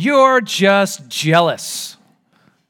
You're 0.00 0.40
just 0.40 1.10
jealous, 1.10 1.98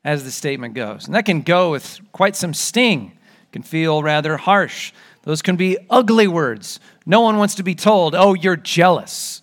as 0.04 0.25
the 0.25 0.32
statement 0.32 0.75
goes. 0.75 1.06
And 1.06 1.14
that 1.14 1.27
can 1.27 1.42
go 1.42 1.71
with 1.71 2.00
quite 2.10 2.34
some 2.34 2.53
sting, 2.53 3.12
can 3.53 3.62
feel 3.62 4.03
rather 4.03 4.37
harsh. 4.37 4.92
Those 5.22 5.40
can 5.40 5.54
be 5.54 5.79
ugly 5.88 6.27
words. 6.27 6.80
No 7.06 7.21
one 7.21 7.37
wants 7.37 7.54
to 7.54 7.62
be 7.62 7.77
told, 7.77 8.16
oh, 8.16 8.35
you're 8.35 8.56
jealous. 8.56 9.43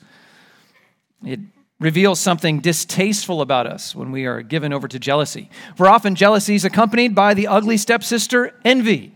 It 1.26 1.40
reveals 1.80 2.20
something 2.20 2.60
distasteful 2.60 3.40
about 3.40 3.68
us 3.68 3.96
when 3.96 4.12
we 4.12 4.26
are 4.26 4.42
given 4.42 4.74
over 4.74 4.90
to 4.90 5.00
jealousy. 5.00 5.50
For 5.78 5.88
often, 5.88 6.16
jealousy 6.16 6.56
is 6.56 6.66
accompanied 6.66 7.16
by 7.16 7.36
the 7.36 7.48
ugly 7.48 7.78
stepsister, 7.78 8.54
envy. 8.66 9.14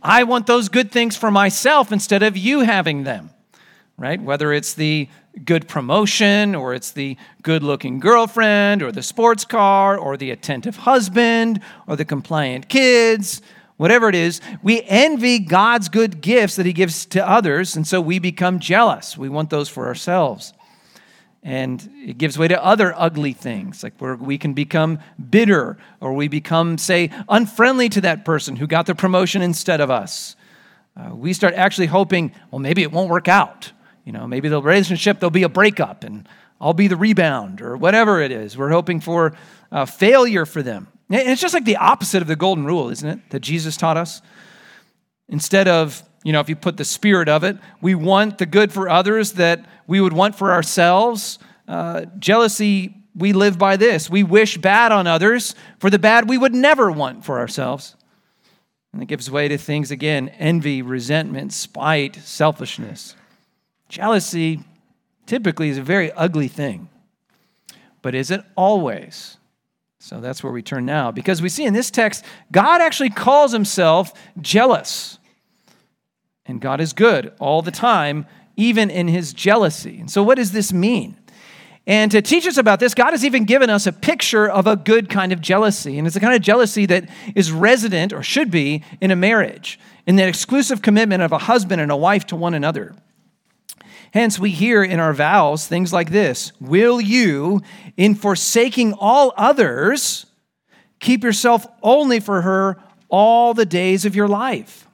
I 0.00 0.22
want 0.22 0.46
those 0.46 0.68
good 0.68 0.92
things 0.92 1.16
for 1.16 1.32
myself 1.32 1.90
instead 1.90 2.22
of 2.22 2.36
you 2.36 2.60
having 2.60 3.02
them, 3.02 3.30
right? 3.96 4.22
Whether 4.22 4.52
it's 4.52 4.74
the 4.74 5.08
good 5.44 5.68
promotion 5.68 6.54
or 6.54 6.74
it's 6.74 6.90
the 6.90 7.16
good 7.42 7.62
looking 7.62 8.00
girlfriend 8.00 8.82
or 8.82 8.92
the 8.92 9.02
sports 9.02 9.44
car 9.44 9.96
or 9.96 10.16
the 10.16 10.30
attentive 10.30 10.76
husband 10.76 11.60
or 11.86 11.96
the 11.96 12.04
compliant 12.04 12.68
kids, 12.68 13.40
whatever 13.76 14.08
it 14.08 14.14
is, 14.14 14.40
we 14.62 14.82
envy 14.82 15.38
God's 15.38 15.88
good 15.88 16.20
gifts 16.20 16.56
that 16.56 16.66
He 16.66 16.72
gives 16.72 17.06
to 17.06 17.26
others, 17.26 17.76
and 17.76 17.86
so 17.86 18.00
we 18.00 18.18
become 18.18 18.58
jealous. 18.58 19.16
We 19.16 19.28
want 19.28 19.50
those 19.50 19.68
for 19.68 19.86
ourselves. 19.86 20.52
And 21.42 21.88
it 22.04 22.18
gives 22.18 22.36
way 22.36 22.48
to 22.48 22.62
other 22.62 22.92
ugly 22.94 23.32
things, 23.32 23.82
like 23.82 23.94
where 23.98 24.16
we 24.16 24.36
can 24.36 24.52
become 24.52 24.98
bitter 25.30 25.78
or 25.98 26.12
we 26.12 26.28
become, 26.28 26.76
say, 26.76 27.10
unfriendly 27.30 27.88
to 27.90 28.02
that 28.02 28.26
person 28.26 28.56
who 28.56 28.66
got 28.66 28.84
the 28.84 28.94
promotion 28.94 29.40
instead 29.40 29.80
of 29.80 29.90
us. 29.90 30.36
Uh, 30.94 31.14
we 31.14 31.32
start 31.32 31.54
actually 31.54 31.86
hoping, 31.86 32.32
well, 32.50 32.58
maybe 32.58 32.82
it 32.82 32.92
won't 32.92 33.08
work 33.08 33.28
out. 33.28 33.72
You 34.04 34.12
know, 34.12 34.26
maybe 34.26 34.48
the 34.48 34.60
relationship, 34.60 35.20
there'll 35.20 35.30
be 35.30 35.42
a 35.42 35.48
breakup 35.48 36.04
and 36.04 36.28
I'll 36.60 36.74
be 36.74 36.88
the 36.88 36.96
rebound 36.96 37.62
or 37.62 37.76
whatever 37.76 38.20
it 38.20 38.32
is. 38.32 38.56
We're 38.56 38.70
hoping 38.70 39.00
for 39.00 39.34
uh, 39.72 39.86
failure 39.86 40.44
for 40.44 40.62
them. 40.62 40.88
And 41.08 41.28
it's 41.28 41.40
just 41.40 41.54
like 41.54 41.64
the 41.64 41.76
opposite 41.76 42.22
of 42.22 42.28
the 42.28 42.36
golden 42.36 42.64
rule, 42.64 42.90
isn't 42.90 43.08
it? 43.08 43.30
That 43.30 43.40
Jesus 43.40 43.76
taught 43.76 43.96
us. 43.96 44.22
Instead 45.28 45.68
of, 45.68 46.02
you 46.22 46.32
know, 46.32 46.40
if 46.40 46.48
you 46.48 46.56
put 46.56 46.76
the 46.76 46.84
spirit 46.84 47.28
of 47.28 47.44
it, 47.44 47.56
we 47.80 47.94
want 47.94 48.38
the 48.38 48.46
good 48.46 48.72
for 48.72 48.88
others 48.88 49.32
that 49.32 49.64
we 49.86 50.00
would 50.00 50.12
want 50.12 50.36
for 50.36 50.52
ourselves. 50.52 51.38
Uh, 51.66 52.04
jealousy, 52.18 52.94
we 53.14 53.32
live 53.32 53.58
by 53.58 53.76
this. 53.76 54.10
We 54.10 54.22
wish 54.22 54.58
bad 54.58 54.92
on 54.92 55.06
others 55.06 55.54
for 55.78 55.90
the 55.90 55.98
bad 55.98 56.28
we 56.28 56.38
would 56.38 56.54
never 56.54 56.90
want 56.90 57.24
for 57.24 57.38
ourselves. 57.38 57.96
And 58.92 59.02
it 59.02 59.06
gives 59.06 59.30
way 59.30 59.48
to 59.48 59.56
things 59.56 59.90
again 59.90 60.28
envy, 60.30 60.82
resentment, 60.82 61.52
spite, 61.52 62.16
selfishness. 62.16 63.14
Jealousy 63.90 64.60
typically 65.26 65.68
is 65.68 65.76
a 65.76 65.82
very 65.82 66.10
ugly 66.12 66.48
thing. 66.48 66.88
But 68.02 68.14
is 68.14 68.30
it 68.30 68.42
always? 68.56 69.36
So 69.98 70.20
that's 70.20 70.42
where 70.42 70.52
we 70.52 70.62
turn 70.62 70.86
now. 70.86 71.10
Because 71.10 71.42
we 71.42 71.50
see 71.50 71.64
in 71.64 71.74
this 71.74 71.90
text, 71.90 72.24
God 72.50 72.80
actually 72.80 73.10
calls 73.10 73.52
himself 73.52 74.14
jealous. 74.40 75.18
And 76.46 76.60
God 76.60 76.80
is 76.80 76.94
good 76.94 77.34
all 77.38 77.60
the 77.60 77.70
time, 77.70 78.26
even 78.56 78.90
in 78.90 79.08
his 79.08 79.34
jealousy. 79.34 80.00
And 80.00 80.10
so, 80.10 80.22
what 80.22 80.36
does 80.36 80.52
this 80.52 80.72
mean? 80.72 81.16
And 81.86 82.10
to 82.12 82.22
teach 82.22 82.46
us 82.46 82.56
about 82.56 82.78
this, 82.78 82.94
God 82.94 83.10
has 83.10 83.24
even 83.24 83.44
given 83.44 83.70
us 83.70 83.86
a 83.86 83.92
picture 83.92 84.48
of 84.48 84.66
a 84.66 84.76
good 84.76 85.10
kind 85.10 85.32
of 85.32 85.40
jealousy. 85.40 85.98
And 85.98 86.06
it's 86.06 86.14
the 86.14 86.20
kind 86.20 86.34
of 86.34 86.42
jealousy 86.42 86.86
that 86.86 87.08
is 87.34 87.50
resident, 87.50 88.12
or 88.12 88.22
should 88.22 88.50
be, 88.50 88.84
in 89.00 89.10
a 89.10 89.16
marriage, 89.16 89.78
in 90.06 90.16
that 90.16 90.28
exclusive 90.28 90.82
commitment 90.82 91.22
of 91.22 91.32
a 91.32 91.38
husband 91.38 91.80
and 91.80 91.90
a 91.90 91.96
wife 91.96 92.26
to 92.26 92.36
one 92.36 92.54
another. 92.54 92.94
Hence, 94.12 94.38
we 94.38 94.50
hear 94.50 94.82
in 94.82 94.98
our 94.98 95.12
vows 95.12 95.66
things 95.66 95.92
like 95.92 96.10
this 96.10 96.52
Will 96.60 97.00
you, 97.00 97.62
in 97.96 98.14
forsaking 98.14 98.94
all 98.94 99.32
others, 99.36 100.26
keep 100.98 101.22
yourself 101.22 101.66
only 101.82 102.20
for 102.20 102.42
her 102.42 102.82
all 103.08 103.54
the 103.54 103.66
days 103.66 104.04
of 104.04 104.16
your 104.16 104.28
life? 104.28 104.86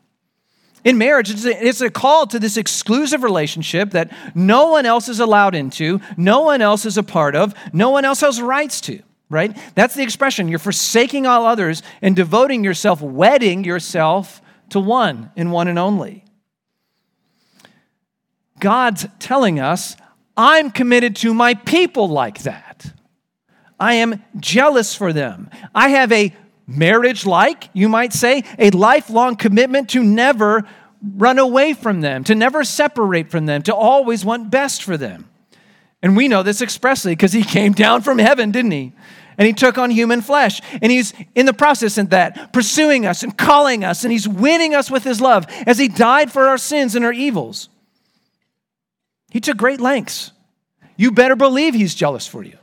In 0.85 0.98
marriage, 0.98 1.30
it's 1.30 1.45
a, 1.45 1.67
it's 1.67 1.80
a, 1.80 1.90
call 1.90 2.29
to 2.29 2.39
this 2.39 2.57
exclusive 2.57 3.24
relationship 3.24 3.90
that 3.90 4.13
no 4.36 4.70
one 4.70 4.86
else 4.86 5.08
is 5.08 5.19
allowed 5.19 5.57
into, 5.57 6.01
no 6.17 6.42
one 6.42 6.63
else 6.63 6.86
is 6.86 6.96
a 6.96 7.02
part 7.02 7.35
of, 7.35 7.55
no 7.73 7.90
one 7.90 8.05
else 8.05 8.20
has 8.20 8.40
rights 8.40 8.80
to, 8.83 9.02
right? 9.29 9.57
That's 9.74 9.96
the 9.96 10.05
expression. 10.05 10.46
You're 10.46 10.61
forsaking 10.61 11.27
all 11.27 11.45
others 11.45 11.83
and 12.02 12.14
devoting 12.14 12.63
yourself, 12.63 13.02
wedding 13.02 13.64
yourself 13.64 14.40
to 14.70 14.79
one 14.79 15.33
and 15.36 15.51
one 15.51 15.67
and 15.67 15.79
only. 15.79 16.26
God's 18.61 19.06
telling 19.18 19.61
us, 19.61 19.96
I'm 20.36 20.70
committed 20.70 21.17
to 21.17 21.33
my 21.33 21.55
people 21.55 22.08
like 22.08 22.42
that. 22.42 22.92
I 23.78 23.94
am 23.94 24.22
jealous 24.39 24.94
for 24.94 25.12
them. 25.12 25.50
I 25.74 25.89
have 25.89 26.12
a 26.12 26.34
marriage 26.66 27.27
like, 27.27 27.68
you 27.72 27.89
might 27.89 28.12
say, 28.12 28.45
a 28.58 28.70
lifelong 28.70 29.36
commitment 29.36 29.90
to 29.90 30.02
never 30.02 30.64
run 31.02 31.39
away 31.39 31.74
from 31.74 32.00
them, 32.00 32.24
to 32.24 32.34
never 32.34 32.64
separate 32.64 33.30
from 33.30 33.46
them, 33.46 33.62
to 33.62 33.74
always 33.74 34.24
want 34.24 34.50
best 34.50 34.83
for 34.83 34.96
them. 34.96 35.28
And 36.02 36.16
we 36.16 36.28
know 36.28 36.42
this 36.42 36.62
expressly 36.62 37.12
because 37.12 37.33
he 37.33 37.42
came 37.45 37.72
down 37.72 38.02
from 38.02 38.18
heaven, 38.18 38.50
didn't 38.50 38.72
he? 38.72 38.92
And 39.39 39.46
he 39.46 39.52
took 39.52 39.77
on 39.77 39.90
human 39.90 40.22
flesh. 40.22 40.61
And 40.80 40.90
he's 40.90 41.12
in 41.34 41.46
the 41.46 41.52
process 41.52 41.98
of 41.98 42.11
that, 42.11 42.52
pursuing 42.52 43.05
us 43.06 43.22
and 43.22 43.36
calling 43.36 43.84
us, 43.84 44.02
and 44.02 44.11
he's 44.11 44.27
winning 44.27 44.74
us 44.74 44.90
with 44.90 45.05
his 45.05 45.20
love 45.20 45.46
as 45.66 45.78
he 45.78 45.89
died 45.89 46.33
for 46.33 46.48
our 46.48 46.58
sins 46.58 46.95
and 46.95 47.05
our 47.05 47.12
evils. 47.12 47.68
He 49.36 49.41
took 49.41 49.58
great 49.58 49.83
lengths. 49.83 50.33
You 50.97 51.13
better 51.13 51.36
believe 51.36 51.74
he's 51.74 51.95
jealous 51.95 52.27
for 52.27 52.42
you. 52.42 52.57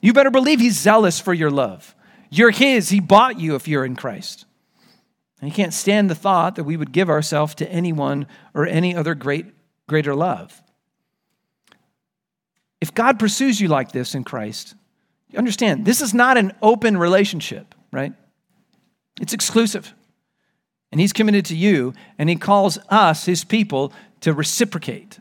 You 0.00 0.14
better 0.14 0.30
believe 0.30 0.58
he's 0.58 0.78
zealous 0.78 1.20
for 1.20 1.34
your 1.34 1.50
love. 1.50 1.94
You're 2.30 2.50
his. 2.50 2.88
He 2.88 2.98
bought 2.98 3.38
you 3.38 3.56
if 3.56 3.68
you're 3.68 3.84
in 3.84 3.94
Christ. 3.94 4.46
And 5.38 5.50
he 5.50 5.54
can't 5.54 5.74
stand 5.74 6.08
the 6.08 6.14
thought 6.14 6.56
that 6.56 6.64
we 6.64 6.78
would 6.78 6.92
give 6.92 7.10
ourselves 7.10 7.54
to 7.56 7.70
anyone 7.70 8.26
or 8.54 8.66
any 8.66 8.96
other 8.96 9.14
great, 9.14 9.48
greater 9.86 10.14
love. 10.14 10.62
If 12.80 12.94
God 12.94 13.18
pursues 13.18 13.60
you 13.60 13.68
like 13.68 13.92
this 13.92 14.14
in 14.14 14.24
Christ, 14.24 14.76
you 15.28 15.38
understand 15.38 15.84
this 15.84 16.00
is 16.00 16.14
not 16.14 16.38
an 16.38 16.54
open 16.62 16.96
relationship, 16.96 17.74
right? 17.92 18.14
It's 19.20 19.34
exclusive. 19.34 19.92
And 20.90 21.02
he's 21.02 21.12
committed 21.12 21.44
to 21.44 21.54
you, 21.54 21.92
and 22.18 22.30
he 22.30 22.36
calls 22.36 22.78
us, 22.88 23.26
his 23.26 23.44
people, 23.44 23.92
to 24.22 24.32
reciprocate, 24.32 25.18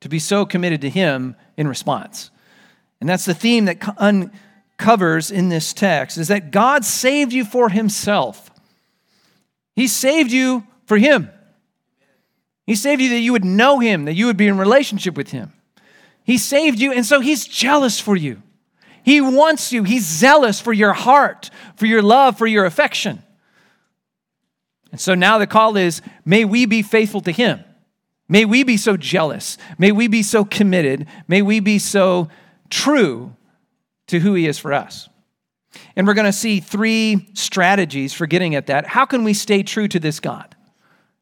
to 0.00 0.08
be 0.08 0.18
so 0.18 0.46
committed 0.46 0.80
to 0.82 0.90
him 0.90 1.36
in 1.56 1.66
response. 1.68 2.30
And 3.00 3.08
that's 3.08 3.24
the 3.24 3.34
theme 3.34 3.66
that 3.66 3.82
uncovers 3.98 5.30
in 5.30 5.48
this 5.48 5.72
text 5.72 6.18
is 6.18 6.28
that 6.28 6.50
God 6.50 6.84
saved 6.84 7.32
you 7.32 7.44
for 7.44 7.68
himself. 7.68 8.50
He 9.74 9.86
saved 9.86 10.32
you 10.32 10.66
for 10.86 10.98
him. 10.98 11.30
He 12.66 12.74
saved 12.74 13.00
you 13.00 13.08
that 13.10 13.20
you 13.20 13.32
would 13.32 13.44
know 13.44 13.78
him, 13.78 14.04
that 14.04 14.14
you 14.14 14.26
would 14.26 14.36
be 14.36 14.46
in 14.46 14.58
relationship 14.58 15.16
with 15.16 15.30
him. 15.30 15.52
He 16.24 16.36
saved 16.36 16.78
you, 16.78 16.92
and 16.92 17.06
so 17.06 17.20
he's 17.20 17.46
jealous 17.46 17.98
for 17.98 18.14
you. 18.14 18.42
He 19.02 19.22
wants 19.22 19.72
you. 19.72 19.84
He's 19.84 20.04
zealous 20.04 20.60
for 20.60 20.74
your 20.74 20.92
heart, 20.92 21.48
for 21.76 21.86
your 21.86 22.02
love, 22.02 22.36
for 22.36 22.46
your 22.46 22.66
affection. 22.66 23.22
And 24.92 25.00
so 25.00 25.14
now 25.14 25.38
the 25.38 25.46
call 25.46 25.76
is 25.78 26.02
may 26.26 26.44
we 26.44 26.66
be 26.66 26.82
faithful 26.82 27.22
to 27.22 27.32
him. 27.32 27.64
May 28.28 28.44
we 28.44 28.62
be 28.62 28.76
so 28.76 28.96
jealous. 28.96 29.56
May 29.78 29.92
we 29.92 30.06
be 30.08 30.22
so 30.22 30.44
committed. 30.44 31.06
May 31.26 31.42
we 31.42 31.60
be 31.60 31.78
so 31.78 32.28
true 32.70 33.34
to 34.08 34.20
who 34.20 34.34
He 34.34 34.46
is 34.46 34.58
for 34.58 34.72
us. 34.72 35.08
And 35.96 36.06
we're 36.06 36.14
going 36.14 36.26
to 36.26 36.32
see 36.32 36.60
three 36.60 37.28
strategies 37.34 38.12
for 38.12 38.26
getting 38.26 38.54
at 38.54 38.66
that. 38.66 38.86
How 38.86 39.04
can 39.04 39.24
we 39.24 39.34
stay 39.34 39.62
true 39.62 39.88
to 39.88 40.00
this 40.00 40.20
God? 40.20 40.54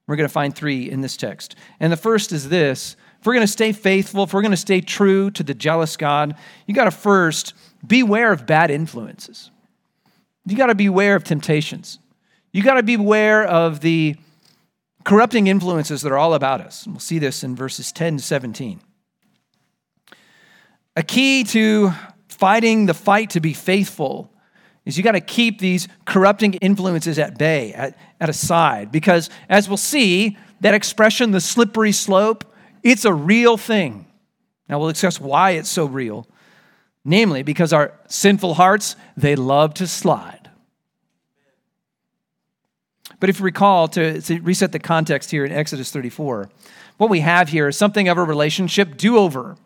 We're 0.06 0.16
going 0.16 0.28
to 0.28 0.32
find 0.32 0.54
three 0.54 0.88
in 0.88 1.00
this 1.00 1.16
text. 1.16 1.56
And 1.80 1.92
the 1.92 1.96
first 1.96 2.32
is 2.32 2.48
this 2.48 2.96
if 3.20 3.26
we're 3.26 3.34
going 3.34 3.46
to 3.46 3.52
stay 3.52 3.72
faithful, 3.72 4.24
if 4.24 4.32
we're 4.32 4.42
going 4.42 4.52
to 4.52 4.56
stay 4.56 4.80
true 4.80 5.30
to 5.32 5.42
the 5.42 5.54
jealous 5.54 5.96
God, 5.96 6.36
you 6.66 6.74
got 6.74 6.84
to 6.84 6.90
first 6.90 7.54
beware 7.84 8.32
of 8.32 8.46
bad 8.46 8.70
influences. 8.70 9.50
You 10.44 10.56
got 10.56 10.66
to 10.66 10.74
beware 10.74 11.16
of 11.16 11.24
temptations. 11.24 11.98
You 12.52 12.62
got 12.62 12.74
to 12.74 12.82
beware 12.82 13.44
of 13.44 13.80
the 13.80 14.16
corrupting 15.06 15.46
influences 15.46 16.02
that 16.02 16.10
are 16.10 16.18
all 16.18 16.34
about 16.34 16.60
us. 16.60 16.84
We'll 16.84 16.98
see 16.98 17.20
this 17.20 17.44
in 17.44 17.54
verses 17.54 17.92
10 17.92 18.16
to 18.16 18.22
17. 18.24 18.80
A 20.96 21.02
key 21.04 21.44
to 21.44 21.92
fighting 22.28 22.86
the 22.86 22.94
fight 22.94 23.30
to 23.30 23.40
be 23.40 23.52
faithful 23.52 24.32
is 24.84 24.98
you 24.98 25.04
got 25.04 25.12
to 25.12 25.20
keep 25.20 25.60
these 25.60 25.86
corrupting 26.06 26.54
influences 26.54 27.20
at 27.20 27.38
bay, 27.38 27.72
at, 27.72 27.96
at 28.20 28.28
a 28.28 28.32
side. 28.32 28.90
Because 28.90 29.30
as 29.48 29.68
we'll 29.68 29.76
see, 29.76 30.36
that 30.60 30.74
expression, 30.74 31.30
the 31.30 31.40
slippery 31.40 31.92
slope, 31.92 32.44
it's 32.82 33.04
a 33.04 33.14
real 33.14 33.56
thing. 33.56 34.06
Now 34.68 34.80
we'll 34.80 34.90
discuss 34.90 35.20
why 35.20 35.52
it's 35.52 35.70
so 35.70 35.86
real. 35.86 36.26
Namely, 37.04 37.44
because 37.44 37.72
our 37.72 37.92
sinful 38.08 38.54
hearts, 38.54 38.96
they 39.16 39.36
love 39.36 39.74
to 39.74 39.86
slide. 39.86 40.45
But 43.18 43.30
if 43.30 43.38
you 43.38 43.44
recall, 43.44 43.88
to, 43.88 44.20
to 44.20 44.40
reset 44.40 44.72
the 44.72 44.78
context 44.78 45.30
here 45.30 45.44
in 45.44 45.52
Exodus 45.52 45.90
34, 45.90 46.50
what 46.98 47.10
we 47.10 47.20
have 47.20 47.48
here 47.48 47.68
is 47.68 47.76
something 47.76 48.08
of 48.08 48.18
a 48.18 48.24
relationship 48.24 48.96
do 48.96 49.18
over. 49.18 49.56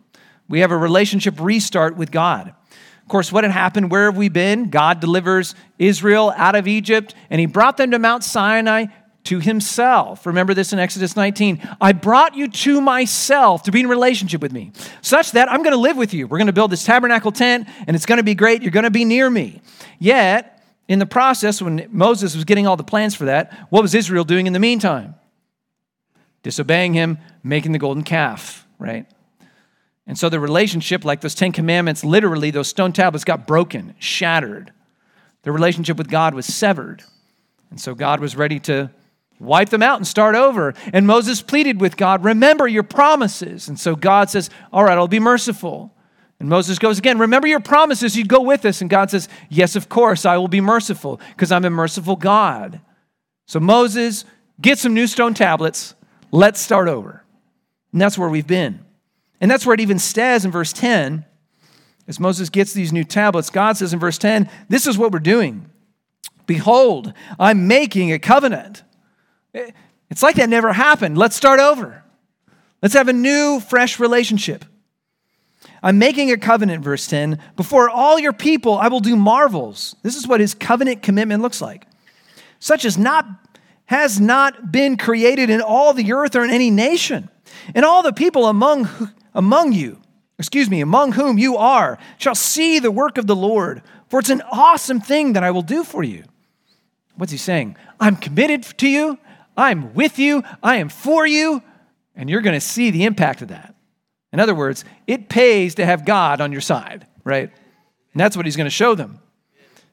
We 0.49 0.61
have 0.61 0.71
a 0.71 0.77
relationship 0.77 1.41
restart 1.41 1.97
with 1.97 2.11
God. 2.11 2.49
Of 2.49 3.09
course, 3.09 3.33
what 3.33 3.45
had 3.45 3.53
happened? 3.53 3.91
Where 3.91 4.07
have 4.07 4.17
we 4.17 4.29
been? 4.29 4.71
God 4.71 5.01
delivers 5.01 5.55
Israel 5.79 6.33
out 6.37 6.55
of 6.55 6.69
Egypt, 6.69 7.15
and 7.29 7.41
he 7.41 7.47
brought 7.47 7.77
them 7.77 7.91
to 7.91 7.99
Mount 7.99 8.25
Sinai 8.25 8.87
to 9.25 9.39
himself. 9.39 10.27
Remember 10.27 10.55
this 10.55 10.73
in 10.73 10.79
Exodus 10.79 11.15
19. 11.15 11.61
I 11.81 11.93
brought 11.93 12.37
you 12.37 12.49
to 12.49 12.81
myself 12.81 13.65
to 13.65 13.73
be 13.73 13.81
in 13.81 13.89
relationship 13.89 14.41
with 14.41 14.53
me, 14.53 14.73
such 15.03 15.33
that 15.33 15.51
I'm 15.51 15.63
going 15.63 15.75
to 15.75 15.81
live 15.81 15.97
with 15.97 16.15
you. 16.15 16.27
We're 16.27 16.39
going 16.39 16.47
to 16.47 16.53
build 16.53 16.71
this 16.71 16.85
tabernacle 16.85 17.33
tent, 17.33 17.69
and 17.87 17.95
it's 17.95 18.07
going 18.07 18.19
to 18.19 18.25
be 18.25 18.35
great. 18.35 18.63
You're 18.63 18.71
going 18.71 18.85
to 18.85 18.91
be 18.91 19.05
near 19.05 19.29
me. 19.29 19.61
Yet, 19.99 20.60
in 20.91 20.99
the 20.99 21.07
process, 21.07 21.63
when 21.63 21.87
Moses 21.93 22.35
was 22.35 22.45
getting 22.45 22.67
all 22.67 22.77
the 22.77 22.83
plans 22.83 23.15
for 23.15 23.27
that, 23.27 23.69
what 23.71 23.81
was 23.81 23.95
Israel 23.95 24.25
doing 24.25 24.49
in 24.49 24.53
the 24.53 24.59
meantime? 24.59 25.15
Disobeying 26.43 26.95
him, 26.95 27.19
making 27.45 27.71
the 27.71 27.79
golden 27.79 28.03
calf, 28.03 28.67
right? 28.77 29.07
And 30.09 30.19
so 30.19 30.29
the 30.29 30.41
relationship, 30.41 31.05
like 31.05 31.21
those 31.21 31.37
Ten 31.37 31.53
Commandments, 31.53 32.03
literally, 32.03 32.51
those 32.51 32.67
stone 32.67 32.93
tablets 32.93 33.25
got 33.25 33.47
broken, 33.47 33.95
shattered. 34.01 34.73
The 35.43 35.53
relationship 35.53 35.97
with 35.97 36.11
God 36.11 36.35
was 36.35 36.45
severed. 36.45 37.05
And 37.71 37.81
so 37.81 37.95
God 37.95 38.19
was 38.19 38.35
ready 38.35 38.59
to 38.59 38.91
wipe 39.39 39.69
them 39.69 39.85
out 39.85 39.99
and 39.99 40.07
start 40.09 40.35
over. 40.35 40.75
And 40.93 41.07
Moses 41.07 41.41
pleaded 41.41 41.81
with 41.81 41.97
God, 41.97 42.25
Remember 42.25 42.67
your 42.67 42.83
promises. 42.83 43.69
And 43.69 43.79
so 43.79 43.95
God 43.95 44.29
says, 44.29 44.51
All 44.73 44.83
right, 44.83 44.99
I'll 44.99 45.07
be 45.07 45.21
merciful. 45.21 45.95
And 46.41 46.49
Moses 46.49 46.79
goes 46.79 46.99
again, 46.99 47.19
Remember 47.19 47.47
your 47.47 47.61
promises, 47.61 48.17
You'd 48.17 48.29
go 48.29 48.41
with 48.41 48.65
us. 48.65 48.81
And 48.81 48.91
God 48.91 49.11
says, 49.11 49.29
Yes, 49.49 49.77
of 49.77 49.89
course, 49.89 50.25
I 50.25 50.39
will 50.39 50.49
be 50.49 50.61
merciful 50.61 51.21
because 51.31 51.53
I'm 51.53 51.65
a 51.65 51.71
merciful 51.71 52.17
God. 52.17 52.81
So 53.47 53.61
Moses, 53.61 54.25
get 54.61 54.79
some 54.79 54.95
new 54.95 55.07
stone 55.07 55.35
tablets. 55.35 55.95
Let's 56.33 56.61
start 56.61 56.89
over. 56.89 57.25
And 57.93 58.01
that's 58.01 58.17
where 58.17 58.29
we've 58.29 58.47
been. 58.47 58.81
And 59.41 59.51
that's 59.51 59.67
where 59.67 59.75
it 59.75 59.81
even 59.81 59.99
says 59.99 60.45
in 60.45 60.51
verse 60.51 60.73
10, 60.73 61.25
as 62.09 62.19
Moses 62.19 62.49
gets 62.49 62.73
these 62.73 62.93
new 62.93 63.05
tablets, 63.05 63.51
God 63.51 63.77
says 63.77 63.93
in 63.93 63.99
verse 63.99 64.19
10, 64.19 64.49
This 64.69 64.87
is 64.87 64.97
what 64.97 65.13
we're 65.13 65.19
doing. 65.19 65.71
Behold, 66.47 67.13
I'm 67.39 67.69
making 67.69 68.13
a 68.13 68.19
covenant. 68.19 68.83
Eh, 69.55 69.71
it's 70.09 70.23
like 70.23 70.37
that 70.37 70.49
never 70.49 70.73
happened. 70.73 71.17
Let's 71.17 71.37
start 71.37 71.61
over. 71.61 72.03
Let's 72.83 72.95
have 72.95 73.09
a 73.09 73.13
new, 73.13 73.61
fresh 73.61 74.01
relationship. 74.01 74.65
I'm 75.83 75.99
making 75.99 76.31
a 76.31 76.37
covenant, 76.37 76.85
verse 76.85 77.07
10. 77.07 77.39
Before 77.57 77.89
all 77.89 78.19
your 78.19 78.33
people, 78.33 78.77
I 78.79 78.89
will 78.89 79.01
do 79.01 79.17
marvels. 79.17 79.97
This 80.03 80.17
is 80.17 80.29
what 80.29 80.41
his 80.41 80.55
covenant 80.55 81.03
commitment 81.03 81.43
looks 81.43 81.61
like. 81.61 81.87
Such 82.59 82.85
as 82.85 82.99
not 82.99 83.27
has 83.87 84.21
not 84.21 84.71
been 84.71 84.97
created 84.97 85.51
in 85.51 85.61
all 85.61 85.93
the 85.93 86.13
earth 86.13 86.37
or 86.37 86.45
in 86.45 86.51
any 86.51 86.71
nation. 86.71 87.29
And 87.75 87.85
all 87.85 88.03
the 88.03 88.13
people 88.13 88.47
among 88.47 88.89
among 89.35 89.73
you, 89.73 90.01
excuse 90.39 90.71
me, 90.71 90.81
among 90.81 91.13
whom 91.13 91.39
you 91.39 91.57
are, 91.57 91.99
shall 92.19 92.35
see 92.35 92.79
the 92.79 92.91
work 92.91 93.19
of 93.19 93.27
the 93.27 93.37
Lord, 93.37 93.83
for 94.09 94.21
it's 94.21 94.31
an 94.31 94.43
awesome 94.51 95.01
thing 95.01 95.33
that 95.35 95.45
I 95.45 95.51
will 95.51 95.63
do 95.63 95.85
for 95.85 96.03
you. 96.03 96.25
What's 97.17 97.33
he 97.33 97.39
saying? 97.39 97.77
I'm 97.99 98.17
committed 98.17 98.63
to 98.63 98.89
you, 98.89 99.19
I'm 99.57 99.95
with 99.95 100.19
you, 100.19 100.43
I 100.63 100.77
am 100.77 100.89
for 100.89 101.27
you, 101.27 101.63
and 102.15 102.31
you're 102.31 102.41
going 102.41 102.57
to 102.57 102.61
see 102.61 102.91
the 102.91 103.05
impact 103.05 103.43
of 103.43 103.49
that. 103.49 103.70
In 104.33 104.41
other 104.41 104.55
words, 104.55 104.85
it 105.07 105.29
pays 105.29 105.75
to 105.77 105.87
have 105.87 106.05
God 106.05 106.41
on 106.41 106.53
your 106.53 106.61
side, 106.61 107.07
right? 107.25 107.51
And 108.13 108.21
that's 108.21 108.37
what 108.37 108.47
he's 108.47 108.57
going 108.57 108.67
to 108.67 108.71
show 108.71 108.95
them. 108.95 109.21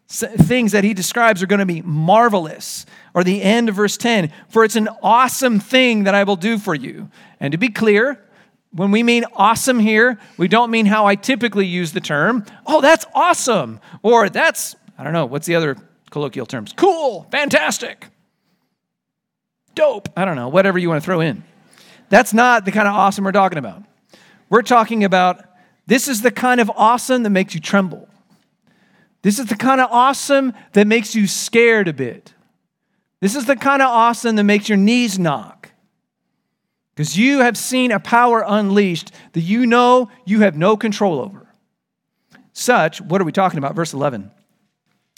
things 0.07 0.72
that 0.72 0.84
he 0.84 0.94
describes 0.94 1.44
are 1.44 1.48
going 1.48 1.60
to 1.60 1.66
be 1.66 1.81
marvelous. 1.81 2.86
Or 3.13 3.24
the 3.24 3.42
end 3.42 3.68
of 3.69 3.75
verse 3.75 3.98
10 3.98 4.31
For 4.50 4.63
it's 4.63 4.75
an 4.75 4.89
awesome 5.01 5.60
thing 5.60 6.04
that 6.04 6.16
I 6.16 6.24
will 6.24 6.36
do 6.36 6.57
for 6.57 6.75
you. 6.75 7.10
And 7.39 7.51
to 7.51 7.57
be 7.57 7.69
clear, 7.69 8.24
when 8.72 8.92
we 8.92 9.04
mean 9.04 9.25
awesome 9.34 9.80
here, 9.80 10.19
we 10.38 10.48
don't 10.48 10.69
mean 10.69 10.86
how 10.86 11.06
I 11.06 11.16
typically 11.16 11.66
use 11.66 11.94
the 11.94 12.00
term, 12.00 12.45
oh, 12.66 12.81
that's 12.81 13.06
awesome, 13.16 13.80
or 14.04 14.30
that's, 14.30 14.75
I 14.98 15.04
don't 15.04 15.13
know, 15.13 15.25
what's 15.25 15.48
the 15.48 15.56
other 15.56 15.78
colloquial 16.12 16.45
terms? 16.45 16.74
Cool, 16.75 17.28
fantastic, 17.31 18.07
dope, 19.74 20.10
I 20.16 20.25
don't 20.25 20.36
know, 20.36 20.50
whatever 20.50 20.78
you 20.78 20.90
want 20.90 21.01
to 21.01 21.06
throw 21.06 21.22
in. 21.22 21.44
That's 22.10 22.33
not 22.33 22.66
the 22.66 22.72
kind 22.72 22.88
of 22.88 22.94
awesome 22.94 23.24
we're 23.24 23.31
talking 23.31 23.57
about. 23.57 23.83
We're 24.49 24.61
talking 24.61 25.03
about 25.03 25.44
this 25.88 26.07
is 26.07 26.21
the 26.21 26.31
kind 26.31 26.59
of 26.59 26.69
awesome 26.75 27.23
that 27.23 27.29
makes 27.29 27.53
you 27.53 27.61
tremble. 27.61 28.07
This 29.21 29.39
is 29.39 29.47
the 29.47 29.55
kind 29.55 29.81
of 29.81 29.89
awesome 29.91 30.53
that 30.73 30.88
makes 30.88 31.15
you 31.15 31.27
scared 31.27 31.88
a 31.88 31.94
bit. 31.94 32.33
This 33.19 33.35
is 33.35 33.45
the 33.45 33.55
kind 33.55 33.81
of 33.81 33.89
awesome 33.89 34.35
that 34.35 34.44
makes 34.44 34.69
your 34.69 34.77
knees 34.77 35.17
knock. 35.17 35.71
Because 36.94 37.17
you 37.17 37.39
have 37.39 37.57
seen 37.57 37.91
a 37.91 37.99
power 37.99 38.44
unleashed 38.45 39.11
that 39.33 39.41
you 39.41 39.65
know 39.65 40.09
you 40.25 40.41
have 40.41 40.57
no 40.57 40.77
control 40.77 41.19
over. 41.19 41.47
Such, 42.53 43.01
what 43.01 43.21
are 43.21 43.23
we 43.25 43.31
talking 43.31 43.59
about? 43.59 43.75
Verse 43.75 43.94
11. 43.94 44.31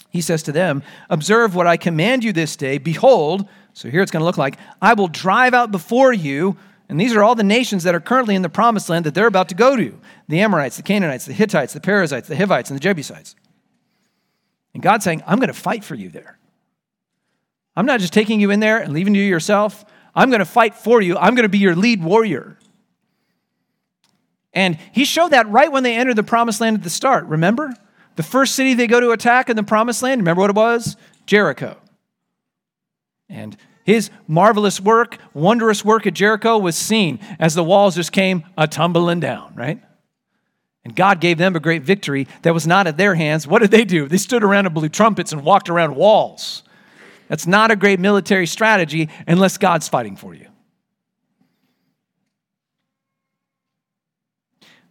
He 0.10 0.22
says 0.22 0.44
to 0.44 0.52
them, 0.52 0.84
Observe 1.10 1.56
what 1.56 1.68
I 1.68 1.78
command 1.78 2.24
you 2.24 2.34
this 2.34 2.56
day. 2.56 2.80
Behold, 2.80 3.48
so 3.74 3.90
here 3.90 4.02
it's 4.02 4.12
going 4.12 4.22
to 4.22 4.26
look 4.26 4.38
like, 4.38 4.58
I 4.82 4.94
will 4.94 5.08
drive 5.08 5.54
out 5.54 5.72
before 5.72 6.12
you. 6.12 6.58
And 6.90 7.00
these 7.00 7.16
are 7.16 7.24
all 7.24 7.36
the 7.36 7.44
nations 7.44 7.84
that 7.84 7.94
are 7.94 8.00
currently 8.00 8.36
in 8.36 8.42
the 8.42 8.50
promised 8.50 8.90
land 8.90 9.06
that 9.06 9.14
they're 9.14 9.28
about 9.28 9.48
to 9.50 9.56
go 9.56 9.76
to 9.76 10.00
the 10.28 10.42
Amorites, 10.42 10.76
the 10.76 10.84
Canaanites, 10.84 11.26
the 11.26 11.34
Hittites, 11.34 11.74
the 11.74 11.80
Perizzites, 11.80 12.28
the 12.28 12.36
Hivites, 12.36 12.72
and 12.72 12.78
the 12.78 12.84
Jebusites. 12.84 13.36
And 14.74 14.82
God's 14.82 15.04
saying, 15.04 15.22
I'm 15.28 15.38
going 15.38 15.48
to 15.48 15.54
fight 15.54 15.84
for 15.84 15.94
you 15.94 16.10
there. 16.10 16.40
I'm 17.76 17.86
not 17.86 18.00
just 18.00 18.12
taking 18.12 18.42
you 18.42 18.50
in 18.50 18.60
there 18.60 18.80
and 18.80 18.92
leaving 18.92 19.14
you 19.14 19.22
yourself. 19.22 19.86
I'm 20.16 20.30
going 20.30 20.40
to 20.40 20.46
fight 20.46 20.74
for 20.74 21.00
you. 21.00 21.16
I'm 21.16 21.36
going 21.36 21.44
to 21.44 21.50
be 21.50 21.60
your 21.60 21.76
lead 21.76 22.04
warrior. 22.04 22.58
And 24.52 24.80
he 24.92 25.06
showed 25.06 25.30
that 25.30 25.48
right 25.48 25.72
when 25.72 25.84
they 25.84 25.96
entered 25.96 26.16
the 26.16 26.24
promised 26.24 26.60
land 26.60 26.78
at 26.78 26.84
the 26.84 26.90
start. 26.90 27.26
Remember? 27.26 27.72
The 28.16 28.24
first 28.24 28.56
city 28.56 28.74
they 28.74 28.88
go 28.88 29.00
to 29.00 29.12
attack 29.12 29.50
in 29.50 29.56
the 29.56 29.64
promised 29.64 30.02
land, 30.02 30.22
remember 30.22 30.42
what 30.42 30.50
it 30.50 30.56
was? 30.56 30.98
Jericho. 31.26 31.78
And 33.30 33.56
his 33.90 34.12
marvelous 34.28 34.80
work, 34.80 35.18
wondrous 35.34 35.84
work 35.84 36.06
at 36.06 36.14
Jericho 36.14 36.60
was 36.60 36.76
seen 36.76 37.18
as 37.40 37.56
the 37.56 37.64
walls 37.64 37.96
just 37.96 38.12
came 38.12 38.44
a 38.56 38.68
tumbling 38.68 39.20
down, 39.20 39.52
right? 39.56 39.82
And 40.86 40.96
God 40.96 41.20
gave 41.20 41.40
them 41.40 41.56
a 41.56 41.60
great 41.60 41.82
victory 41.82 42.28
that 42.44 42.54
was 42.54 42.68
not 42.68 42.86
at 42.86 42.98
their 42.98 43.16
hands. 43.16 43.48
What 43.48 43.64
did 43.64 43.72
they 43.72 43.86
do? 43.86 44.08
They 44.08 44.18
stood 44.18 44.44
around 44.44 44.68
and 44.68 44.76
blew 44.76 44.90
trumpets 44.90 45.32
and 45.32 45.44
walked 45.44 45.70
around 45.70 45.96
walls. 45.96 46.62
That's 47.30 47.48
not 47.48 47.72
a 47.72 47.76
great 47.76 48.00
military 48.00 48.46
strategy 48.46 49.10
unless 49.28 49.58
God's 49.58 49.88
fighting 49.88 50.16
for 50.16 50.36
you. 50.36 50.46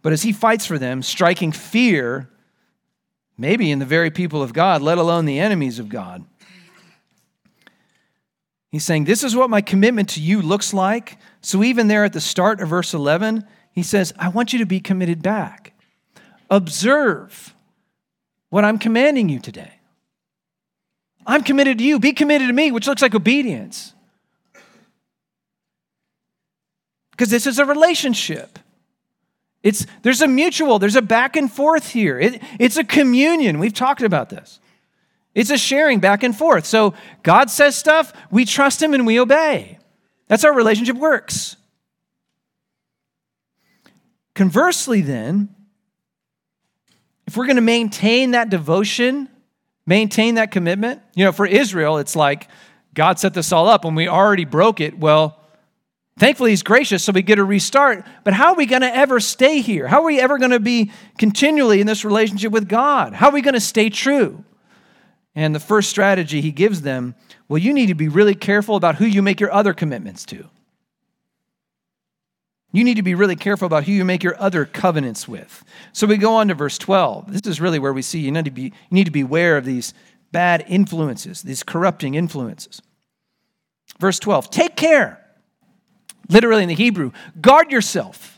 But 0.01 0.11
as 0.11 0.23
he 0.23 0.33
fights 0.33 0.65
for 0.65 0.77
them, 0.77 1.03
striking 1.03 1.53
fear, 1.53 2.29
maybe 3.37 3.71
in 3.71 3.79
the 3.79 3.85
very 3.85 4.11
people 4.11 4.43
of 4.43 4.51
God, 4.51 4.81
let 4.81 4.97
alone 4.97 5.23
the 5.23 5.39
enemies 5.39 5.79
of 5.79 5.87
God, 5.87 6.25
he's 8.71 8.85
saying, 8.85 9.05
This 9.05 9.23
is 9.23 9.35
what 9.35 9.49
my 9.49 9.61
commitment 9.61 10.09
to 10.09 10.21
you 10.21 10.41
looks 10.41 10.73
like. 10.73 11.17
So 11.41 11.63
even 11.63 11.87
there 11.87 12.03
at 12.03 12.13
the 12.13 12.21
start 12.21 12.61
of 12.61 12.69
verse 12.69 12.93
11, 12.93 13.45
he 13.71 13.83
says, 13.83 14.13
I 14.17 14.29
want 14.29 14.53
you 14.53 14.59
to 14.59 14.65
be 14.65 14.79
committed 14.79 15.21
back. 15.21 15.73
Observe 16.49 17.55
what 18.49 18.65
I'm 18.65 18.79
commanding 18.79 19.29
you 19.29 19.39
today. 19.39 19.73
I'm 21.25 21.43
committed 21.43 21.77
to 21.77 21.83
you. 21.83 21.99
Be 21.99 22.13
committed 22.13 22.47
to 22.47 22.53
me, 22.53 22.71
which 22.71 22.87
looks 22.87 23.01
like 23.01 23.13
obedience. 23.13 23.93
Because 27.11 27.29
this 27.29 27.45
is 27.45 27.59
a 27.59 27.65
relationship. 27.65 28.57
It's, 29.61 29.85
there's 30.03 30.21
a 30.21 30.27
mutual, 30.27 30.79
there's 30.79 30.95
a 30.95 31.01
back 31.01 31.35
and 31.35 31.51
forth 31.51 31.89
here. 31.89 32.17
It, 32.17 32.41
it's 32.59 32.77
a 32.77 32.83
communion. 32.83 33.59
We've 33.59 33.73
talked 33.73 34.01
about 34.01 34.29
this. 34.29 34.59
It's 35.39 35.49
a 35.49 35.57
sharing 35.57 35.99
back 35.99 36.23
and 36.23 36.35
forth. 36.35 36.65
So 36.65 36.93
God 37.23 37.49
says 37.49 37.75
stuff, 37.75 38.13
we 38.29 38.45
trust 38.45 38.81
Him 38.81 38.93
and 38.93 39.07
we 39.07 39.19
obey. 39.19 39.79
That's 40.27 40.43
how 40.43 40.49
relationship 40.49 40.97
works. 40.97 41.55
Conversely, 44.35 45.01
then, 45.01 45.49
if 47.25 47.35
we're 47.35 47.45
going 47.45 47.55
to 47.55 47.61
maintain 47.61 48.31
that 48.31 48.49
devotion 48.49 49.29
maintain 49.89 50.35
that 50.35 50.51
commitment? 50.51 51.01
You 51.15 51.25
know, 51.25 51.31
for 51.31 51.47
Israel, 51.47 51.97
it's 51.97 52.15
like 52.15 52.47
God 52.93 53.19
set 53.19 53.33
this 53.33 53.51
all 53.51 53.67
up 53.67 53.83
and 53.83 53.95
we 53.95 54.07
already 54.07 54.45
broke 54.45 54.79
it. 54.79 54.97
Well, 54.97 55.37
thankfully, 56.19 56.51
He's 56.51 56.63
gracious, 56.63 57.03
so 57.03 57.11
we 57.11 57.23
get 57.23 57.39
a 57.39 57.43
restart. 57.43 58.05
But 58.23 58.35
how 58.35 58.49
are 58.49 58.55
we 58.55 58.67
going 58.67 58.83
to 58.83 58.95
ever 58.95 59.19
stay 59.19 59.61
here? 59.61 59.87
How 59.87 60.01
are 60.01 60.05
we 60.05 60.19
ever 60.19 60.37
going 60.37 60.51
to 60.51 60.59
be 60.59 60.91
continually 61.17 61.81
in 61.81 61.87
this 61.87 62.05
relationship 62.05 62.51
with 62.51 62.69
God? 62.69 63.13
How 63.13 63.29
are 63.29 63.33
we 63.33 63.41
going 63.41 63.55
to 63.55 63.59
stay 63.59 63.89
true? 63.89 64.45
And 65.39 65.55
the 65.55 65.59
first 65.61 65.89
strategy 65.89 66.41
He 66.41 66.51
gives 66.51 66.81
them 66.81 67.15
well, 67.47 67.59
you 67.59 67.73
need 67.73 67.85
to 67.85 67.95
be 67.95 68.09
really 68.09 68.35
careful 68.35 68.75
about 68.75 68.95
who 68.97 69.05
you 69.05 69.21
make 69.21 69.39
your 69.39 69.53
other 69.53 69.73
commitments 69.73 70.25
to. 70.25 70.49
You 72.73 72.83
need 72.83 72.97
to 72.97 73.03
be 73.03 73.15
really 73.15 73.37
careful 73.37 73.65
about 73.65 73.85
who 73.85 73.93
you 73.93 74.03
make 74.03 74.21
your 74.21 74.39
other 74.39 74.65
covenants 74.65 75.29
with. 75.29 75.63
So 75.93 76.05
we 76.05 76.17
go 76.17 76.35
on 76.35 76.49
to 76.49 76.55
verse 76.55 76.77
12. 76.77 77.31
This 77.31 77.47
is 77.47 77.61
really 77.61 77.79
where 77.79 77.93
we 77.93 78.01
see 78.01 78.19
you 78.19 78.31
need 78.31 78.45
to 78.45 78.51
be, 78.51 78.63
you 78.63 78.71
need 78.91 79.05
to 79.05 79.11
beware 79.11 79.55
of 79.55 79.63
these 79.63 79.93
bad 80.33 80.65
influences, 80.67 81.41
these 81.41 81.63
corrupting 81.63 82.15
influences. 82.15 82.81
Verse 83.97 84.19
12 84.19 84.51
Take 84.51 84.75
care, 84.75 85.25
literally 86.27 86.63
in 86.63 86.69
the 86.69 86.75
Hebrew, 86.75 87.13
guard 87.39 87.71
yourself, 87.71 88.37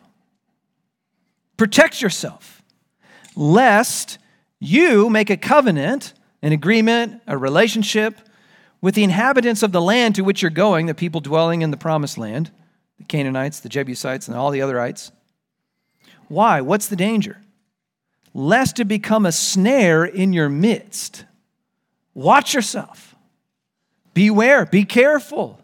protect 1.58 2.00
yourself, 2.00 2.62
lest 3.36 4.20
You 4.60 5.10
make 5.10 5.32
a 5.32 5.38
covenant, 5.38 6.14
an 6.42 6.52
agreement, 6.52 7.22
a 7.28 7.38
relationship 7.38 8.20
with 8.82 8.96
the 8.96 9.04
inhabitants 9.04 9.64
of 9.64 9.72
the 9.72 9.82
land 9.82 10.16
to 10.16 10.24
which 10.24 10.42
you're 10.42 10.52
going, 10.52 10.88
the 10.88 10.94
people 10.94 11.22
dwelling 11.22 11.62
in 11.62 11.72
the 11.72 11.78
promised 11.78 12.18
land, 12.18 12.52
the 12.98 13.04
Canaanites, 13.04 13.60
the 13.60 13.70
Jebusites, 13.70 14.28
and 14.28 14.36
all 14.36 14.52
the 14.52 14.60
otherites. 14.60 15.12
Why? 16.28 16.62
What's 16.62 16.88
the 16.88 16.96
danger? 16.96 17.42
Lest 18.34 18.80
it 18.80 18.86
become 18.86 19.26
a 19.26 19.32
snare 19.32 20.06
in 20.06 20.34
your 20.34 20.50
midst. 20.50 21.26
Watch 22.14 22.54
yourself. 22.54 23.16
Beware. 24.14 24.66
Be 24.66 24.86
careful. 24.86 25.60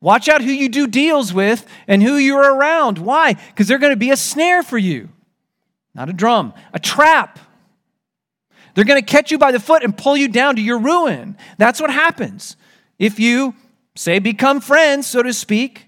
Watch 0.00 0.28
out 0.28 0.42
who 0.42 0.50
you 0.50 0.68
do 0.68 0.86
deals 0.86 1.32
with 1.32 1.66
and 1.88 2.02
who 2.02 2.16
you're 2.16 2.54
around. 2.54 2.98
Why? 2.98 3.32
Because 3.32 3.68
they're 3.68 3.78
going 3.78 3.92
to 3.92 3.96
be 3.96 4.10
a 4.10 4.16
snare 4.16 4.62
for 4.62 4.76
you, 4.76 5.08
not 5.94 6.10
a 6.10 6.12
drum, 6.12 6.52
a 6.72 6.78
trap. 6.78 7.38
They're 8.74 8.84
going 8.84 9.00
to 9.00 9.06
catch 9.06 9.30
you 9.30 9.38
by 9.38 9.52
the 9.52 9.60
foot 9.60 9.84
and 9.84 9.96
pull 9.96 10.16
you 10.16 10.28
down 10.28 10.56
to 10.56 10.62
your 10.62 10.78
ruin. 10.78 11.36
That's 11.58 11.80
what 11.80 11.90
happens 11.90 12.56
if 12.98 13.18
you, 13.18 13.54
say, 13.94 14.18
become 14.18 14.60
friends, 14.60 15.06
so 15.06 15.22
to 15.22 15.32
speak, 15.32 15.86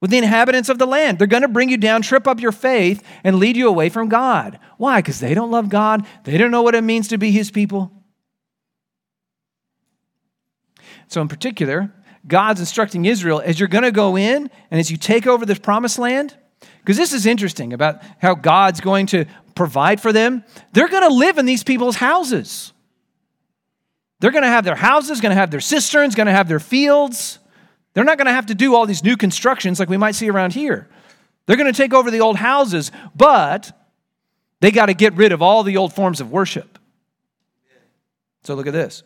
with 0.00 0.10
the 0.10 0.18
inhabitants 0.18 0.68
of 0.68 0.78
the 0.78 0.86
land. 0.86 1.18
They're 1.18 1.26
going 1.26 1.42
to 1.42 1.48
bring 1.48 1.70
you 1.70 1.76
down, 1.76 2.02
trip 2.02 2.28
up 2.28 2.40
your 2.40 2.52
faith, 2.52 3.02
and 3.24 3.38
lead 3.38 3.56
you 3.56 3.68
away 3.68 3.88
from 3.88 4.08
God. 4.08 4.58
Why? 4.76 5.00
Because 5.00 5.20
they 5.20 5.34
don't 5.34 5.50
love 5.50 5.68
God, 5.68 6.06
they 6.24 6.36
don't 6.36 6.50
know 6.50 6.62
what 6.62 6.74
it 6.74 6.84
means 6.84 7.08
to 7.08 7.18
be 7.18 7.30
His 7.30 7.50
people. 7.50 7.90
So, 11.08 11.20
in 11.20 11.28
particular, 11.28 11.92
God's 12.26 12.60
instructing 12.60 13.04
Israel 13.04 13.42
as 13.44 13.58
you're 13.58 13.68
going 13.68 13.84
to 13.84 13.92
go 13.92 14.16
in 14.16 14.50
and 14.70 14.80
as 14.80 14.90
you 14.90 14.96
take 14.96 15.26
over 15.26 15.44
this 15.44 15.58
promised 15.58 15.98
land, 15.98 16.36
because 16.84 16.98
this 16.98 17.14
is 17.14 17.24
interesting 17.24 17.72
about 17.72 18.02
how 18.18 18.34
God's 18.34 18.82
going 18.82 19.06
to 19.06 19.24
provide 19.54 20.02
for 20.02 20.12
them. 20.12 20.44
They're 20.72 20.88
going 20.88 21.08
to 21.08 21.14
live 21.14 21.38
in 21.38 21.46
these 21.46 21.64
people's 21.64 21.96
houses. 21.96 22.74
They're 24.20 24.30
going 24.30 24.42
to 24.42 24.48
have 24.48 24.66
their 24.66 24.74
houses, 24.74 25.22
going 25.22 25.30
to 25.30 25.36
have 25.36 25.50
their 25.50 25.60
cisterns, 25.60 26.14
going 26.14 26.26
to 26.26 26.32
have 26.32 26.46
their 26.46 26.60
fields. 26.60 27.38
They're 27.94 28.04
not 28.04 28.18
going 28.18 28.26
to 28.26 28.32
have 28.32 28.46
to 28.46 28.54
do 28.54 28.74
all 28.74 28.84
these 28.84 29.02
new 29.02 29.16
constructions 29.16 29.80
like 29.80 29.88
we 29.88 29.96
might 29.96 30.14
see 30.14 30.28
around 30.28 30.52
here. 30.52 30.88
They're 31.46 31.56
going 31.56 31.72
to 31.72 31.76
take 31.76 31.94
over 31.94 32.10
the 32.10 32.20
old 32.20 32.36
houses, 32.36 32.92
but 33.14 33.72
they 34.60 34.70
got 34.70 34.86
to 34.86 34.94
get 34.94 35.14
rid 35.14 35.32
of 35.32 35.40
all 35.40 35.62
the 35.62 35.78
old 35.78 35.94
forms 35.94 36.20
of 36.20 36.30
worship. 36.30 36.78
So 38.42 38.54
look 38.54 38.66
at 38.66 38.74
this. 38.74 39.02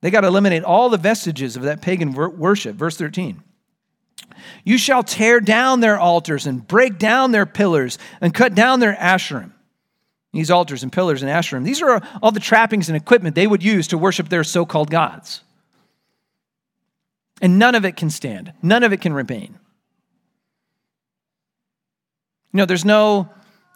They 0.00 0.10
got 0.10 0.22
to 0.22 0.26
eliminate 0.26 0.64
all 0.64 0.88
the 0.88 0.98
vestiges 0.98 1.56
of 1.56 1.62
that 1.62 1.82
pagan 1.82 2.14
worship. 2.14 2.74
Verse 2.74 2.96
13. 2.96 3.44
You 4.64 4.78
shall 4.78 5.02
tear 5.02 5.40
down 5.40 5.80
their 5.80 5.98
altars 5.98 6.46
and 6.46 6.66
break 6.66 6.98
down 6.98 7.32
their 7.32 7.46
pillars 7.46 7.98
and 8.20 8.34
cut 8.34 8.54
down 8.54 8.80
their 8.80 8.94
asherim. 8.94 9.52
These 10.32 10.50
altars 10.50 10.82
and 10.82 10.92
pillars 10.92 11.22
and 11.22 11.30
asherim, 11.30 11.64
these 11.64 11.82
are 11.82 12.00
all 12.22 12.30
the 12.30 12.40
trappings 12.40 12.88
and 12.88 12.96
equipment 12.96 13.34
they 13.34 13.46
would 13.46 13.62
use 13.62 13.88
to 13.88 13.98
worship 13.98 14.28
their 14.28 14.44
so 14.44 14.64
called 14.64 14.90
gods. 14.90 15.42
And 17.42 17.58
none 17.58 17.74
of 17.74 17.84
it 17.84 17.96
can 17.96 18.10
stand, 18.10 18.52
none 18.62 18.82
of 18.82 18.92
it 18.92 19.00
can 19.00 19.12
remain. 19.12 19.58
You 22.52 22.58
know, 22.58 22.66
there's 22.66 22.84
no, 22.84 23.28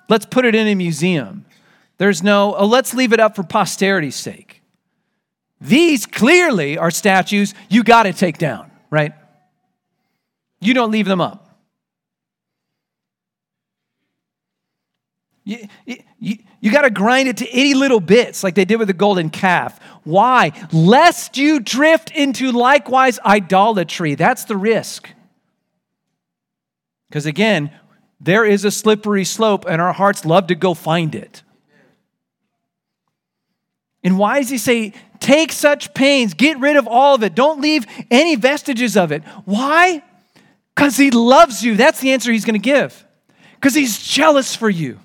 let's 0.08 0.26
put 0.26 0.44
it 0.44 0.54
in 0.54 0.66
a 0.66 0.74
museum. 0.74 1.44
There's 1.98 2.22
no, 2.22 2.54
oh, 2.56 2.66
let's 2.66 2.92
leave 2.92 3.12
it 3.12 3.20
up 3.20 3.36
for 3.36 3.42
posterity's 3.42 4.16
sake. 4.16 4.62
These 5.60 6.06
clearly 6.06 6.76
are 6.76 6.90
statues 6.90 7.54
you 7.68 7.84
got 7.84 8.02
to 8.02 8.12
take 8.12 8.36
down, 8.38 8.70
right? 8.90 9.12
You 10.64 10.74
don't 10.74 10.90
leave 10.90 11.06
them 11.06 11.20
up. 11.20 11.40
You, 15.44 15.68
you, 16.18 16.38
you 16.60 16.72
got 16.72 16.82
to 16.82 16.90
grind 16.90 17.28
it 17.28 17.36
to 17.38 17.44
itty 17.48 17.74
little 17.74 18.00
bits 18.00 18.42
like 18.42 18.54
they 18.54 18.64
did 18.64 18.76
with 18.76 18.88
the 18.88 18.94
golden 18.94 19.28
calf. 19.28 19.78
Why? 20.04 20.52
Lest 20.72 21.36
you 21.36 21.60
drift 21.60 22.10
into 22.10 22.50
likewise 22.50 23.18
idolatry. 23.20 24.14
That's 24.14 24.44
the 24.44 24.56
risk. 24.56 25.10
Because 27.08 27.26
again, 27.26 27.70
there 28.20 28.46
is 28.46 28.64
a 28.64 28.70
slippery 28.70 29.24
slope, 29.24 29.66
and 29.68 29.82
our 29.82 29.92
hearts 29.92 30.24
love 30.24 30.46
to 30.46 30.54
go 30.54 30.72
find 30.72 31.14
it. 31.14 31.42
And 34.02 34.18
why 34.18 34.40
does 34.40 34.48
he 34.48 34.58
say, 34.58 34.94
take 35.20 35.52
such 35.52 35.92
pains, 35.92 36.32
get 36.32 36.58
rid 36.58 36.76
of 36.76 36.88
all 36.88 37.14
of 37.14 37.22
it, 37.22 37.34
don't 37.34 37.60
leave 37.60 37.86
any 38.10 38.34
vestiges 38.36 38.96
of 38.96 39.12
it? 39.12 39.22
Why? 39.44 40.02
Because 40.74 40.96
he 40.96 41.10
loves 41.10 41.62
you. 41.62 41.76
That's 41.76 42.00
the 42.00 42.12
answer 42.12 42.32
he's 42.32 42.44
going 42.44 42.54
to 42.54 42.58
give. 42.58 43.06
Because 43.54 43.74
he's 43.74 44.02
jealous 44.02 44.54
for 44.54 44.68
you. 44.68 44.98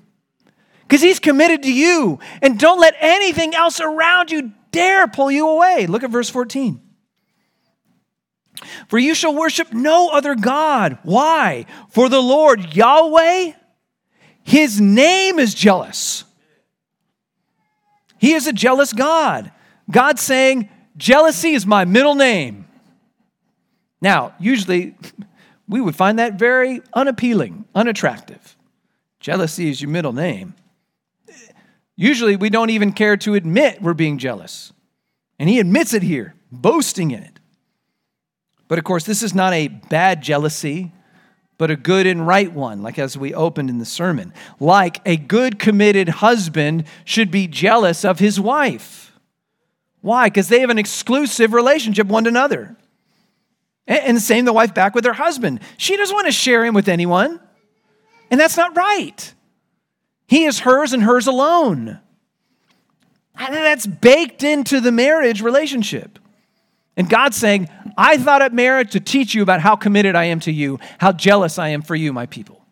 Because 0.82 1.00
he's 1.00 1.20
committed 1.20 1.62
to 1.62 1.72
you. 1.72 2.18
And 2.42 2.58
don't 2.58 2.80
let 2.80 2.94
anything 2.98 3.54
else 3.54 3.80
around 3.80 4.30
you 4.30 4.52
dare 4.72 5.06
pull 5.06 5.30
you 5.30 5.48
away. 5.48 5.86
Look 5.86 6.02
at 6.02 6.10
verse 6.10 6.28
14. 6.28 6.80
For 8.88 8.98
you 8.98 9.14
shall 9.14 9.34
worship 9.34 9.72
no 9.72 10.08
other 10.08 10.34
God. 10.34 10.98
Why? 11.02 11.66
For 11.90 12.08
the 12.08 12.20
Lord 12.20 12.74
Yahweh, 12.74 13.52
his 14.42 14.80
name 14.80 15.38
is 15.38 15.54
jealous. 15.54 16.24
He 18.18 18.34
is 18.34 18.46
a 18.46 18.52
jealous 18.52 18.92
God. 18.92 19.50
God 19.90 20.18
saying, 20.18 20.68
Jealousy 20.96 21.52
is 21.52 21.66
my 21.66 21.84
middle 21.86 22.14
name. 22.14 22.66
Now, 24.02 24.34
usually 24.38 24.94
we 25.70 25.80
would 25.80 25.94
find 25.94 26.18
that 26.18 26.34
very 26.34 26.82
unappealing, 26.92 27.64
unattractive. 27.74 28.56
Jealousy 29.20 29.70
is 29.70 29.80
your 29.80 29.90
middle 29.90 30.12
name. 30.12 30.54
Usually, 31.96 32.34
we 32.34 32.50
don't 32.50 32.70
even 32.70 32.92
care 32.92 33.16
to 33.18 33.34
admit 33.34 33.80
we're 33.80 33.94
being 33.94 34.18
jealous. 34.18 34.72
And 35.38 35.48
he 35.48 35.60
admits 35.60 35.94
it 35.94 36.02
here, 36.02 36.34
boasting 36.50 37.12
in 37.12 37.22
it. 37.22 37.38
But 38.68 38.78
of 38.78 38.84
course, 38.84 39.04
this 39.04 39.22
is 39.22 39.34
not 39.34 39.52
a 39.52 39.68
bad 39.68 40.22
jealousy, 40.22 40.92
but 41.56 41.70
a 41.70 41.76
good 41.76 42.06
and 42.06 42.26
right 42.26 42.50
one, 42.52 42.82
like 42.82 42.98
as 42.98 43.16
we 43.16 43.34
opened 43.34 43.70
in 43.70 43.78
the 43.78 43.84
sermon. 43.84 44.32
Like 44.58 45.00
a 45.06 45.16
good 45.16 45.58
committed 45.58 46.08
husband 46.08 46.84
should 47.04 47.30
be 47.30 47.46
jealous 47.46 48.04
of 48.04 48.18
his 48.18 48.40
wife. 48.40 49.12
Why? 50.00 50.28
Because 50.28 50.48
they 50.48 50.60
have 50.60 50.70
an 50.70 50.78
exclusive 50.78 51.52
relationship 51.52 52.06
one 52.06 52.24
to 52.24 52.28
another. 52.28 52.76
And 53.90 54.22
same 54.22 54.44
the 54.44 54.52
wife 54.52 54.72
back 54.72 54.94
with 54.94 55.04
her 55.04 55.12
husband. 55.12 55.58
She 55.76 55.96
doesn't 55.96 56.14
want 56.14 56.26
to 56.26 56.32
share 56.32 56.64
him 56.64 56.74
with 56.74 56.88
anyone. 56.88 57.40
And 58.30 58.40
that's 58.40 58.56
not 58.56 58.76
right. 58.76 59.34
He 60.28 60.44
is 60.44 60.60
hers 60.60 60.92
and 60.92 61.02
hers 61.02 61.26
alone. 61.26 61.98
And 63.36 63.54
that's 63.54 63.88
baked 63.88 64.44
into 64.44 64.80
the 64.80 64.92
marriage 64.92 65.42
relationship. 65.42 66.20
And 66.96 67.10
God's 67.10 67.36
saying, 67.36 67.68
I 67.96 68.16
thought 68.16 68.42
up 68.42 68.52
marriage 68.52 68.92
to 68.92 69.00
teach 69.00 69.34
you 69.34 69.42
about 69.42 69.60
how 69.60 69.74
committed 69.74 70.14
I 70.14 70.26
am 70.26 70.38
to 70.40 70.52
you, 70.52 70.78
how 70.98 71.10
jealous 71.10 71.58
I 71.58 71.70
am 71.70 71.82
for 71.82 71.96
you, 71.96 72.12
my 72.12 72.26
people. 72.26 72.64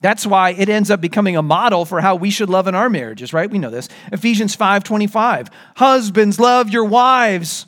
That's 0.00 0.26
why 0.26 0.50
it 0.50 0.68
ends 0.68 0.90
up 0.90 1.00
becoming 1.00 1.36
a 1.36 1.42
model 1.42 1.84
for 1.84 2.00
how 2.00 2.16
we 2.16 2.30
should 2.30 2.50
love 2.50 2.66
in 2.66 2.74
our 2.74 2.90
marriages, 2.90 3.32
right? 3.32 3.48
We 3.48 3.60
know 3.60 3.70
this. 3.70 3.88
Ephesians 4.10 4.56
5:25. 4.56 5.50
Husbands, 5.76 6.40
love 6.40 6.70
your 6.70 6.84
wives 6.84 7.66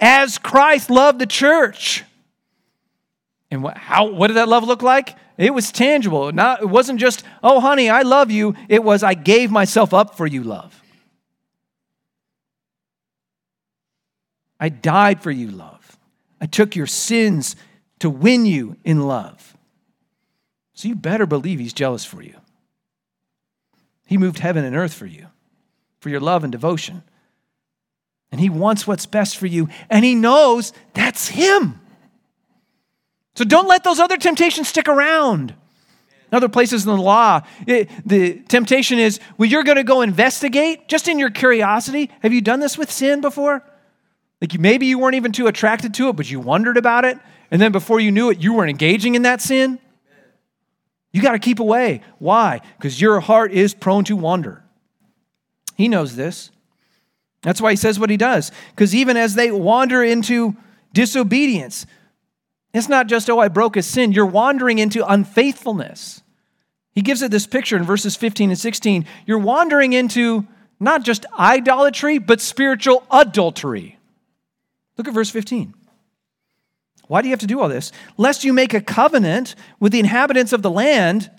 as 0.00 0.38
Christ 0.38 0.90
loved 0.90 1.18
the 1.18 1.26
church. 1.26 2.04
And 3.50 3.62
what, 3.62 3.76
how, 3.76 4.06
what 4.06 4.28
did 4.28 4.36
that 4.36 4.48
love 4.48 4.64
look 4.64 4.82
like? 4.82 5.16
It 5.36 5.52
was 5.54 5.72
tangible. 5.72 6.32
Not, 6.32 6.62
it 6.62 6.68
wasn't 6.68 7.00
just, 7.00 7.24
oh, 7.42 7.60
honey, 7.60 7.88
I 7.88 8.02
love 8.02 8.30
you. 8.30 8.54
It 8.68 8.84
was, 8.84 9.02
I 9.02 9.14
gave 9.14 9.50
myself 9.50 9.92
up 9.92 10.16
for 10.16 10.26
you, 10.26 10.42
love. 10.42 10.80
I 14.58 14.68
died 14.68 15.22
for 15.22 15.30
you, 15.30 15.50
love. 15.50 15.96
I 16.40 16.46
took 16.46 16.76
your 16.76 16.86
sins 16.86 17.56
to 18.00 18.10
win 18.10 18.46
you 18.46 18.76
in 18.84 19.06
love. 19.06 19.56
So 20.74 20.88
you 20.88 20.94
better 20.94 21.26
believe 21.26 21.58
he's 21.58 21.72
jealous 21.72 22.04
for 22.04 22.22
you. 22.22 22.34
He 24.06 24.18
moved 24.18 24.38
heaven 24.38 24.64
and 24.64 24.76
earth 24.76 24.94
for 24.94 25.06
you, 25.06 25.26
for 26.00 26.08
your 26.08 26.20
love 26.20 26.42
and 26.44 26.52
devotion. 26.52 27.02
And 28.32 28.40
He 28.40 28.48
wants 28.48 28.86
what's 28.86 29.06
best 29.06 29.36
for 29.36 29.46
you, 29.46 29.68
and 29.88 30.04
He 30.04 30.14
knows 30.14 30.72
that's 30.94 31.28
Him. 31.28 31.80
So 33.34 33.44
don't 33.44 33.68
let 33.68 33.84
those 33.84 33.98
other 33.98 34.16
temptations 34.16 34.68
stick 34.68 34.88
around. 34.88 35.54
In 36.30 36.36
other 36.36 36.48
places 36.48 36.86
in 36.86 36.94
the 36.94 37.02
law, 37.02 37.40
it, 37.66 37.88
the 38.06 38.40
temptation 38.40 38.98
is, 38.98 39.18
well, 39.36 39.48
you're 39.48 39.64
going 39.64 39.78
to 39.78 39.84
go 39.84 40.02
investigate 40.02 40.86
just 40.88 41.08
in 41.08 41.18
your 41.18 41.30
curiosity. 41.30 42.08
Have 42.20 42.32
you 42.32 42.40
done 42.40 42.60
this 42.60 42.78
with 42.78 42.90
sin 42.90 43.20
before? 43.20 43.64
Like 44.40 44.58
maybe 44.58 44.86
you 44.86 44.98
weren't 44.98 45.16
even 45.16 45.32
too 45.32 45.48
attracted 45.48 45.92
to 45.94 46.08
it, 46.08 46.16
but 46.16 46.30
you 46.30 46.38
wondered 46.38 46.76
about 46.76 47.04
it. 47.04 47.18
And 47.50 47.60
then 47.60 47.72
before 47.72 47.98
you 47.98 48.12
knew 48.12 48.30
it, 48.30 48.40
you 48.40 48.52
weren't 48.52 48.70
engaging 48.70 49.16
in 49.16 49.22
that 49.22 49.40
sin. 49.40 49.80
You 51.12 51.20
got 51.20 51.32
to 51.32 51.40
keep 51.40 51.58
away. 51.58 52.02
Why? 52.18 52.60
Because 52.78 53.00
your 53.00 53.18
heart 53.18 53.52
is 53.52 53.74
prone 53.74 54.04
to 54.04 54.14
wander. 54.14 54.62
He 55.76 55.88
knows 55.88 56.14
this. 56.14 56.50
That's 57.42 57.60
why 57.60 57.70
he 57.70 57.76
says 57.76 57.98
what 57.98 58.10
he 58.10 58.16
does. 58.16 58.52
Because 58.70 58.94
even 58.94 59.16
as 59.16 59.34
they 59.34 59.50
wander 59.50 60.02
into 60.02 60.56
disobedience, 60.92 61.86
it's 62.72 62.88
not 62.88 63.06
just, 63.06 63.28
oh, 63.30 63.38
I 63.38 63.48
broke 63.48 63.76
a 63.76 63.82
sin. 63.82 64.12
You're 64.12 64.26
wandering 64.26 64.78
into 64.78 65.06
unfaithfulness. 65.06 66.22
He 66.92 67.02
gives 67.02 67.22
it 67.22 67.30
this 67.30 67.46
picture 67.46 67.76
in 67.76 67.84
verses 67.84 68.16
15 68.16 68.50
and 68.50 68.58
16. 68.58 69.06
You're 69.26 69.38
wandering 69.38 69.92
into 69.92 70.46
not 70.78 71.02
just 71.02 71.26
idolatry, 71.38 72.18
but 72.18 72.40
spiritual 72.40 73.04
adultery. 73.10 73.98
Look 74.96 75.08
at 75.08 75.14
verse 75.14 75.30
15. 75.30 75.74
Why 77.06 77.22
do 77.22 77.28
you 77.28 77.32
have 77.32 77.40
to 77.40 77.46
do 77.46 77.60
all 77.60 77.68
this? 77.68 77.90
Lest 78.16 78.44
you 78.44 78.52
make 78.52 78.72
a 78.72 78.80
covenant 78.80 79.54
with 79.80 79.92
the 79.92 79.98
inhabitants 79.98 80.52
of 80.52 80.62
the 80.62 80.70
land. 80.70 81.30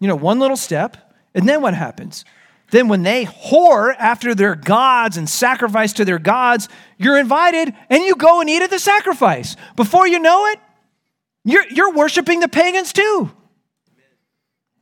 You 0.00 0.08
know, 0.08 0.16
one 0.16 0.40
little 0.40 0.56
step, 0.56 0.96
and 1.34 1.48
then 1.48 1.62
what 1.62 1.74
happens? 1.74 2.24
Then, 2.72 2.88
when 2.88 3.02
they 3.02 3.26
whore 3.26 3.94
after 3.98 4.34
their 4.34 4.54
gods 4.54 5.18
and 5.18 5.28
sacrifice 5.28 5.92
to 5.92 6.06
their 6.06 6.18
gods, 6.18 6.70
you're 6.96 7.18
invited 7.18 7.74
and 7.90 8.02
you 8.02 8.16
go 8.16 8.40
and 8.40 8.48
eat 8.48 8.62
at 8.62 8.70
the 8.70 8.78
sacrifice. 8.78 9.56
Before 9.76 10.08
you 10.08 10.18
know 10.18 10.46
it, 10.46 10.58
you're, 11.44 11.68
you're 11.68 11.92
worshiping 11.92 12.40
the 12.40 12.48
pagans 12.48 12.94
too. 12.94 13.30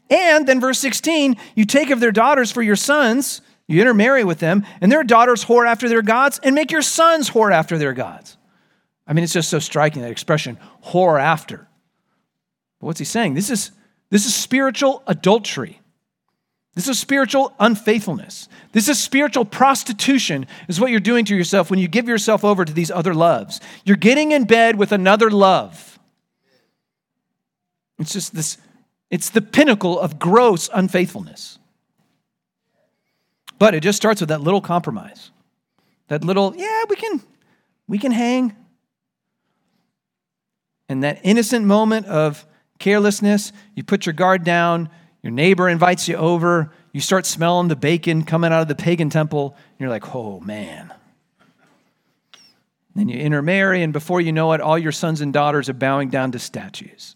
And 0.09 0.47
then, 0.47 0.61
verse 0.61 0.79
16, 0.79 1.37
you 1.57 1.65
take 1.65 1.91
of 1.91 1.99
their 1.99 2.13
daughters 2.13 2.53
for 2.53 2.63
your 2.63 2.77
sons, 2.77 3.43
you 3.67 3.81
intermarry 3.81 4.23
with 4.23 4.39
them, 4.39 4.65
and 4.81 4.91
their 4.91 5.03
daughters 5.03 5.45
whore 5.45 5.67
after 5.67 5.89
their 5.89 6.03
gods, 6.03 6.39
and 6.45 6.55
make 6.55 6.71
your 6.71 6.83
sons 6.83 7.29
whore 7.29 7.53
after 7.53 7.77
their 7.77 7.93
gods. 7.93 8.37
I 9.05 9.15
mean, 9.15 9.25
it's 9.25 9.33
just 9.33 9.51
so 9.51 9.59
striking 9.59 10.03
that 10.03 10.13
expression, 10.13 10.59
whore 10.85 11.21
after. 11.21 11.67
But 12.79 12.87
what's 12.87 13.01
he 13.01 13.05
saying? 13.05 13.35
This 13.35 13.51
is, 13.51 13.73
this 14.11 14.27
is 14.27 14.35
spiritual 14.35 15.03
adultery. 15.09 15.80
This 16.75 16.89
is 16.89 16.99
spiritual 16.99 17.53
unfaithfulness. 17.59 18.49
This 18.73 18.89
is 18.89 18.99
spiritual 18.99 19.45
prostitution, 19.45 20.47
is 20.69 20.81
what 20.81 20.91
you're 20.91 21.01
doing 21.01 21.25
to 21.25 21.37
yourself 21.37 21.69
when 21.71 21.81
you 21.81 21.89
give 21.89 22.09
yourself 22.09 22.45
over 22.45 22.65
to 22.65 22.73
these 22.73 22.91
other 22.91 23.13
loves. 23.13 23.61
You're 23.85 23.97
getting 23.97 24.33
in 24.33 24.45
bed 24.45 24.77
with 24.77 24.93
another 24.93 25.31
love. 25.31 25.99
It's 27.99 28.13
just 28.13 28.35
this, 28.35 28.57
it's 29.11 29.31
the 29.31 29.43
pinnacle 29.43 29.99
of 29.99 30.19
gross 30.19 30.71
unfaithfulness. 30.73 31.59
But 33.59 33.75
it 33.75 33.83
just 33.83 33.97
starts 33.97 34.21
with 34.21 34.29
that 34.29 34.41
little 34.41 34.63
compromise. 34.63 35.33
That 36.09 36.25
little, 36.25 36.55
yeah, 36.57 36.85
we 36.89 36.97
can, 36.97 37.21
we 37.89 37.99
can 37.99 38.13
hang. 38.13 38.57
And 40.89 41.03
that 41.03 41.21
innocent 41.25 41.67
moment 41.67 42.07
of 42.07 42.47
carelessness, 42.79 43.53
you 43.75 43.85
put 43.85 44.07
your 44.07 44.13
guard 44.13 44.45
down, 44.45 44.89
your 45.23 45.33
neighbor 45.33 45.69
invites 45.69 46.09
you 46.09 46.17
over. 46.17 46.73
You 46.93 47.01
start 47.01 47.27
smelling 47.27 47.69
the 47.69 47.77
bacon 47.77 48.25
coming 48.25 48.53
out 48.53 48.63
of 48.63 48.69
the 48.69 48.75
pagan 48.75 49.11
temple. 49.11 49.55
And 49.57 49.81
you're 49.81 49.91
like, 49.91 50.15
oh, 50.15 50.41
man. 50.41 50.93
Then 52.95 53.09
you 53.09 53.19
intermarry, 53.19 53.83
and 53.83 53.93
before 53.93 54.21
you 54.21 54.33
know 54.33 54.53
it, 54.53 54.61
all 54.61 54.79
your 54.79 54.93
sons 54.93 55.21
and 55.21 55.33
daughters 55.33 55.69
are 55.69 55.75
bowing 55.75 56.09
down 56.09 56.33
to 56.33 56.39
statues. 56.39 57.15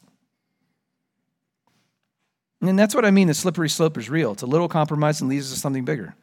And 2.60 2.78
that's 2.78 2.94
what 2.94 3.04
I 3.04 3.10
mean 3.10 3.28
the 3.28 3.34
slippery 3.34 3.68
slope 3.68 3.98
is 3.98 4.08
real. 4.08 4.32
It's 4.32 4.42
a 4.42 4.46
little 4.46 4.68
compromise 4.68 5.20
and 5.20 5.28
leads 5.28 5.48
us 5.48 5.54
to 5.54 5.60
something 5.60 5.84
bigger. 5.84 6.14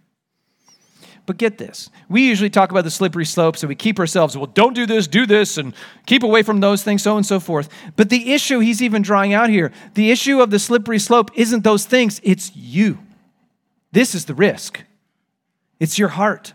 But 1.25 1.38
get 1.38 1.58
this. 1.58 1.90
We 2.10 2.28
usually 2.28 2.50
talk 2.50 2.72
about 2.72 2.84
the 2.84 2.92
slippery 2.92 3.25
slope, 3.25 3.56
so 3.56 3.68
we 3.68 3.75
keep 3.75 4.00
ourselves, 4.00 4.36
well, 4.36 4.48
don't 4.48 4.74
do 4.74 4.86
this, 4.86 5.08
do 5.08 5.25
this, 5.25 5.58
and 5.58 5.74
keep 6.06 6.24
away 6.24 6.42
from 6.42 6.60
those 6.60 6.84
things, 6.84 7.04
so 7.04 7.16
and 7.16 7.25
so 7.25 7.40
forth. 7.40 7.70
But 7.96 8.10
the 8.10 8.34
issue 8.34 8.60
he's 8.60 8.82
even 8.82 9.01
drawing 9.01 9.34
out 9.34 9.50
here, 9.50 9.72
the 9.94 10.12
issue 10.12 10.42
of 10.42 10.50
the 10.50 10.60
slippery 10.60 11.00
slope 11.00 11.30
isn't 11.36 11.63
those 11.63 11.86
things, 11.86 12.20
it's 12.24 12.56
you. 12.56 12.98
This 13.92 14.16
is 14.16 14.25
the 14.25 14.34
risk. 14.34 14.84
It's 15.80 16.00
your 16.00 16.10
heart. 16.10 16.54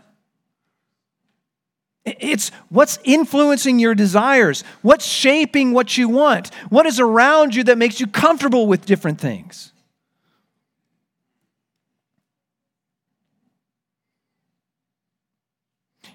It's 2.05 2.49
what's 2.69 2.99
influencing 3.03 3.79
your 3.79 3.93
desires, 3.93 4.63
what's 4.81 5.05
shaping 5.05 5.73
what 5.73 5.97
you 5.97 6.07
want, 6.07 6.53
what 6.69 6.85
is 6.85 6.99
around 6.99 7.53
you 7.55 7.63
that 7.65 7.77
makes 7.77 7.99
you 7.99 8.07
comfortable 8.07 8.67
with 8.67 8.85
different 8.85 9.19
things. 9.19 9.73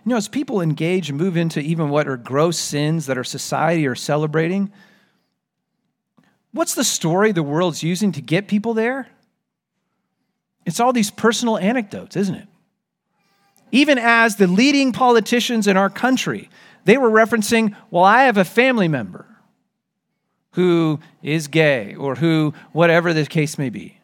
You 0.04 0.10
know, 0.10 0.16
as 0.16 0.28
people 0.28 0.60
engage 0.60 1.08
and 1.08 1.18
move 1.18 1.36
into 1.36 1.60
even 1.60 1.88
what 1.88 2.08
are 2.08 2.16
gross 2.16 2.58
sins 2.58 3.06
that 3.06 3.16
our 3.16 3.24
society 3.24 3.86
are 3.86 3.94
celebrating, 3.94 4.72
what's 6.52 6.74
the 6.74 6.84
story 6.84 7.30
the 7.32 7.42
world's 7.42 7.82
using 7.82 8.10
to 8.12 8.20
get 8.20 8.48
people 8.48 8.74
there? 8.74 9.08
It's 10.66 10.80
all 10.80 10.92
these 10.92 11.10
personal 11.10 11.56
anecdotes, 11.58 12.16
isn't 12.16 12.34
it? 12.34 12.48
Even 13.70 13.98
as 13.98 14.36
the 14.36 14.46
leading 14.46 14.92
politicians 14.92 15.66
in 15.66 15.76
our 15.76 15.88
country, 15.88 16.50
they 16.84 16.98
were 16.98 17.10
referencing, 17.10 17.76
well, 17.90 18.04
I 18.04 18.24
have 18.24 18.36
a 18.36 18.44
family 18.44 18.88
member 18.88 19.24
who 20.52 21.00
is 21.22 21.48
gay 21.48 21.94
or 21.94 22.16
who, 22.16 22.52
whatever 22.72 23.12
the 23.14 23.24
case 23.24 23.56
may 23.56 23.70
be. 23.70 23.98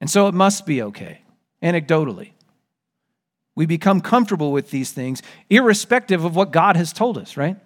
And 0.00 0.08
so 0.08 0.28
it 0.28 0.34
must 0.34 0.64
be 0.64 0.82
okay, 0.82 1.22
anecdotally. 1.62 2.30
We 3.58 3.66
become 3.66 4.00
comfortable 4.00 4.52
with 4.52 4.70
these 4.70 4.92
things, 4.92 5.20
irrespective 5.50 6.24
of 6.24 6.36
what 6.36 6.52
God 6.52 6.76
has 6.76 6.92
told 6.92 7.18
us, 7.18 7.36
right? 7.36 7.56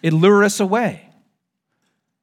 It 0.00 0.12
lure 0.12 0.44
us 0.44 0.60
away. 0.60 1.10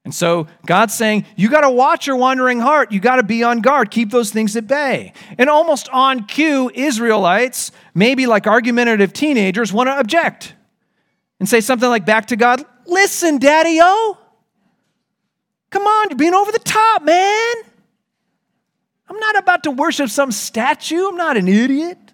And 0.06 0.16
so 0.16 0.48
God's 0.66 0.94
saying, 0.94 1.26
you 1.36 1.50
got 1.50 1.62
to 1.62 1.70
watch 1.70 2.08
your 2.08 2.16
wandering 2.16 2.62
heart. 2.62 2.94
You 2.94 3.02
got 3.02 3.18
to 3.18 3.24
be 3.24 3.44
on 3.44 3.60
guard. 3.60 3.92
Keep 3.92 4.12
those 4.12 4.32
things 4.32 4.56
at 4.56 4.66
bay. 4.66 5.12
And 5.38 5.50
almost 5.50 5.90
on 5.90 6.24
cue, 6.24 6.72
Israelites, 6.74 7.74
maybe 7.94 8.28
like 8.28 8.48
argumentative 8.48 9.12
teenagers, 9.12 9.74
want 9.74 9.88
to 9.88 10.00
object 10.00 10.54
and 11.42 11.50
say 11.50 11.60
something 11.60 11.90
like 11.90 12.06
back 12.06 12.28
to 12.28 12.38
God, 12.38 12.64
listen, 12.86 13.40
daddy 13.40 13.80
o. 13.82 14.18
Come 15.70 15.84
on, 15.84 16.12
you're 16.12 16.18
being 16.18 16.34
over 16.34 16.54
the 16.54 16.60
top, 16.60 17.04
man. 17.04 17.56
I'm 19.10 19.20
not 19.20 19.38
about 19.38 19.64
to 19.64 19.72
worship 19.72 20.10
some 20.10 20.32
statue. 20.32 21.10
I'm 21.10 21.18
not 21.18 21.36
an 21.36 21.50
idiot. 21.50 22.05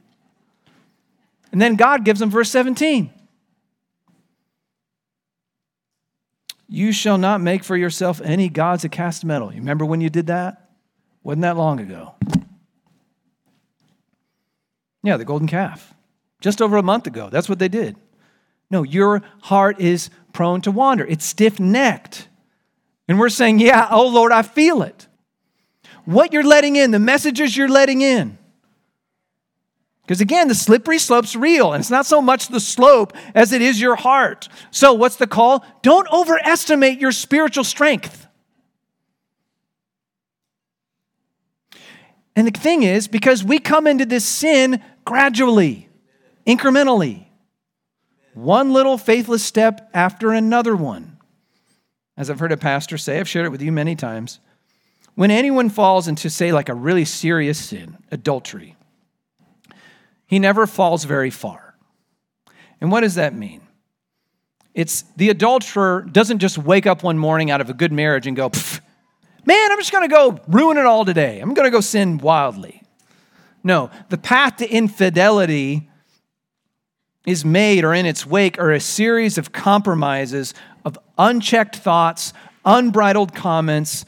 And 1.51 1.61
then 1.61 1.75
God 1.75 2.05
gives 2.05 2.19
them 2.19 2.29
verse 2.29 2.49
17. 2.49 3.11
You 6.67 6.93
shall 6.93 7.17
not 7.17 7.41
make 7.41 7.65
for 7.65 7.75
yourself 7.75 8.21
any 8.23 8.47
gods 8.47 8.85
of 8.85 8.91
cast 8.91 9.25
metal. 9.25 9.51
You 9.51 9.59
remember 9.59 9.83
when 9.83 9.99
you 9.99 10.09
did 10.09 10.27
that? 10.27 10.69
Wasn't 11.21 11.41
that 11.41 11.57
long 11.57 11.79
ago? 11.81 12.15
Yeah, 15.03 15.17
the 15.17 15.25
golden 15.25 15.47
calf. 15.47 15.93
Just 16.39 16.61
over 16.61 16.77
a 16.77 16.83
month 16.83 17.07
ago. 17.07 17.29
That's 17.29 17.49
what 17.49 17.59
they 17.59 17.67
did. 17.67 17.97
No, 18.69 18.83
your 18.83 19.21
heart 19.41 19.81
is 19.81 20.09
prone 20.31 20.61
to 20.61 20.71
wander, 20.71 21.05
it's 21.05 21.25
stiff 21.25 21.59
necked. 21.59 22.29
And 23.07 23.19
we're 23.19 23.29
saying, 23.29 23.59
Yeah, 23.59 23.89
oh 23.91 24.07
Lord, 24.07 24.31
I 24.31 24.41
feel 24.41 24.81
it. 24.81 25.07
What 26.05 26.31
you're 26.31 26.43
letting 26.43 26.77
in, 26.77 26.91
the 26.91 26.99
messages 26.99 27.55
you're 27.55 27.67
letting 27.67 28.01
in, 28.01 28.37
because 30.03 30.21
again, 30.21 30.47
the 30.47 30.55
slippery 30.55 30.99
slope's 30.99 31.35
real, 31.35 31.73
and 31.73 31.81
it's 31.81 31.91
not 31.91 32.05
so 32.05 32.21
much 32.21 32.47
the 32.47 32.59
slope 32.59 33.13
as 33.33 33.53
it 33.53 33.61
is 33.61 33.79
your 33.79 33.95
heart. 33.95 34.49
So, 34.71 34.93
what's 34.93 35.15
the 35.15 35.27
call? 35.27 35.65
Don't 35.83 36.07
overestimate 36.11 36.99
your 36.99 37.11
spiritual 37.11 37.63
strength. 37.63 38.27
And 42.35 42.47
the 42.47 42.59
thing 42.59 42.83
is, 42.83 43.07
because 43.07 43.43
we 43.43 43.59
come 43.59 43.87
into 43.87 44.05
this 44.05 44.25
sin 44.25 44.81
gradually, 45.05 45.89
incrementally, 46.47 47.25
one 48.33 48.71
little 48.71 48.97
faithless 48.97 49.43
step 49.43 49.89
after 49.93 50.31
another 50.31 50.75
one. 50.75 51.17
As 52.17 52.29
I've 52.29 52.39
heard 52.39 52.51
a 52.51 52.57
pastor 52.57 52.97
say, 52.97 53.19
I've 53.19 53.27
shared 53.27 53.45
it 53.45 53.49
with 53.49 53.61
you 53.61 53.71
many 53.71 53.95
times. 53.95 54.39
When 55.15 55.31
anyone 55.31 55.69
falls 55.69 56.07
into, 56.07 56.29
say, 56.29 56.51
like 56.51 56.69
a 56.69 56.73
really 56.73 57.05
serious 57.05 57.59
sin, 57.59 57.97
adultery, 58.11 58.75
he 60.31 60.39
never 60.39 60.65
falls 60.65 61.03
very 61.03 61.29
far. 61.29 61.75
And 62.79 62.89
what 62.89 63.01
does 63.01 63.15
that 63.15 63.35
mean? 63.35 63.61
It's 64.73 65.01
the 65.17 65.29
adulterer 65.29 66.07
doesn't 66.09 66.39
just 66.39 66.57
wake 66.57 66.87
up 66.87 67.03
one 67.03 67.17
morning 67.17 67.51
out 67.51 67.59
of 67.59 67.69
a 67.69 67.73
good 67.73 67.91
marriage 67.91 68.27
and 68.27 68.37
go, 68.37 68.49
man, 69.45 69.71
I'm 69.71 69.77
just 69.77 69.91
going 69.91 70.09
to 70.09 70.15
go 70.15 70.39
ruin 70.47 70.77
it 70.77 70.85
all 70.85 71.03
today. 71.03 71.41
I'm 71.41 71.53
going 71.53 71.65
to 71.65 71.69
go 71.69 71.81
sin 71.81 72.17
wildly. 72.17 72.81
No, 73.61 73.91
the 74.07 74.17
path 74.17 74.55
to 74.57 74.69
infidelity 74.69 75.89
is 77.27 77.43
made 77.43 77.83
or 77.83 77.93
in 77.93 78.05
its 78.05 78.25
wake 78.25 78.57
are 78.57 78.71
a 78.71 78.79
series 78.79 79.37
of 79.37 79.51
compromises 79.51 80.53
of 80.85 80.97
unchecked 81.17 81.75
thoughts, 81.75 82.31
unbridled 82.63 83.35
comments, 83.35 84.05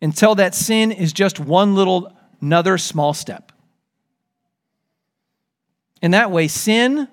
until 0.00 0.36
that 0.36 0.54
sin 0.54 0.90
is 0.90 1.12
just 1.12 1.38
one 1.38 1.74
little, 1.74 2.16
another 2.40 2.78
small 2.78 3.12
step. 3.12 3.45
In 6.06 6.12
that 6.12 6.30
way, 6.30 6.46
sin, 6.46 7.08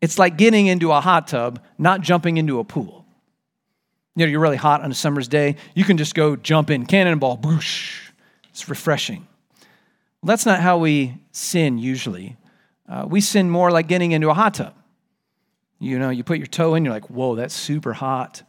it's 0.00 0.18
like 0.18 0.38
getting 0.38 0.66
into 0.66 0.92
a 0.92 1.00
hot 1.02 1.28
tub, 1.28 1.62
not 1.76 2.00
jumping 2.00 2.38
into 2.38 2.58
a 2.58 2.64
pool. 2.64 3.04
You 4.16 4.24
know, 4.24 4.30
you're 4.30 4.40
really 4.40 4.56
hot 4.56 4.80
on 4.80 4.90
a 4.90 4.94
summer's 4.94 5.28
day, 5.28 5.56
you 5.74 5.84
can 5.84 5.98
just 5.98 6.14
go 6.14 6.36
jump 6.36 6.70
in, 6.70 6.86
cannonball, 6.86 7.36
boosh. 7.36 7.98
It's 8.48 8.66
refreshing. 8.70 9.26
Well, 10.22 10.28
that's 10.28 10.46
not 10.46 10.60
how 10.60 10.78
we 10.78 11.18
sin 11.32 11.76
usually. 11.76 12.38
Uh, 12.88 13.04
we 13.06 13.20
sin 13.20 13.50
more 13.50 13.70
like 13.70 13.88
getting 13.88 14.12
into 14.12 14.30
a 14.30 14.34
hot 14.34 14.54
tub. 14.54 14.72
You 15.78 15.98
know, 15.98 16.08
you 16.08 16.24
put 16.24 16.38
your 16.38 16.46
toe 16.46 16.76
in, 16.76 16.84
you're 16.86 16.94
like, 16.94 17.10
whoa, 17.10 17.34
that's 17.34 17.52
super 17.52 17.92
hot. 17.92 18.42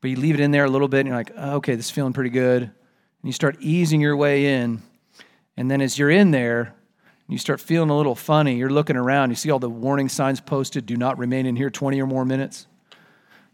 but 0.00 0.08
you 0.08 0.16
leave 0.16 0.32
it 0.32 0.40
in 0.40 0.50
there 0.50 0.64
a 0.64 0.70
little 0.70 0.88
bit 0.88 1.00
and 1.00 1.08
you're 1.08 1.16
like, 1.18 1.32
oh, 1.36 1.56
okay, 1.56 1.74
this 1.74 1.84
is 1.84 1.90
feeling 1.90 2.14
pretty 2.14 2.30
good. 2.30 2.62
And 2.62 2.72
you 3.22 3.32
start 3.32 3.58
easing 3.60 4.00
your 4.00 4.16
way 4.16 4.46
in. 4.46 4.80
And 5.58 5.70
then 5.70 5.82
as 5.82 5.98
you're 5.98 6.08
in 6.08 6.30
there, 6.30 6.74
you 7.28 7.38
start 7.38 7.60
feeling 7.60 7.90
a 7.90 7.96
little 7.96 8.14
funny. 8.14 8.56
You're 8.56 8.70
looking 8.70 8.96
around, 8.96 9.30
you 9.30 9.36
see 9.36 9.50
all 9.50 9.58
the 9.58 9.70
warning 9.70 10.08
signs 10.08 10.40
posted 10.40 10.86
do 10.86 10.96
not 10.96 11.18
remain 11.18 11.46
in 11.46 11.56
here 11.56 11.70
20 11.70 12.00
or 12.00 12.06
more 12.06 12.24
minutes. 12.24 12.66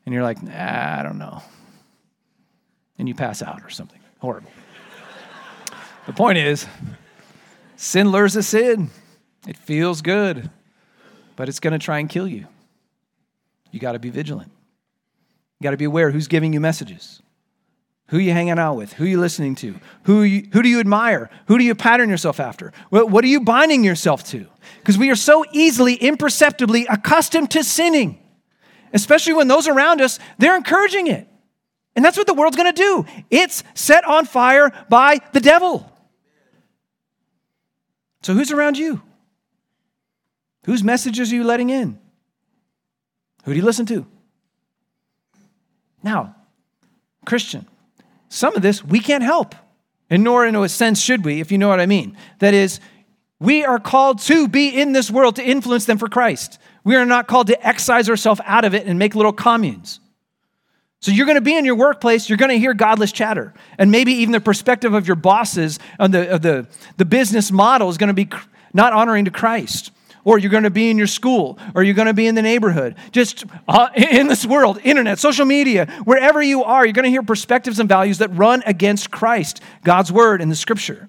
And 0.04 0.14
you're 0.14 0.24
like, 0.24 0.42
nah, 0.42 0.98
I 0.98 1.02
don't 1.02 1.18
know. 1.18 1.42
And 2.98 3.08
you 3.08 3.14
pass 3.14 3.42
out 3.42 3.62
or 3.62 3.70
something 3.70 4.00
horrible. 4.18 4.50
the 6.06 6.12
point 6.12 6.38
is, 6.38 6.66
sin 7.76 8.10
lures 8.10 8.36
us 8.36 8.54
in. 8.54 8.90
It 9.46 9.56
feels 9.56 10.02
good, 10.02 10.50
but 11.36 11.48
it's 11.48 11.60
going 11.60 11.72
to 11.72 11.78
try 11.78 11.98
and 11.98 12.08
kill 12.08 12.26
you. 12.28 12.46
You 13.70 13.80
got 13.80 13.92
to 13.92 13.98
be 13.98 14.10
vigilant. 14.10 14.50
You 15.58 15.64
got 15.64 15.70
to 15.70 15.76
be 15.76 15.84
aware 15.84 16.10
who's 16.10 16.28
giving 16.28 16.52
you 16.52 16.60
messages, 16.60 17.22
who 18.10 18.18
you 18.18 18.32
hanging 18.32 18.58
out 18.58 18.76
with, 18.76 18.92
who 18.94 19.04
you 19.04 19.18
listening 19.20 19.54
to, 19.54 19.78
who, 20.02 20.22
you, 20.22 20.48
who 20.52 20.62
do 20.62 20.68
you 20.68 20.80
admire, 20.80 21.30
who 21.46 21.56
do 21.58 21.64
you 21.64 21.74
pattern 21.74 22.10
yourself 22.10 22.40
after, 22.40 22.72
what, 22.90 23.08
what 23.08 23.24
are 23.24 23.28
you 23.28 23.40
binding 23.40 23.84
yourself 23.84 24.24
to? 24.24 24.46
Because 24.78 24.98
we 24.98 25.10
are 25.10 25.16
so 25.16 25.44
easily, 25.52 25.94
imperceptibly 25.94 26.86
accustomed 26.86 27.52
to 27.52 27.62
sinning, 27.62 28.20
especially 28.92 29.34
when 29.34 29.46
those 29.46 29.68
around 29.68 30.00
us, 30.00 30.18
they're 30.38 30.56
encouraging 30.56 31.06
it. 31.06 31.28
And 31.94 32.04
that's 32.04 32.16
what 32.16 32.26
the 32.26 32.34
world's 32.34 32.56
going 32.56 32.72
to 32.72 32.82
do. 32.82 33.06
It's 33.30 33.62
set 33.74 34.04
on 34.04 34.24
fire 34.24 34.72
by 34.88 35.20
the 35.32 35.40
devil. 35.40 35.90
So 38.22 38.34
who's 38.34 38.50
around 38.50 38.76
you? 38.76 39.02
Whose 40.64 40.82
messages 40.82 41.32
are 41.32 41.36
you 41.36 41.44
letting 41.44 41.70
in? 41.70 41.98
Who 43.44 43.52
do 43.52 43.58
you 43.58 43.64
listen 43.64 43.86
to? 43.86 44.06
Now, 46.02 46.34
Christian, 47.24 47.66
some 48.30 48.56
of 48.56 48.62
this 48.62 48.82
we 48.82 49.00
can't 49.00 49.22
help, 49.22 49.54
and 50.08 50.24
nor 50.24 50.46
in 50.46 50.56
a 50.56 50.68
sense 50.68 51.02
should 51.02 51.24
we, 51.24 51.40
if 51.40 51.52
you 51.52 51.58
know 51.58 51.68
what 51.68 51.80
I 51.80 51.86
mean. 51.86 52.16
That 52.38 52.54
is, 52.54 52.80
we 53.38 53.64
are 53.64 53.78
called 53.78 54.20
to 54.20 54.48
be 54.48 54.68
in 54.80 54.92
this 54.92 55.10
world 55.10 55.36
to 55.36 55.44
influence 55.44 55.84
them 55.84 55.98
for 55.98 56.08
Christ. 56.08 56.58
We 56.84 56.96
are 56.96 57.04
not 57.04 57.26
called 57.26 57.48
to 57.48 57.66
excise 57.66 58.08
ourselves 58.08 58.40
out 58.44 58.64
of 58.64 58.74
it 58.74 58.86
and 58.86 58.98
make 58.98 59.14
little 59.14 59.32
communes. 59.32 60.00
So 61.00 61.10
you're 61.10 61.26
going 61.26 61.36
to 61.36 61.42
be 61.42 61.56
in 61.56 61.64
your 61.64 61.74
workplace, 61.74 62.28
you're 62.28 62.38
going 62.38 62.50
to 62.50 62.58
hear 62.58 62.74
godless 62.74 63.10
chatter. 63.10 63.52
And 63.78 63.90
maybe 63.90 64.12
even 64.12 64.32
the 64.32 64.40
perspective 64.40 64.94
of 64.94 65.06
your 65.06 65.16
bosses 65.16 65.78
on 65.98 66.10
the, 66.10 66.34
of 66.34 66.42
the, 66.42 66.66
the 66.98 67.04
business 67.04 67.50
model 67.50 67.88
is 67.88 67.98
going 67.98 68.08
to 68.08 68.14
be 68.14 68.28
not 68.72 68.92
honoring 68.92 69.24
to 69.24 69.30
Christ 69.30 69.92
or 70.24 70.38
you're 70.38 70.50
going 70.50 70.64
to 70.64 70.70
be 70.70 70.90
in 70.90 70.98
your 70.98 71.06
school, 71.06 71.58
or 71.74 71.82
you're 71.82 71.94
going 71.94 72.06
to 72.06 72.14
be 72.14 72.26
in 72.26 72.34
the 72.34 72.42
neighborhood, 72.42 72.96
just 73.12 73.44
uh, 73.68 73.88
in 73.94 74.26
this 74.26 74.44
world, 74.44 74.78
internet, 74.84 75.18
social 75.18 75.46
media, 75.46 75.86
wherever 76.04 76.42
you 76.42 76.64
are, 76.64 76.84
you're 76.84 76.92
going 76.92 77.04
to 77.04 77.10
hear 77.10 77.22
perspectives 77.22 77.78
and 77.78 77.88
values 77.88 78.18
that 78.18 78.28
run 78.36 78.62
against 78.66 79.10
Christ, 79.10 79.60
God's 79.84 80.12
word, 80.12 80.40
and 80.40 80.50
the 80.50 80.56
scripture. 80.56 81.08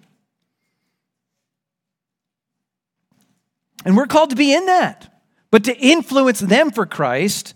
And 3.84 3.98
we're 3.98 4.08
called 4.08 4.30
to 4.30 4.36
be 4.36 4.54
in 4.54 4.66
that. 4.68 5.08
But 5.50 5.66
to 5.66 5.78
influence 5.78 6.40
them 6.40 6.72
for 6.72 6.86
Christ, 6.86 7.54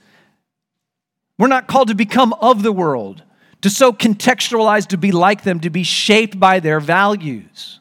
we're 1.37 1.47
not 1.47 1.67
called 1.67 1.87
to 1.87 1.95
become 1.95 2.33
of 2.33 2.61
the 2.61 2.71
world, 2.71 3.23
to 3.61 3.69
so 3.69 3.93
contextualize 3.93 4.87
to 4.87 4.97
be 4.97 5.11
like 5.11 5.43
them, 5.43 5.59
to 5.61 5.69
be 5.69 5.83
shaped 5.83 6.39
by 6.39 6.59
their 6.59 6.79
values. 6.79 7.79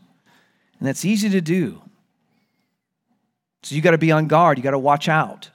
And 0.78 0.87
that's 0.87 1.04
easy 1.04 1.30
to 1.30 1.40
do. 1.40 1.84
So 3.64 3.74
you 3.74 3.81
got 3.81 3.92
to 3.92 3.98
be 3.98 4.12
on 4.12 4.27
guard, 4.27 4.59
you 4.59 4.62
got 4.62 4.72
to 4.72 4.79
watch 4.79 5.09
out. 5.09 5.50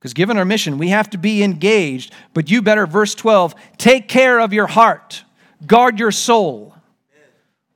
Because 0.00 0.14
given 0.14 0.38
our 0.38 0.46
mission, 0.46 0.78
we 0.78 0.88
have 0.88 1.10
to 1.10 1.18
be 1.18 1.42
engaged, 1.42 2.12
but 2.32 2.50
you 2.50 2.62
better, 2.62 2.86
verse 2.86 3.14
12, 3.14 3.54
take 3.76 4.08
care 4.08 4.40
of 4.40 4.52
your 4.52 4.66
heart, 4.66 5.24
guard 5.66 6.00
your 6.00 6.10
soul. 6.10 6.74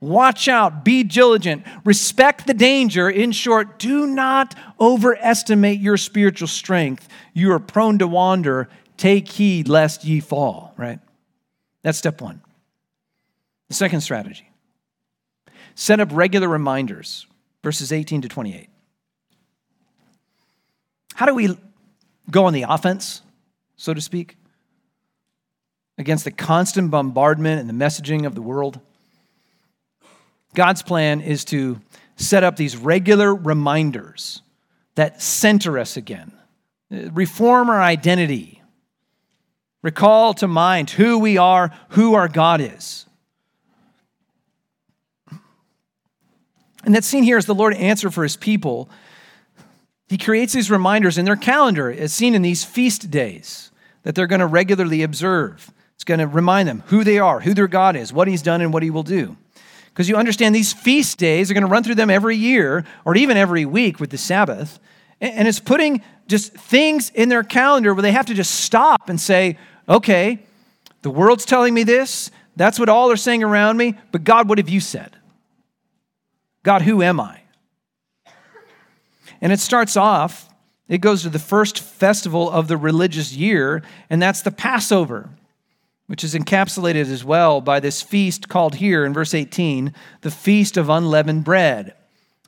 Watch 0.00 0.48
out, 0.48 0.82
be 0.82 1.02
diligent, 1.02 1.66
respect 1.84 2.46
the 2.46 2.54
danger. 2.54 3.10
In 3.10 3.32
short, 3.32 3.78
do 3.78 4.06
not 4.06 4.54
overestimate 4.80 5.78
your 5.78 5.98
spiritual 5.98 6.48
strength. 6.48 7.06
You 7.34 7.52
are 7.52 7.58
prone 7.58 7.98
to 7.98 8.08
wander. 8.08 8.70
Take 8.96 9.28
heed 9.28 9.68
lest 9.68 10.04
ye 10.04 10.20
fall, 10.20 10.72
right? 10.78 11.00
That's 11.82 11.98
step 11.98 12.22
one. 12.22 12.40
The 13.68 13.74
second 13.74 14.00
strategy 14.00 14.50
set 15.74 16.00
up 16.00 16.08
regular 16.12 16.48
reminders 16.48 17.26
verses 17.62 17.92
18 17.92 18.22
to 18.22 18.28
28. 18.28 18.68
How 21.14 21.26
do 21.26 21.34
we 21.34 21.56
go 22.30 22.46
on 22.46 22.52
the 22.52 22.64
offense, 22.68 23.22
so 23.76 23.92
to 23.92 24.00
speak, 24.00 24.36
against 25.98 26.24
the 26.24 26.30
constant 26.30 26.90
bombardment 26.90 27.60
and 27.60 27.68
the 27.68 27.84
messaging 27.84 28.26
of 28.26 28.34
the 28.34 28.42
world? 28.42 28.80
God's 30.54 30.82
plan 30.82 31.20
is 31.20 31.44
to 31.46 31.80
set 32.16 32.42
up 32.44 32.56
these 32.56 32.76
regular 32.76 33.34
reminders 33.34 34.42
that 34.94 35.22
center 35.22 35.78
us 35.78 35.96
again, 35.96 36.32
reform 36.90 37.70
our 37.70 37.80
identity, 37.80 38.62
recall 39.82 40.34
to 40.34 40.48
mind 40.48 40.90
who 40.90 41.18
we 41.18 41.38
are, 41.38 41.70
who 41.90 42.14
our 42.14 42.28
God 42.28 42.60
is. 42.60 43.06
And 46.84 46.94
that's 46.94 47.06
seen 47.06 47.24
here 47.24 47.36
as 47.36 47.46
the 47.46 47.54
Lord 47.54 47.74
answer 47.74 48.10
for 48.10 48.22
his 48.22 48.36
people. 48.36 48.88
He 50.08 50.18
creates 50.18 50.52
these 50.52 50.70
reminders 50.70 51.18
in 51.18 51.24
their 51.24 51.36
calendar, 51.36 51.90
as 51.90 52.12
seen 52.12 52.34
in 52.34 52.42
these 52.42 52.64
feast 52.64 53.10
days 53.10 53.70
that 54.02 54.14
they're 54.14 54.26
going 54.26 54.40
to 54.40 54.46
regularly 54.46 55.02
observe. 55.02 55.70
It's 55.94 56.04
going 56.04 56.20
to 56.20 56.26
remind 56.26 56.68
them 56.68 56.82
who 56.86 57.04
they 57.04 57.18
are, 57.18 57.40
who 57.40 57.52
their 57.52 57.68
God 57.68 57.94
is, 57.96 58.12
what 58.12 58.26
he's 58.26 58.42
done, 58.42 58.62
and 58.62 58.72
what 58.72 58.82
he 58.82 58.90
will 58.90 59.02
do. 59.02 59.36
Because 59.92 60.08
you 60.08 60.16
understand 60.16 60.54
these 60.54 60.72
feast 60.72 61.18
days 61.18 61.50
are 61.50 61.54
going 61.54 61.66
to 61.66 61.70
run 61.70 61.84
through 61.84 61.96
them 61.96 62.10
every 62.10 62.36
year 62.36 62.84
or 63.04 63.14
even 63.16 63.36
every 63.36 63.66
week 63.66 64.00
with 64.00 64.10
the 64.10 64.18
Sabbath. 64.18 64.78
And 65.20 65.46
it's 65.46 65.60
putting 65.60 66.02
just 66.26 66.54
things 66.54 67.10
in 67.10 67.28
their 67.28 67.42
calendar 67.42 67.92
where 67.92 68.02
they 68.02 68.12
have 68.12 68.26
to 68.26 68.34
just 68.34 68.54
stop 68.54 69.08
and 69.08 69.20
say, 69.20 69.58
okay, 69.88 70.38
the 71.02 71.10
world's 71.10 71.44
telling 71.44 71.74
me 71.74 71.82
this. 71.82 72.30
That's 72.56 72.78
what 72.78 72.88
all 72.88 73.10
are 73.10 73.16
saying 73.16 73.42
around 73.42 73.76
me. 73.76 73.98
But 74.12 74.24
God, 74.24 74.48
what 74.48 74.58
have 74.58 74.68
you 74.68 74.80
said? 74.80 75.16
God, 76.62 76.82
who 76.82 77.02
am 77.02 77.20
I? 77.20 77.40
And 79.40 79.52
it 79.52 79.60
starts 79.60 79.96
off, 79.96 80.48
it 80.88 80.98
goes 80.98 81.22
to 81.22 81.30
the 81.30 81.38
first 81.38 81.78
festival 81.80 82.50
of 82.50 82.68
the 82.68 82.76
religious 82.76 83.32
year, 83.32 83.82
and 84.10 84.20
that's 84.20 84.42
the 84.42 84.50
Passover, 84.50 85.30
which 86.08 86.22
is 86.22 86.34
encapsulated 86.34 87.10
as 87.10 87.24
well 87.24 87.60
by 87.60 87.80
this 87.80 88.02
feast 88.02 88.48
called 88.48 88.74
here 88.74 89.06
in 89.06 89.14
verse 89.14 89.32
18, 89.32 89.94
the 90.20 90.30
Feast 90.30 90.76
of 90.76 90.90
Unleavened 90.90 91.44
Bread. 91.44 91.94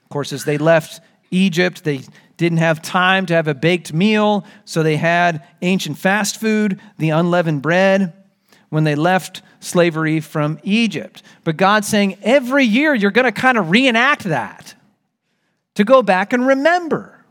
Of 0.02 0.08
course, 0.10 0.32
as 0.32 0.44
they 0.44 0.58
left 0.58 1.00
Egypt, 1.30 1.84
they 1.84 2.02
didn't 2.36 2.58
have 2.58 2.82
time 2.82 3.24
to 3.26 3.34
have 3.34 3.48
a 3.48 3.54
baked 3.54 3.94
meal, 3.94 4.44
so 4.66 4.82
they 4.82 4.96
had 4.96 5.46
ancient 5.62 5.96
fast 5.96 6.38
food, 6.38 6.78
the 6.98 7.10
unleavened 7.10 7.62
bread 7.62 8.21
when 8.72 8.84
they 8.84 8.94
left 8.94 9.42
slavery 9.60 10.18
from 10.18 10.58
Egypt. 10.62 11.22
But 11.44 11.58
God's 11.58 11.86
saying 11.86 12.16
every 12.22 12.64
year 12.64 12.94
you're 12.94 13.10
going 13.10 13.26
to 13.26 13.32
kind 13.32 13.58
of 13.58 13.68
reenact 13.68 14.24
that 14.24 14.74
to 15.74 15.84
go 15.84 16.02
back 16.02 16.32
and 16.32 16.46
remember. 16.46 17.22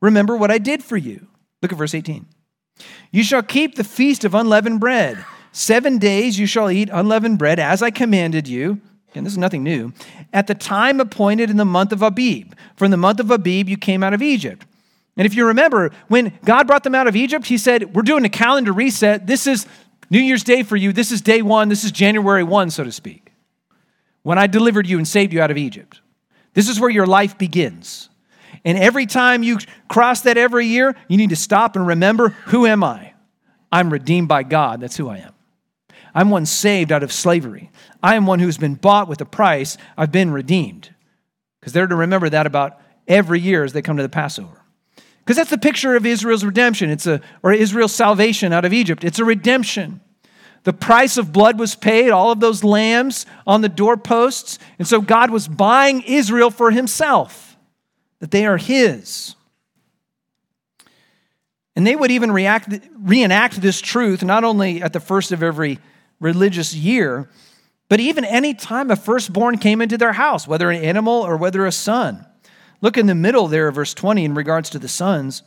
Remember 0.00 0.36
what 0.36 0.50
I 0.50 0.58
did 0.58 0.82
for 0.82 0.96
you. 0.96 1.28
Look 1.62 1.70
at 1.70 1.78
verse 1.78 1.94
18. 1.94 2.26
You 3.12 3.22
shall 3.22 3.44
keep 3.44 3.76
the 3.76 3.84
feast 3.84 4.24
of 4.24 4.34
unleavened 4.34 4.80
bread. 4.80 5.24
Seven 5.52 5.98
days 5.98 6.36
you 6.36 6.46
shall 6.46 6.68
eat 6.68 6.90
unleavened 6.92 7.38
bread 7.38 7.60
as 7.60 7.80
I 7.80 7.92
commanded 7.92 8.48
you. 8.48 8.80
Again, 9.12 9.22
this 9.22 9.34
is 9.34 9.38
nothing 9.38 9.62
new. 9.62 9.92
At 10.32 10.48
the 10.48 10.54
time 10.56 10.98
appointed 10.98 11.48
in 11.48 11.58
the 11.58 11.64
month 11.64 11.92
of 11.92 12.02
Abib. 12.02 12.54
From 12.74 12.90
the 12.90 12.96
month 12.96 13.20
of 13.20 13.30
Abib 13.30 13.68
you 13.68 13.76
came 13.76 14.02
out 14.02 14.14
of 14.14 14.20
Egypt. 14.20 14.66
And 15.16 15.26
if 15.26 15.34
you 15.36 15.46
remember, 15.46 15.92
when 16.08 16.36
God 16.44 16.66
brought 16.66 16.82
them 16.82 16.96
out 16.96 17.06
of 17.06 17.14
Egypt, 17.14 17.46
He 17.46 17.56
said, 17.56 17.94
We're 17.94 18.02
doing 18.02 18.24
a 18.24 18.28
calendar 18.28 18.72
reset. 18.72 19.28
This 19.28 19.46
is 19.46 19.66
New 20.10 20.20
Year's 20.20 20.44
Day 20.44 20.62
for 20.62 20.76
you, 20.76 20.92
this 20.92 21.10
is 21.10 21.20
day 21.20 21.42
one, 21.42 21.68
this 21.68 21.84
is 21.84 21.92
January 21.92 22.44
1, 22.44 22.70
so 22.70 22.84
to 22.84 22.92
speak, 22.92 23.32
when 24.22 24.38
I 24.38 24.46
delivered 24.46 24.86
you 24.86 24.98
and 24.98 25.06
saved 25.06 25.32
you 25.32 25.40
out 25.40 25.50
of 25.50 25.56
Egypt. 25.56 26.00
This 26.54 26.68
is 26.68 26.80
where 26.80 26.90
your 26.90 27.06
life 27.06 27.36
begins. 27.36 28.08
And 28.64 28.78
every 28.78 29.06
time 29.06 29.42
you 29.42 29.58
cross 29.88 30.22
that 30.22 30.38
every 30.38 30.66
year, 30.66 30.96
you 31.08 31.16
need 31.16 31.30
to 31.30 31.36
stop 31.36 31.76
and 31.76 31.86
remember 31.86 32.30
who 32.46 32.66
am 32.66 32.82
I? 32.82 33.12
I'm 33.70 33.92
redeemed 33.92 34.28
by 34.28 34.42
God. 34.42 34.80
That's 34.80 34.96
who 34.96 35.08
I 35.08 35.18
am. 35.18 35.34
I'm 36.14 36.30
one 36.30 36.46
saved 36.46 36.92
out 36.92 37.02
of 37.02 37.12
slavery. 37.12 37.70
I 38.02 38.14
am 38.14 38.26
one 38.26 38.38
who's 38.38 38.56
been 38.56 38.74
bought 38.74 39.06
with 39.06 39.20
a 39.20 39.26
price. 39.26 39.76
I've 39.98 40.12
been 40.12 40.30
redeemed. 40.30 40.94
Because 41.60 41.74
they're 41.74 41.86
to 41.86 41.94
remember 41.94 42.30
that 42.30 42.46
about 42.46 42.80
every 43.06 43.40
year 43.40 43.64
as 43.64 43.72
they 43.72 43.82
come 43.82 43.98
to 43.98 44.02
the 44.02 44.08
Passover. 44.08 44.62
Because 45.26 45.38
that's 45.38 45.50
the 45.50 45.58
picture 45.58 45.96
of 45.96 46.06
Israel's 46.06 46.44
redemption. 46.44 46.88
It's 46.88 47.04
a, 47.04 47.20
or 47.42 47.52
Israel's 47.52 47.92
salvation 47.92 48.52
out 48.52 48.64
of 48.64 48.72
Egypt. 48.72 49.02
It's 49.02 49.18
a 49.18 49.24
redemption. 49.24 50.00
The 50.62 50.72
price 50.72 51.16
of 51.16 51.32
blood 51.32 51.58
was 51.58 51.74
paid, 51.74 52.10
all 52.10 52.30
of 52.30 52.38
those 52.38 52.62
lambs 52.62 53.26
on 53.44 53.60
the 53.60 53.68
doorposts. 53.68 54.60
And 54.78 54.86
so 54.86 55.00
God 55.00 55.32
was 55.32 55.48
buying 55.48 56.02
Israel 56.02 56.52
for 56.52 56.70
himself, 56.70 57.56
that 58.20 58.30
they 58.30 58.46
are 58.46 58.56
his. 58.56 59.34
And 61.74 61.84
they 61.84 61.96
would 61.96 62.12
even 62.12 62.30
react, 62.30 62.72
reenact 62.96 63.60
this 63.60 63.80
truth 63.80 64.22
not 64.22 64.44
only 64.44 64.80
at 64.80 64.92
the 64.92 65.00
first 65.00 65.32
of 65.32 65.42
every 65.42 65.80
religious 66.20 66.72
year, 66.72 67.28
but 67.88 67.98
even 67.98 68.24
any 68.24 68.54
time 68.54 68.92
a 68.92 68.96
firstborn 68.96 69.58
came 69.58 69.82
into 69.82 69.98
their 69.98 70.12
house, 70.12 70.46
whether 70.46 70.70
an 70.70 70.82
animal 70.82 71.14
or 71.14 71.36
whether 71.36 71.66
a 71.66 71.72
son. 71.72 72.24
Look 72.80 72.98
in 72.98 73.06
the 73.06 73.14
middle 73.14 73.48
there, 73.48 73.70
verse 73.70 73.94
20, 73.94 74.24
in 74.24 74.34
regards 74.34 74.70
to 74.70 74.78
the 74.78 74.88
sons. 74.88 75.42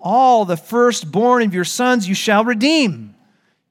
All 0.00 0.44
the 0.44 0.56
firstborn 0.56 1.42
of 1.44 1.54
your 1.54 1.64
sons 1.64 2.08
you 2.08 2.14
shall 2.14 2.44
redeem. 2.44 3.14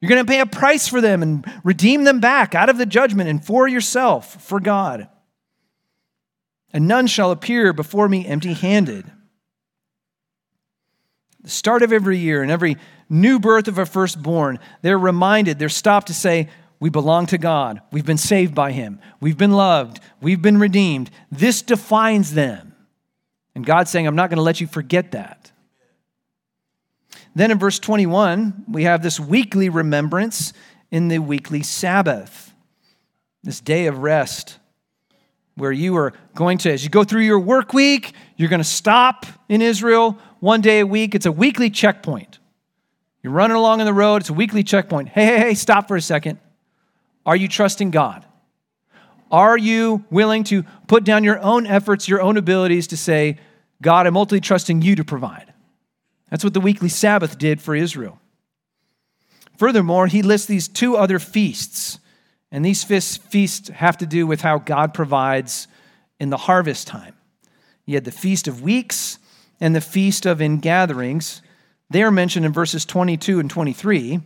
You're 0.00 0.08
going 0.08 0.24
to 0.24 0.30
pay 0.30 0.40
a 0.40 0.46
price 0.46 0.88
for 0.88 1.00
them 1.00 1.22
and 1.22 1.46
redeem 1.62 2.04
them 2.04 2.18
back 2.18 2.54
out 2.54 2.68
of 2.68 2.78
the 2.78 2.86
judgment 2.86 3.30
and 3.30 3.44
for 3.44 3.68
yourself, 3.68 4.42
for 4.42 4.58
God. 4.58 5.08
And 6.72 6.88
none 6.88 7.06
shall 7.06 7.30
appear 7.30 7.72
before 7.72 8.08
me 8.08 8.26
empty 8.26 8.54
handed. 8.54 9.10
The 11.42 11.50
start 11.50 11.82
of 11.82 11.92
every 11.92 12.18
year 12.18 12.42
and 12.42 12.50
every 12.50 12.78
new 13.08 13.38
birth 13.38 13.68
of 13.68 13.78
a 13.78 13.86
firstborn, 13.86 14.58
they're 14.80 14.98
reminded, 14.98 15.58
they're 15.58 15.68
stopped 15.68 16.06
to 16.06 16.14
say, 16.14 16.48
We 16.82 16.90
belong 16.90 17.26
to 17.26 17.38
God. 17.38 17.80
We've 17.92 18.04
been 18.04 18.18
saved 18.18 18.56
by 18.56 18.72
Him. 18.72 18.98
We've 19.20 19.38
been 19.38 19.52
loved. 19.52 20.00
We've 20.20 20.42
been 20.42 20.58
redeemed. 20.58 21.12
This 21.30 21.62
defines 21.62 22.34
them. 22.34 22.74
And 23.54 23.64
God's 23.64 23.88
saying, 23.88 24.08
I'm 24.08 24.16
not 24.16 24.30
going 24.30 24.38
to 24.38 24.42
let 24.42 24.60
you 24.60 24.66
forget 24.66 25.12
that. 25.12 25.52
Then 27.36 27.52
in 27.52 27.58
verse 27.60 27.78
21, 27.78 28.64
we 28.68 28.82
have 28.82 29.00
this 29.00 29.20
weekly 29.20 29.68
remembrance 29.68 30.52
in 30.90 31.06
the 31.06 31.20
weekly 31.20 31.62
Sabbath, 31.62 32.52
this 33.44 33.60
day 33.60 33.86
of 33.86 33.98
rest, 33.98 34.58
where 35.54 35.70
you 35.70 35.96
are 35.96 36.12
going 36.34 36.58
to, 36.58 36.72
as 36.72 36.82
you 36.82 36.90
go 36.90 37.04
through 37.04 37.22
your 37.22 37.38
work 37.38 37.72
week, 37.72 38.12
you're 38.36 38.48
going 38.48 38.58
to 38.58 38.64
stop 38.64 39.24
in 39.48 39.62
Israel 39.62 40.18
one 40.40 40.60
day 40.60 40.80
a 40.80 40.86
week. 40.88 41.14
It's 41.14 41.26
a 41.26 41.32
weekly 41.32 41.70
checkpoint. 41.70 42.40
You're 43.22 43.32
running 43.32 43.56
along 43.56 43.78
on 43.78 43.86
the 43.86 43.94
road, 43.94 44.22
it's 44.22 44.30
a 44.30 44.34
weekly 44.34 44.64
checkpoint. 44.64 45.10
Hey, 45.10 45.26
hey, 45.26 45.38
hey, 45.38 45.54
stop 45.54 45.86
for 45.86 45.94
a 45.94 46.02
second. 46.02 46.40
Are 47.24 47.36
you 47.36 47.48
trusting 47.48 47.90
God? 47.90 48.24
Are 49.30 49.56
you 49.56 50.04
willing 50.10 50.44
to 50.44 50.64
put 50.88 51.04
down 51.04 51.24
your 51.24 51.38
own 51.38 51.66
efforts, 51.66 52.08
your 52.08 52.20
own 52.20 52.36
abilities 52.36 52.88
to 52.88 52.96
say, 52.96 53.38
God, 53.80 54.06
I'm 54.06 54.16
ultimately 54.16 54.40
trusting 54.40 54.82
you 54.82 54.96
to 54.96 55.04
provide? 55.04 55.52
That's 56.30 56.44
what 56.44 56.54
the 56.54 56.60
weekly 56.60 56.88
Sabbath 56.88 57.38
did 57.38 57.60
for 57.60 57.74
Israel. 57.74 58.18
Furthermore, 59.56 60.06
he 60.06 60.22
lists 60.22 60.46
these 60.46 60.68
two 60.68 60.96
other 60.96 61.18
feasts, 61.18 61.98
and 62.50 62.64
these 62.64 62.84
feasts 62.84 63.68
have 63.68 63.96
to 63.98 64.06
do 64.06 64.26
with 64.26 64.40
how 64.40 64.58
God 64.58 64.92
provides 64.92 65.68
in 66.18 66.30
the 66.30 66.36
harvest 66.36 66.86
time. 66.86 67.14
You 67.86 67.94
had 67.94 68.04
the 68.04 68.10
Feast 68.12 68.48
of 68.48 68.62
Weeks 68.62 69.18
and 69.60 69.74
the 69.74 69.80
Feast 69.80 70.26
of 70.26 70.40
Ingatherings. 70.42 71.42
They 71.90 72.02
are 72.02 72.10
mentioned 72.10 72.44
in 72.46 72.52
verses 72.52 72.84
22 72.84 73.40
and 73.40 73.50
23. 73.50 74.20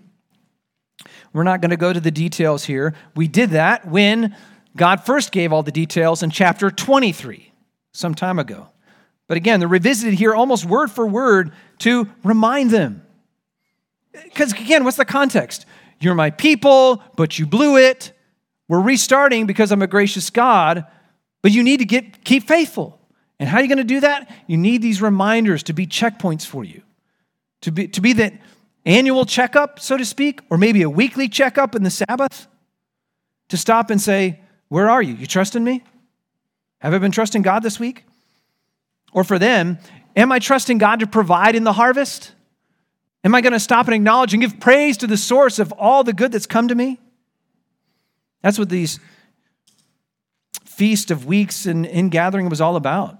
We're 1.33 1.43
not 1.43 1.61
going 1.61 1.71
to 1.71 1.77
go 1.77 1.93
to 1.93 2.01
the 2.01 2.11
details 2.11 2.65
here. 2.65 2.95
We 3.15 3.29
did 3.29 3.51
that 3.51 3.87
when 3.87 4.37
God 4.77 5.05
first 5.05 5.33
gave 5.33 5.53
all 5.53 5.63
the 5.63 5.73
details 5.73 6.23
in 6.23 6.31
chapter 6.31 6.71
23, 6.71 7.53
some 7.93 8.15
time 8.15 8.39
ago. 8.39 8.69
But 9.27 9.37
again, 9.37 9.61
they're 9.61 9.69
revisited 9.69 10.15
here 10.15 10.35
almost 10.35 10.65
word 10.65 10.91
for 10.91 11.07
word 11.07 11.53
to 11.79 12.09
remind 12.23 12.71
them. 12.71 13.03
Because 14.13 14.53
again, 14.53 14.85
what's 14.85 14.97
the 14.97 15.05
context? 15.05 15.67
You're 16.01 16.15
my 16.15 16.31
people, 16.31 17.03
but 17.17 17.39
you 17.39 17.47
blew 17.47 17.77
it. 17.77 18.13
We're 18.69 18.81
restarting 18.81 19.47
because 19.47 19.73
I'm 19.73 19.83
a 19.83 19.87
gracious 19.87 20.31
God, 20.31 20.87
but 21.43 21.53
you 21.53 21.63
need 21.63 21.79
to 21.79 21.85
get 21.85 22.25
keep 22.25 22.47
faithful. 22.47 23.01
And 23.39 23.49
how 23.49 23.59
are 23.59 23.63
you 23.63 23.69
going 23.69 23.79
to 23.79 23.85
do 23.85 24.01
that? 24.01 24.31
You 24.47 24.57
need 24.57 24.83
these 24.83 25.03
reminders 25.03 25.63
to 25.65 25.73
be 25.73 25.87
checkpoints 25.87 26.47
for 26.47 26.65
you. 26.65 26.83
To 27.63 27.73
be, 27.73 27.89
to 27.89 28.01
be 28.01 28.13
that 28.15 28.35
annual 28.87 29.27
checkup, 29.27 29.79
so 29.81 29.99
to 29.99 30.05
speak, 30.05 30.41
or 30.49 30.57
maybe 30.57 30.81
a 30.83 30.89
weekly 30.89 31.29
checkup 31.29 31.75
in 31.75 31.83
the 31.83 31.91
Sabbath. 31.91 32.47
To 33.51 33.57
stop 33.57 33.91
and 33.91 34.01
say, 34.01 34.41
Where 34.69 34.89
are 34.89 35.03
you? 35.03 35.15
You 35.15 35.27
trusting 35.27 35.63
me? 35.63 35.85
Have 36.79 36.95
I 36.95 36.99
been 36.99 37.13
trusting 37.13 37.43
God 37.43 37.63
this 37.63 37.79
week? 37.79 38.05
Or 39.13 39.25
for 39.25 39.39
them, 39.39 39.79
am 40.15 40.33
I 40.33 40.39
trusting 40.39 40.79
God 40.79 41.01
to 41.01 41.07
provide 41.07 41.55
in 41.55 41.65
the 41.65 41.73
harvest? 41.73 42.33
Am 43.25 43.35
I 43.35 43.41
going 43.41 43.53
to 43.53 43.61
stop 43.61 43.87
and 43.87 43.95
acknowledge 43.95 44.35
and 44.35 44.41
give 44.41 44.61
praise 44.61 44.97
to 44.99 45.07
the 45.07 45.17
source 45.17 45.59
of 45.59 45.73
all 45.73 46.05
the 46.05 46.13
good 46.13 46.33
that's 46.33 46.47
come 46.47 46.69
to 46.69 46.75
me? 46.75 47.01
That's 48.43 48.59
what 48.59 48.69
these 48.69 49.01
feast 50.65 51.11
of 51.11 51.27
weeks 51.27 51.67
and 51.67 51.87
ingathering 51.87 52.49
was 52.49 52.61
all 52.61 52.77
about. 52.77 53.19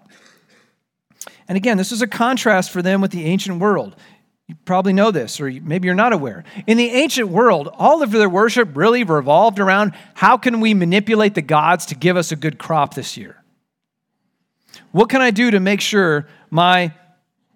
And 1.49 1.57
again, 1.57 1.77
this 1.77 1.91
is 1.91 2.03
a 2.03 2.07
contrast 2.07 2.71
for 2.71 2.83
them 2.83 3.01
with 3.01 3.11
the 3.11 3.25
ancient 3.25 3.59
world. 3.59 3.97
You 4.49 4.55
probably 4.65 4.93
know 4.93 5.11
this, 5.11 5.41
or 5.41 5.51
maybe 5.51 5.87
you're 5.87 5.95
not 5.95 6.13
aware. 6.13 6.45
In 6.69 6.77
the 6.77 6.89
ancient 6.91 7.29
world, 7.29 7.69
all 7.75 8.03
of 8.03 8.13
their 8.13 8.29
worship 8.29 8.77
really 8.77 9.03
revolved 9.03 9.59
around 9.59 9.93
how 10.15 10.37
can 10.37 10.61
we 10.61 10.73
manipulate 10.73 11.35
the 11.35 11.43
gods 11.43 11.87
to 11.87 11.97
give 11.97 12.17
us 12.17 12.31
a 12.31 12.37
good 12.37 12.57
crop 12.57 12.95
this 12.95 13.17
year? 13.17 13.43
What 14.93 15.09
can 15.09 15.21
I 15.21 15.33
do 15.33 15.51
to 15.51 15.59
make 15.59 15.81
sure 15.81 16.29
my 16.49 16.95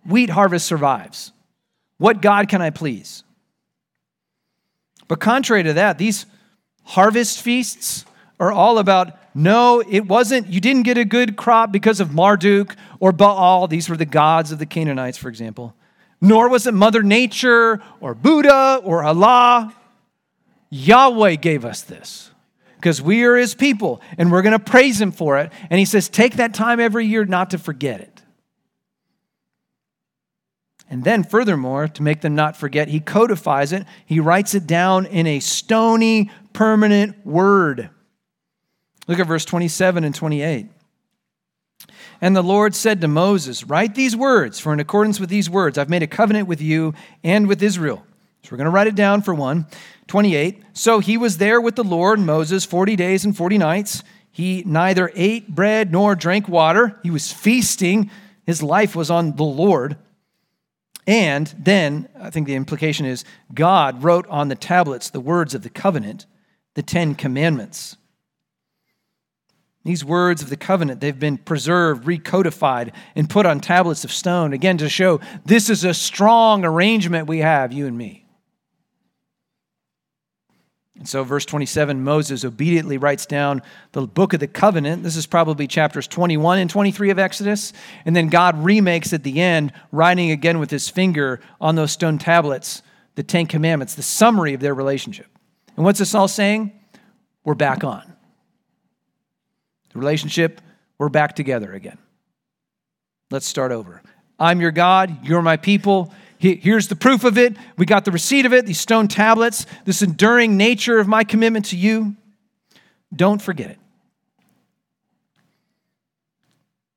wheat 0.05 0.31
harvest 0.31 0.67
survives? 0.67 1.33
What 1.99 2.23
God 2.23 2.49
can 2.49 2.61
I 2.61 2.71
please? 2.71 3.23
But 5.07 5.21
contrary 5.21 5.63
to 5.63 5.75
that, 5.75 5.99
these 5.99 6.27
harvest 6.83 7.41
feasts 7.41 8.05
are 8.41 8.51
all 8.51 8.79
about 8.79 9.17
no, 9.33 9.81
it 9.89 10.07
wasn't, 10.07 10.49
you 10.49 10.61
didn't 10.61 10.83
get 10.83 10.99
a 10.99 11.05
good 11.05 11.37
crop 11.37 11.71
because 11.71 12.01
of 12.01 12.13
Marduk 12.13 12.75
or 12.99 13.13
Baal. 13.13 13.69
These 13.69 13.89
were 13.89 13.97
the 13.97 14.05
gods 14.05 14.51
of 14.51 14.59
the 14.59 14.67
Canaanites, 14.67 15.19
for 15.19 15.29
example. 15.29 15.75
Nor 16.21 16.49
was 16.49 16.67
it 16.67 16.75
Mother 16.75 17.03
Nature 17.03 17.81
or 18.01 18.15
Buddha 18.15 18.81
or 18.85 19.03
Allah. 19.03 19.75
Yahweh 20.71 21.37
gave 21.37 21.65
us 21.65 21.83
this 21.83 22.31
because 22.77 23.03
we 23.03 23.25
are 23.25 23.37
his 23.37 23.55
people 23.55 24.01
and 24.19 24.31
we're 24.31 24.43
going 24.43 24.53
to 24.53 24.59
praise 24.59 25.01
him 25.01 25.13
for 25.13 25.39
it. 25.39 25.53
And 25.69 25.79
he 25.79 25.85
says, 25.85 26.09
take 26.09 26.35
that 26.35 26.55
time 26.55 26.81
every 26.81 27.07
year 27.07 27.25
not 27.25 27.51
to 27.51 27.59
forget 27.59 28.01
it. 28.01 28.23
And 30.91 31.05
then, 31.05 31.23
furthermore, 31.23 31.87
to 31.87 32.03
make 32.03 32.21
them 32.21 32.35
not 32.35 32.57
forget, 32.57 32.89
he 32.89 32.99
codifies 32.99 33.73
it. 33.73 33.87
He 34.05 34.19
writes 34.19 34.55
it 34.55 34.67
down 34.67 35.07
in 35.07 35.27
a 35.29 35.39
stony, 35.39 36.33
permanent 36.53 37.25
word. 37.25 37.91
Look 39.07 39.21
at 39.21 39.27
verse 39.29 39.45
27 39.45 40.03
and 40.03 40.15
28. 40.15 40.67
And 42.21 42.37
the 42.37 42.43
Lord 42.43 42.75
said 42.75 43.01
to 43.01 43.09
Moses, 43.09 43.65
Write 43.65 43.95
these 43.95 44.15
words, 44.15 44.61
for 44.61 44.73
in 44.73 44.81
accordance 44.81 45.19
with 45.19 45.31
these 45.31 45.49
words, 45.49 45.79
I've 45.79 45.89
made 45.89 46.03
a 46.03 46.07
covenant 46.07 46.49
with 46.49 46.61
you 46.61 46.95
and 47.25 47.47
with 47.47 47.63
Israel. 47.63 48.05
So 48.43 48.51
we're 48.53 48.59
going 48.59 48.67
to 48.67 48.71
write 48.71 48.87
it 48.87 48.95
down 48.95 49.23
for 49.23 49.35
one. 49.35 49.67
28. 50.07 50.63
So 50.73 50.99
he 50.99 51.17
was 51.17 51.39
there 51.39 51.61
with 51.61 51.77
the 51.77 51.85
Lord, 51.85 52.19
Moses, 52.19 52.65
40 52.65 52.97
days 52.97 53.25
and 53.25 53.37
40 53.37 53.59
nights. 53.59 54.03
He 54.31 54.63
neither 54.67 55.13
ate 55.15 55.55
bread 55.55 55.93
nor 55.93 56.15
drank 56.15 56.49
water. 56.49 56.99
He 57.03 57.11
was 57.11 57.33
feasting. 57.33 58.11
His 58.45 58.63
life 58.63 58.97
was 58.97 59.11
on 59.11 59.37
the 59.37 59.45
Lord. 59.45 59.97
And 61.07 61.53
then, 61.59 62.09
I 62.21 62.31
think 62.31 62.47
the 62.47 62.55
implication 62.55 63.07
is 63.07 63.25
God 63.55 64.03
wrote 64.03 64.27
on 64.29 64.49
the 64.49 64.55
tablets 64.55 65.11
the 65.11 65.21
words 65.21 65.55
of 65.55 65.63
the 65.63 65.71
covenant, 65.71 66.27
the 66.75 66.83
Ten 66.83 67.15
Commandments. 67.15 67.97
These 69.85 70.05
words 70.05 70.43
of 70.43 70.51
the 70.51 70.57
covenant, 70.57 71.01
they've 71.01 71.19
been 71.19 71.39
preserved, 71.39 72.05
recodified, 72.05 72.93
and 73.17 73.31
put 73.31 73.47
on 73.47 73.61
tablets 73.61 74.05
of 74.05 74.13
stone, 74.13 74.53
again, 74.53 74.77
to 74.79 74.89
show 74.91 75.21
this 75.47 75.71
is 75.71 75.85
a 75.85 75.95
strong 75.95 76.65
arrangement 76.65 77.29
we 77.29 77.39
have, 77.39 77.73
you 77.73 77.87
and 77.87 77.97
me. 77.97 78.27
And 81.01 81.09
so, 81.09 81.25
verse 81.25 81.47
27, 81.47 82.05
Moses 82.05 82.45
obediently 82.45 82.99
writes 82.99 83.25
down 83.25 83.63
the 83.93 84.07
book 84.07 84.35
of 84.35 84.41
the 84.41 84.47
covenant. 84.47 85.03
This 85.03 85.17
is 85.17 85.25
probably 85.25 85.67
chapters 85.67 86.07
21 86.07 86.59
and 86.59 86.69
23 86.69 87.09
of 87.09 87.19
Exodus. 87.19 87.73
And 88.05 88.15
then 88.15 88.29
God 88.29 88.63
remakes 88.63 89.15
at 89.15 89.23
the 89.23 89.41
end, 89.41 89.73
writing 89.93 90.31
again 90.31 90.59
with 90.59 90.71
his 90.71 90.91
finger 90.91 91.41
on 91.59 91.75
those 91.75 91.91
stone 91.91 92.19
tablets 92.19 92.83
the 93.15 93.23
Ten 93.23 93.47
Commandments, 93.47 93.95
the 93.95 94.03
summary 94.03 94.55
of 94.55 94.61
their 94.61 94.75
relationship. 94.75 95.27
And 95.77 95.85
what's 95.85 95.99
this 95.99 96.15
all 96.15 96.29
saying? 96.29 96.73
We're 97.45 97.55
back 97.55 97.83
on. 97.83 98.15
The 99.93 99.99
relationship, 99.99 100.61
we're 100.99 101.09
back 101.09 101.35
together 101.35 101.73
again. 101.73 101.99
Let's 103.31 103.47
start 103.47 103.73
over. 103.73 104.03
I'm 104.39 104.61
your 104.61 104.71
God, 104.71 105.27
you're 105.27 105.43
my 105.43 105.57
people. 105.57 106.13
Here's 106.39 106.89
the 106.89 106.97
proof 106.97 107.25
of 107.25 107.37
it. 107.37 107.55
We 107.77 107.85
got 107.85 108.07
the 108.07 108.11
receipt 108.11 108.47
of 108.47 108.55
it, 108.55 108.65
these 108.65 108.81
stone 108.81 109.09
tablets, 109.09 109.67
this 109.85 110.01
enduring 110.01 110.57
nature 110.57 110.99
of 110.99 111.07
my 111.07 111.23
commitment 111.23 111.67
to 111.67 111.77
you. 111.77 112.17
Don't 113.15 113.43
forget 113.43 113.71
it. 113.71 113.79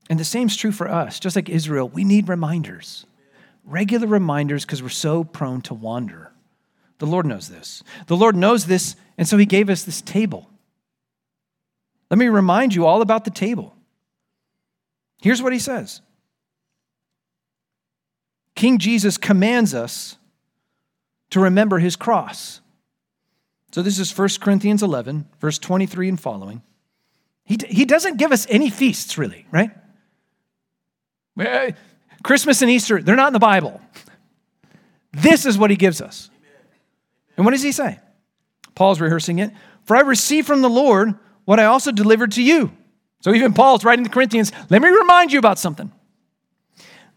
And 0.09 0.17
the 0.17 0.23
same 0.23 0.47
is 0.47 0.55
true 0.55 0.71
for 0.71 0.87
us. 0.89 1.19
Just 1.19 1.35
like 1.35 1.49
Israel, 1.49 1.89
we 1.89 2.05
need 2.05 2.29
reminders, 2.29 3.05
regular 3.65 4.07
reminders, 4.07 4.63
because 4.63 4.81
we're 4.81 4.89
so 4.89 5.25
prone 5.25 5.61
to 5.63 5.73
wander. 5.73 6.31
The 6.99 7.07
Lord 7.07 7.25
knows 7.25 7.49
this. 7.49 7.83
The 8.07 8.15
Lord 8.15 8.37
knows 8.37 8.67
this, 8.67 8.95
and 9.17 9.27
so 9.27 9.37
He 9.37 9.45
gave 9.45 9.69
us 9.69 9.83
this 9.83 10.01
table. 10.01 10.49
Let 12.13 12.19
me 12.19 12.27
remind 12.27 12.75
you 12.75 12.85
all 12.85 13.01
about 13.01 13.25
the 13.25 13.31
table. 13.31 13.75
Here's 15.23 15.41
what 15.41 15.51
He 15.51 15.57
says 15.57 15.99
King 18.53 18.77
Jesus 18.77 19.17
commands 19.17 19.73
us 19.73 20.17
to 21.31 21.39
remember 21.39 21.79
his 21.79 21.95
cross. 21.95 22.61
So 23.71 23.81
this 23.81 23.97
is 23.97 24.15
1 24.15 24.29
Corinthians 24.41 24.83
11, 24.83 25.25
verse 25.39 25.57
23 25.57 26.09
and 26.09 26.19
following. 26.21 26.61
He, 27.45 27.57
he 27.67 27.83
doesn't 27.83 28.17
give 28.17 28.31
us 28.31 28.45
any 28.47 28.69
feasts, 28.69 29.17
really, 29.17 29.47
right? 29.51 29.71
Eh, 31.39 31.71
Christmas 32.21 32.61
and 32.61 32.69
Easter, 32.69 33.01
they're 33.01 33.15
not 33.15 33.29
in 33.29 33.33
the 33.33 33.39
Bible. 33.39 33.81
This 35.13 35.47
is 35.47 35.57
what 35.57 35.71
he 35.71 35.77
gives 35.77 35.99
us. 35.99 36.29
And 37.37 37.43
what 37.43 37.53
does 37.53 37.63
he 37.63 37.71
say? 37.71 37.97
Paul's 38.75 39.01
rehearsing 39.01 39.39
it. 39.39 39.49
For 39.85 39.97
I 39.97 40.01
received 40.01 40.45
from 40.45 40.61
the 40.61 40.69
Lord 40.69 41.15
what 41.45 41.59
I 41.59 41.65
also 41.65 41.91
delivered 41.91 42.31
to 42.33 42.43
you. 42.43 42.71
So 43.21 43.33
even 43.33 43.53
Paul's 43.53 43.85
writing 43.85 44.03
to 44.05 44.11
Corinthians, 44.11 44.51
let 44.69 44.81
me 44.81 44.89
remind 44.89 45.31
you 45.31 45.39
about 45.39 45.59
something. 45.59 45.91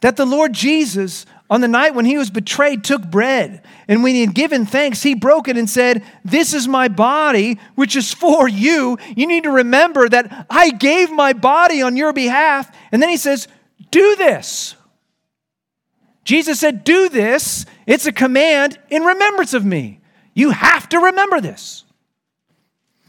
That 0.01 0.17
the 0.17 0.27
Lord 0.27 0.53
Jesus, 0.53 1.27
on 1.49 1.63
the 1.63 1.69
night 1.69 1.95
when 1.95 2.05
he 2.05 2.19
was 2.19 2.31
betrayed, 2.31 2.85
took 2.85 3.11
bread. 3.11 3.65
And 3.89 4.03
when 4.03 4.15
he 4.15 4.21
had 4.21 4.35
given 4.35 4.67
thanks, 4.67 5.03
he 5.03 5.15
broke 5.15 5.49
it 5.49 5.57
and 5.57 5.69
said, 5.69 6.05
This 6.25 6.53
is 6.53 6.69
my 6.69 6.89
body, 6.89 7.59
which 7.75 7.97
is 7.97 8.13
for 8.13 8.49
you. 8.49 8.99
You 9.17 9.27
need 9.27 9.45
to 9.45 9.51
remember 9.51 10.09
that 10.09 10.47
I 10.51 10.71
gave 10.71 11.11
my 11.11 11.33
body 11.33 11.83
on 11.83 11.97
your 11.97 12.13
behalf. 12.13 12.71
And 12.93 13.03
then 13.03 13.09
he 13.09 13.17
says, 13.17 13.49
Do 13.91 14.17
this. 14.17 14.77
Jesus 16.25 16.61
said, 16.61 16.85
Do 16.85 17.09
this. 17.09 17.65
It's 17.87 18.07
a 18.07 18.13
command 18.13 18.79
in 18.91 19.03
remembrance 19.03 19.55
of 19.55 19.65
me. 19.65 20.01
You 20.35 20.51
have 20.51 20.89
to 20.91 20.99
remember 20.99 21.41
this. 21.41 21.86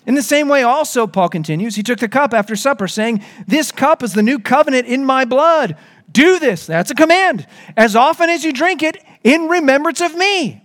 In 0.07 0.15
the 0.15 0.23
same 0.23 0.47
way, 0.47 0.63
also, 0.63 1.05
Paul 1.05 1.27
continues, 1.27 1.75
he 1.75 1.83
took 1.83 1.99
the 1.99 2.07
cup 2.07 2.33
after 2.33 2.55
supper, 2.55 2.87
saying, 2.87 3.21
This 3.45 3.73
cup 3.73 4.01
is 4.01 4.13
the 4.13 4.23
new 4.23 4.39
covenant 4.39 4.87
in 4.87 5.03
my 5.03 5.25
blood. 5.25 5.75
Do 6.09 6.39
this. 6.39 6.65
That's 6.65 6.89
a 6.89 6.95
command. 6.95 7.45
As 7.75 7.93
often 7.93 8.29
as 8.29 8.45
you 8.45 8.53
drink 8.53 8.81
it, 8.81 9.03
in 9.25 9.49
remembrance 9.49 9.99
of 9.99 10.15
me. 10.15 10.63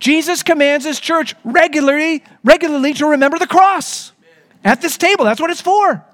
Jesus 0.00 0.42
commands 0.42 0.84
his 0.84 0.98
church 0.98 1.36
regularly, 1.44 2.24
regularly 2.42 2.92
to 2.94 3.06
remember 3.06 3.38
the 3.38 3.46
cross 3.46 4.10
at 4.64 4.82
this 4.82 4.98
table. 4.98 5.24
That's 5.24 5.40
what 5.40 5.50
it's 5.50 5.60
for. 5.60 6.04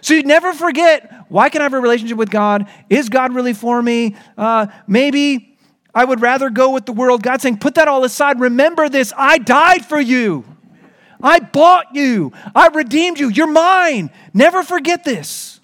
So 0.00 0.14
you 0.14 0.22
never 0.22 0.54
forget 0.54 1.26
why 1.28 1.50
can 1.50 1.60
I 1.60 1.64
have 1.64 1.74
a 1.74 1.80
relationship 1.80 2.16
with 2.16 2.30
God? 2.30 2.66
Is 2.88 3.10
God 3.10 3.34
really 3.34 3.52
for 3.52 3.82
me? 3.82 4.16
Uh, 4.38 4.68
maybe 4.86 5.58
I 5.94 6.06
would 6.06 6.22
rather 6.22 6.48
go 6.48 6.70
with 6.70 6.86
the 6.86 6.92
world. 6.92 7.22
God 7.22 7.42
saying, 7.42 7.58
put 7.58 7.74
that 7.74 7.88
all 7.88 8.04
aside. 8.04 8.40
Remember 8.40 8.88
this 8.88 9.12
I 9.14 9.36
died 9.36 9.84
for 9.84 10.00
you. 10.00 10.46
I 11.24 11.40
bought 11.40 11.94
you. 11.94 12.32
I 12.54 12.68
redeemed 12.68 13.18
you. 13.18 13.30
You're 13.30 13.50
mine. 13.50 14.10
Never 14.34 14.62
forget 14.62 15.04
this. 15.04 15.58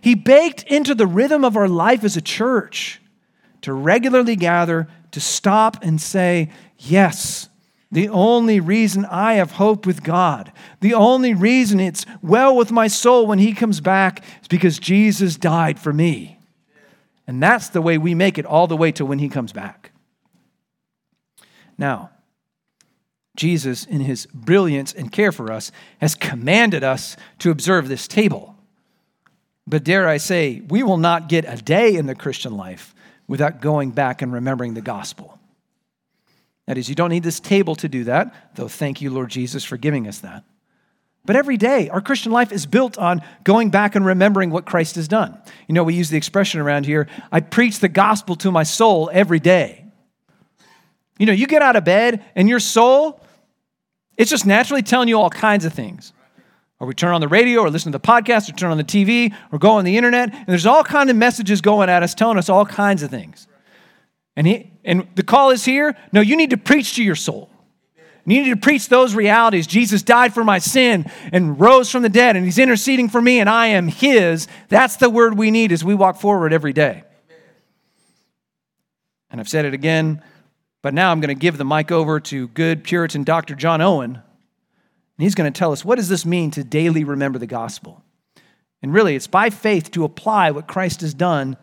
He 0.00 0.14
baked 0.14 0.62
into 0.64 0.94
the 0.94 1.06
rhythm 1.06 1.44
of 1.44 1.56
our 1.56 1.68
life 1.68 2.02
as 2.02 2.16
a 2.16 2.22
church 2.22 3.00
to 3.60 3.72
regularly 3.74 4.36
gather, 4.36 4.88
to 5.12 5.20
stop 5.20 5.82
and 5.82 6.00
say, 6.00 6.50
Yes, 6.78 7.48
the 7.92 8.08
only 8.08 8.58
reason 8.58 9.04
I 9.04 9.34
have 9.34 9.52
hope 9.52 9.86
with 9.86 10.02
God, 10.02 10.50
the 10.80 10.94
only 10.94 11.32
reason 11.32 11.78
it's 11.78 12.04
well 12.22 12.56
with 12.56 12.72
my 12.72 12.88
soul 12.88 13.26
when 13.26 13.38
He 13.38 13.52
comes 13.52 13.80
back 13.80 14.24
is 14.42 14.48
because 14.48 14.78
Jesus 14.78 15.36
died 15.36 15.78
for 15.78 15.92
me. 15.92 16.38
And 17.26 17.42
that's 17.42 17.68
the 17.68 17.80
way 17.80 17.96
we 17.96 18.14
make 18.14 18.36
it 18.36 18.46
all 18.46 18.66
the 18.66 18.76
way 18.76 18.92
to 18.92 19.04
when 19.04 19.18
He 19.18 19.28
comes 19.28 19.52
back. 19.52 19.92
Now, 21.78 22.10
Jesus, 23.36 23.84
in 23.84 24.00
his 24.00 24.26
brilliance 24.26 24.92
and 24.92 25.10
care 25.10 25.32
for 25.32 25.52
us, 25.52 25.72
has 26.00 26.14
commanded 26.14 26.84
us 26.84 27.16
to 27.40 27.50
observe 27.50 27.88
this 27.88 28.06
table. 28.06 28.56
But 29.66 29.84
dare 29.84 30.08
I 30.08 30.18
say, 30.18 30.62
we 30.68 30.82
will 30.82 30.98
not 30.98 31.28
get 31.28 31.44
a 31.46 31.60
day 31.60 31.96
in 31.96 32.06
the 32.06 32.14
Christian 32.14 32.56
life 32.56 32.94
without 33.26 33.60
going 33.60 33.90
back 33.90 34.22
and 34.22 34.32
remembering 34.32 34.74
the 34.74 34.80
gospel. 34.80 35.38
That 36.66 36.78
is, 36.78 36.88
you 36.88 36.94
don't 36.94 37.10
need 37.10 37.22
this 37.22 37.40
table 37.40 37.74
to 37.76 37.88
do 37.88 38.04
that, 38.04 38.54
though 38.54 38.68
thank 38.68 39.00
you, 39.00 39.10
Lord 39.10 39.30
Jesus, 39.30 39.64
for 39.64 39.76
giving 39.76 40.06
us 40.06 40.20
that. 40.20 40.44
But 41.26 41.36
every 41.36 41.56
day, 41.56 41.88
our 41.88 42.02
Christian 42.02 42.32
life 42.32 42.52
is 42.52 42.66
built 42.66 42.98
on 42.98 43.22
going 43.44 43.70
back 43.70 43.96
and 43.96 44.04
remembering 44.04 44.50
what 44.50 44.66
Christ 44.66 44.96
has 44.96 45.08
done. 45.08 45.38
You 45.66 45.74
know, 45.74 45.82
we 45.82 45.94
use 45.94 46.10
the 46.10 46.18
expression 46.18 46.60
around 46.60 46.84
here 46.84 47.08
I 47.32 47.40
preach 47.40 47.80
the 47.80 47.88
gospel 47.88 48.36
to 48.36 48.50
my 48.50 48.62
soul 48.62 49.10
every 49.12 49.40
day. 49.40 49.84
You 51.18 51.26
know, 51.26 51.32
you 51.32 51.46
get 51.46 51.62
out 51.62 51.76
of 51.76 51.84
bed 51.84 52.24
and 52.34 52.48
your 52.48 52.60
soul 52.60 53.20
it's 54.16 54.30
just 54.30 54.46
naturally 54.46 54.82
telling 54.82 55.08
you 55.08 55.18
all 55.18 55.30
kinds 55.30 55.64
of 55.64 55.72
things. 55.72 56.12
Or 56.80 56.86
we 56.86 56.94
turn 56.94 57.14
on 57.14 57.20
the 57.20 57.28
radio 57.28 57.60
or 57.60 57.70
listen 57.70 57.92
to 57.92 57.98
the 57.98 58.06
podcast 58.06 58.48
or 58.50 58.52
turn 58.52 58.70
on 58.70 58.76
the 58.76 58.84
TV 58.84 59.34
or 59.52 59.58
go 59.58 59.70
on 59.70 59.84
the 59.84 59.96
internet, 59.96 60.34
and 60.34 60.46
there's 60.46 60.66
all 60.66 60.84
kinds 60.84 61.10
of 61.10 61.16
messages 61.16 61.60
going 61.60 61.88
at 61.88 62.02
us 62.02 62.14
telling 62.14 62.38
us 62.38 62.48
all 62.48 62.66
kinds 62.66 63.02
of 63.02 63.10
things. 63.10 63.46
And, 64.36 64.46
he, 64.46 64.72
and 64.84 65.06
the 65.14 65.22
call 65.22 65.50
is 65.50 65.64
here 65.64 65.96
no, 66.12 66.20
you 66.20 66.36
need 66.36 66.50
to 66.50 66.56
preach 66.56 66.96
to 66.96 67.04
your 67.04 67.14
soul. 67.14 67.50
You 68.26 68.42
need 68.42 68.50
to 68.50 68.56
preach 68.56 68.88
those 68.88 69.14
realities. 69.14 69.66
Jesus 69.66 70.02
died 70.02 70.32
for 70.32 70.44
my 70.44 70.58
sin 70.58 71.10
and 71.30 71.60
rose 71.60 71.90
from 71.90 72.02
the 72.02 72.08
dead, 72.08 72.36
and 72.36 72.44
he's 72.44 72.58
interceding 72.58 73.10
for 73.10 73.20
me, 73.20 73.38
and 73.38 73.50
I 73.50 73.66
am 73.68 73.86
his. 73.86 74.48
That's 74.68 74.96
the 74.96 75.10
word 75.10 75.36
we 75.36 75.50
need 75.50 75.72
as 75.72 75.84
we 75.84 75.94
walk 75.94 76.16
forward 76.16 76.52
every 76.52 76.72
day. 76.72 77.04
And 79.30 79.40
I've 79.40 79.48
said 79.48 79.66
it 79.66 79.74
again 79.74 80.22
but 80.84 80.92
now 80.92 81.10
I'm 81.10 81.20
going 81.20 81.34
to 81.34 81.34
give 81.34 81.56
the 81.56 81.64
mic 81.64 81.90
over 81.90 82.20
to 82.20 82.46
good 82.48 82.84
Puritan 82.84 83.24
Dr. 83.24 83.54
John 83.54 83.80
Owen. 83.80 84.16
And 84.16 84.22
he's 85.16 85.34
going 85.34 85.50
to 85.50 85.58
tell 85.58 85.72
us 85.72 85.82
what 85.82 85.96
does 85.96 86.10
this 86.10 86.26
mean 86.26 86.50
to 86.50 86.62
daily 86.62 87.04
remember 87.04 87.38
the 87.38 87.46
gospel? 87.46 88.04
And 88.82 88.92
really, 88.92 89.16
it's 89.16 89.26
by 89.26 89.48
faith 89.48 89.90
to 89.92 90.04
apply 90.04 90.50
what 90.50 90.68
Christ 90.68 91.00
has 91.00 91.14
done 91.14 91.56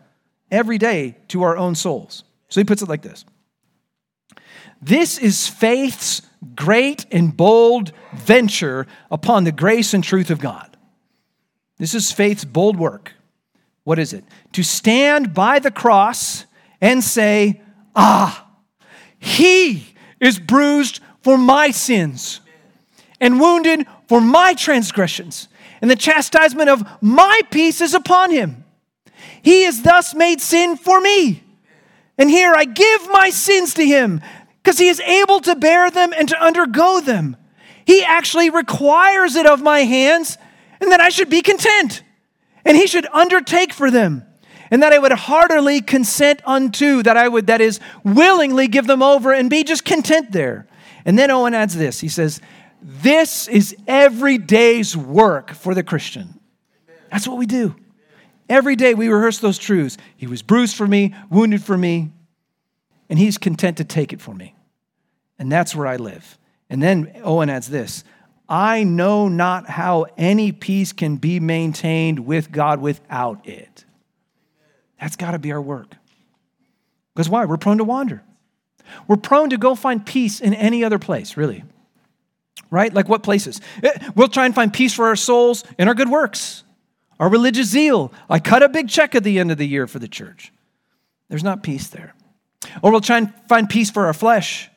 every 0.50 0.76
day 0.76 1.18
to 1.28 1.44
our 1.44 1.56
own 1.56 1.76
souls. 1.76 2.24
So 2.48 2.60
he 2.60 2.64
puts 2.64 2.82
it 2.82 2.88
like 2.88 3.02
this 3.02 3.24
This 4.82 5.18
is 5.18 5.46
faith's 5.46 6.22
great 6.56 7.06
and 7.12 7.36
bold 7.36 7.92
venture 8.12 8.88
upon 9.08 9.44
the 9.44 9.52
grace 9.52 9.94
and 9.94 10.02
truth 10.02 10.30
of 10.30 10.40
God. 10.40 10.76
This 11.78 11.94
is 11.94 12.10
faith's 12.10 12.44
bold 12.44 12.76
work. 12.76 13.12
What 13.84 14.00
is 14.00 14.14
it? 14.14 14.24
To 14.54 14.64
stand 14.64 15.32
by 15.32 15.60
the 15.60 15.70
cross 15.70 16.44
and 16.80 17.04
say, 17.04 17.62
Ah, 17.94 18.41
he 19.22 19.94
is 20.18 20.40
bruised 20.40 20.98
for 21.22 21.38
my 21.38 21.70
sins 21.70 22.40
and 23.20 23.38
wounded 23.38 23.86
for 24.08 24.20
my 24.20 24.52
transgressions, 24.52 25.46
and 25.80 25.88
the 25.88 25.94
chastisement 25.94 26.68
of 26.68 26.84
my 27.00 27.40
peace 27.52 27.80
is 27.80 27.94
upon 27.94 28.32
him. 28.32 28.64
He 29.40 29.62
is 29.62 29.82
thus 29.82 30.12
made 30.12 30.40
sin 30.40 30.76
for 30.76 31.00
me. 31.00 31.44
And 32.18 32.28
here 32.28 32.52
I 32.52 32.64
give 32.64 33.08
my 33.10 33.30
sins 33.30 33.74
to 33.74 33.86
him 33.86 34.20
because 34.60 34.78
he 34.78 34.88
is 34.88 34.98
able 34.98 35.38
to 35.42 35.54
bear 35.54 35.88
them 35.88 36.12
and 36.12 36.28
to 36.28 36.42
undergo 36.42 37.00
them. 37.00 37.36
He 37.86 38.02
actually 38.02 38.50
requires 38.50 39.36
it 39.36 39.46
of 39.46 39.62
my 39.62 39.80
hands, 39.80 40.36
and 40.80 40.90
that 40.90 41.00
I 41.00 41.10
should 41.10 41.30
be 41.30 41.42
content, 41.42 42.02
and 42.64 42.76
he 42.76 42.88
should 42.88 43.06
undertake 43.12 43.72
for 43.72 43.88
them 43.88 44.24
and 44.72 44.82
that 44.82 44.94
I 44.94 44.98
would 44.98 45.12
heartily 45.12 45.82
consent 45.82 46.40
unto, 46.46 47.02
that 47.02 47.18
I 47.18 47.28
would, 47.28 47.46
that 47.48 47.60
is, 47.60 47.78
willingly 48.04 48.68
give 48.68 48.86
them 48.86 49.02
over 49.02 49.30
and 49.30 49.50
be 49.50 49.64
just 49.64 49.84
content 49.84 50.32
there. 50.32 50.66
And 51.04 51.18
then 51.18 51.30
Owen 51.30 51.52
adds 51.52 51.76
this 51.76 52.00
he 52.00 52.08
says, 52.08 52.40
This 52.80 53.48
is 53.48 53.76
every 53.86 54.38
day's 54.38 54.96
work 54.96 55.52
for 55.52 55.74
the 55.74 55.82
Christian. 55.82 56.40
That's 57.10 57.28
what 57.28 57.36
we 57.36 57.44
do. 57.44 57.76
Every 58.48 58.74
day 58.74 58.94
we 58.94 59.08
rehearse 59.08 59.38
those 59.38 59.58
truths. 59.58 59.98
He 60.16 60.26
was 60.26 60.40
bruised 60.40 60.74
for 60.74 60.86
me, 60.86 61.14
wounded 61.28 61.62
for 61.62 61.76
me, 61.76 62.10
and 63.10 63.18
he's 63.18 63.36
content 63.36 63.76
to 63.76 63.84
take 63.84 64.14
it 64.14 64.22
for 64.22 64.34
me. 64.34 64.54
And 65.38 65.52
that's 65.52 65.76
where 65.76 65.86
I 65.86 65.96
live. 65.96 66.38
And 66.70 66.82
then 66.82 67.20
Owen 67.22 67.50
adds 67.50 67.68
this 67.68 68.04
I 68.48 68.84
know 68.84 69.28
not 69.28 69.68
how 69.68 70.06
any 70.16 70.50
peace 70.50 70.94
can 70.94 71.16
be 71.16 71.40
maintained 71.40 72.20
with 72.20 72.50
God 72.50 72.80
without 72.80 73.46
it. 73.46 73.84
That's 75.02 75.16
got 75.16 75.32
to 75.32 75.38
be 75.40 75.50
our 75.50 75.60
work. 75.60 75.96
Because 77.12 77.28
why? 77.28 77.44
We're 77.44 77.56
prone 77.56 77.78
to 77.78 77.84
wander. 77.84 78.22
We're 79.08 79.16
prone 79.16 79.50
to 79.50 79.58
go 79.58 79.74
find 79.74 80.06
peace 80.06 80.40
in 80.40 80.54
any 80.54 80.84
other 80.84 81.00
place, 81.00 81.36
really. 81.36 81.64
Right? 82.70 82.94
Like 82.94 83.08
what 83.08 83.24
places? 83.24 83.60
Eh, 83.82 83.90
we'll 84.14 84.28
try 84.28 84.46
and 84.46 84.54
find 84.54 84.72
peace 84.72 84.94
for 84.94 85.06
our 85.06 85.16
souls 85.16 85.64
in 85.76 85.88
our 85.88 85.94
good 85.94 86.08
works, 86.08 86.62
our 87.18 87.28
religious 87.28 87.66
zeal. 87.66 88.12
I 88.30 88.38
cut 88.38 88.62
a 88.62 88.68
big 88.68 88.88
check 88.88 89.16
at 89.16 89.24
the 89.24 89.40
end 89.40 89.50
of 89.50 89.58
the 89.58 89.66
year 89.66 89.88
for 89.88 89.98
the 89.98 90.06
church. 90.06 90.52
There's 91.28 91.42
not 91.42 91.64
peace 91.64 91.88
there. 91.88 92.14
Or 92.80 92.92
we'll 92.92 93.00
try 93.00 93.18
and 93.18 93.34
find 93.48 93.68
peace 93.68 93.90
for 93.90 94.06
our 94.06 94.14
flesh 94.14 94.70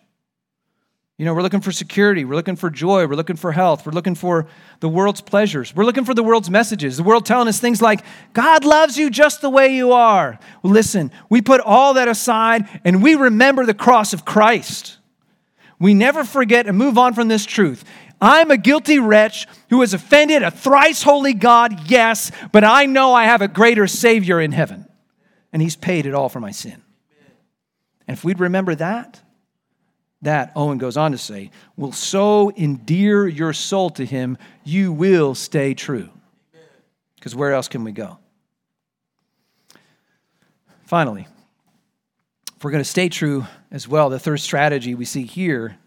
you 1.18 1.24
know, 1.24 1.34
we're 1.34 1.41
looking 1.41 1.61
for 1.61 1.72
security. 1.72 2.26
We're 2.26 2.36
looking 2.36 2.57
for 2.57 2.70
joy. 2.70 3.07
We're 3.07 3.16
looking 3.16 3.38
for 3.38 3.53
health. 3.53 3.86
We're 3.86 3.93
looking 3.93 4.16
for 4.16 4.47
the 4.82 4.89
world's 4.89 5.22
pleasures. 5.22 5.74
We're 5.74 5.86
looking 5.86 6.03
for 6.03 6.13
the 6.13 6.24
world's 6.24 6.49
messages. 6.49 6.97
The 6.97 7.03
world 7.03 7.26
telling 7.26 7.47
us 7.47 7.59
things 7.59 7.82
like, 7.82 8.01
God 8.34 8.66
loves 8.66 8.97
you 8.97 9.09
just 9.09 9.39
the 9.39 9.49
way 9.49 9.74
you 9.74 9.93
are. 9.93 10.38
Well, 10.61 10.74
listen, 10.74 11.11
we 11.30 11.41
put 11.41 11.61
all 11.61 11.93
that 11.93 12.09
aside 12.09 12.82
and 12.84 13.01
we 13.01 13.16
remember 13.16 13.66
the 13.66 13.74
cross 13.74 14.11
of 14.11 14.26
Christ. 14.26 14.97
We 15.80 15.93
never 15.93 16.26
forget 16.26 16.68
and 16.68 16.78
move 16.78 16.97
on 16.97 17.13
from 17.13 17.30
this 17.30 17.45
truth. 17.45 17.86
I'm 18.20 18.51
a 18.51 18.57
guilty 18.57 18.99
wretch 18.99 19.47
who 19.70 19.82
has 19.82 19.93
offended 19.93 20.41
a 20.41 20.51
thrice 20.51 21.03
holy 21.03 21.34
God, 21.34 21.89
yes, 21.89 22.32
but 22.51 22.63
I 22.63 22.86
know 22.86 23.13
I 23.13 23.26
have 23.26 23.41
a 23.41 23.47
greater 23.47 23.88
Savior 23.88 24.39
in 24.39 24.53
heaven, 24.53 24.86
and 25.51 25.61
He's 25.61 25.76
paid 25.76 26.05
it 26.05 26.13
all 26.13 26.30
for 26.30 26.39
my 26.39 26.51
sin. 26.51 26.82
And 28.07 28.18
if 28.18 28.24
we'd 28.24 28.39
remember 28.39 28.74
that, 28.76 29.22
that, 30.22 30.51
Owen 30.55 30.78
goes 30.78 30.97
on 30.97 31.11
to 31.11 31.18
say, 31.18 31.51
will 31.78 31.91
so 31.91 32.51
endear 32.55 33.28
your 33.28 33.53
soul 33.53 33.89
to 33.91 34.05
him, 34.05 34.38
you 34.63 34.91
will 34.91 35.36
stay 35.36 35.74
true. 35.74 36.09
Because 37.16 37.36
where 37.36 37.53
else 37.53 37.68
can 37.68 37.84
we 37.84 37.91
go? 37.91 38.18
Finally, 40.84 41.28
if 42.55 42.63
we're 42.63 42.72
going 42.72 42.84
to 42.84 42.89
stay 42.89 43.09
true 43.09 43.45
as 43.72 43.88
well, 43.88 44.09
the 44.09 44.20
third 44.20 44.38
strategy 44.38 44.95
we 44.95 45.05
see 45.05 45.24
here 45.24 45.78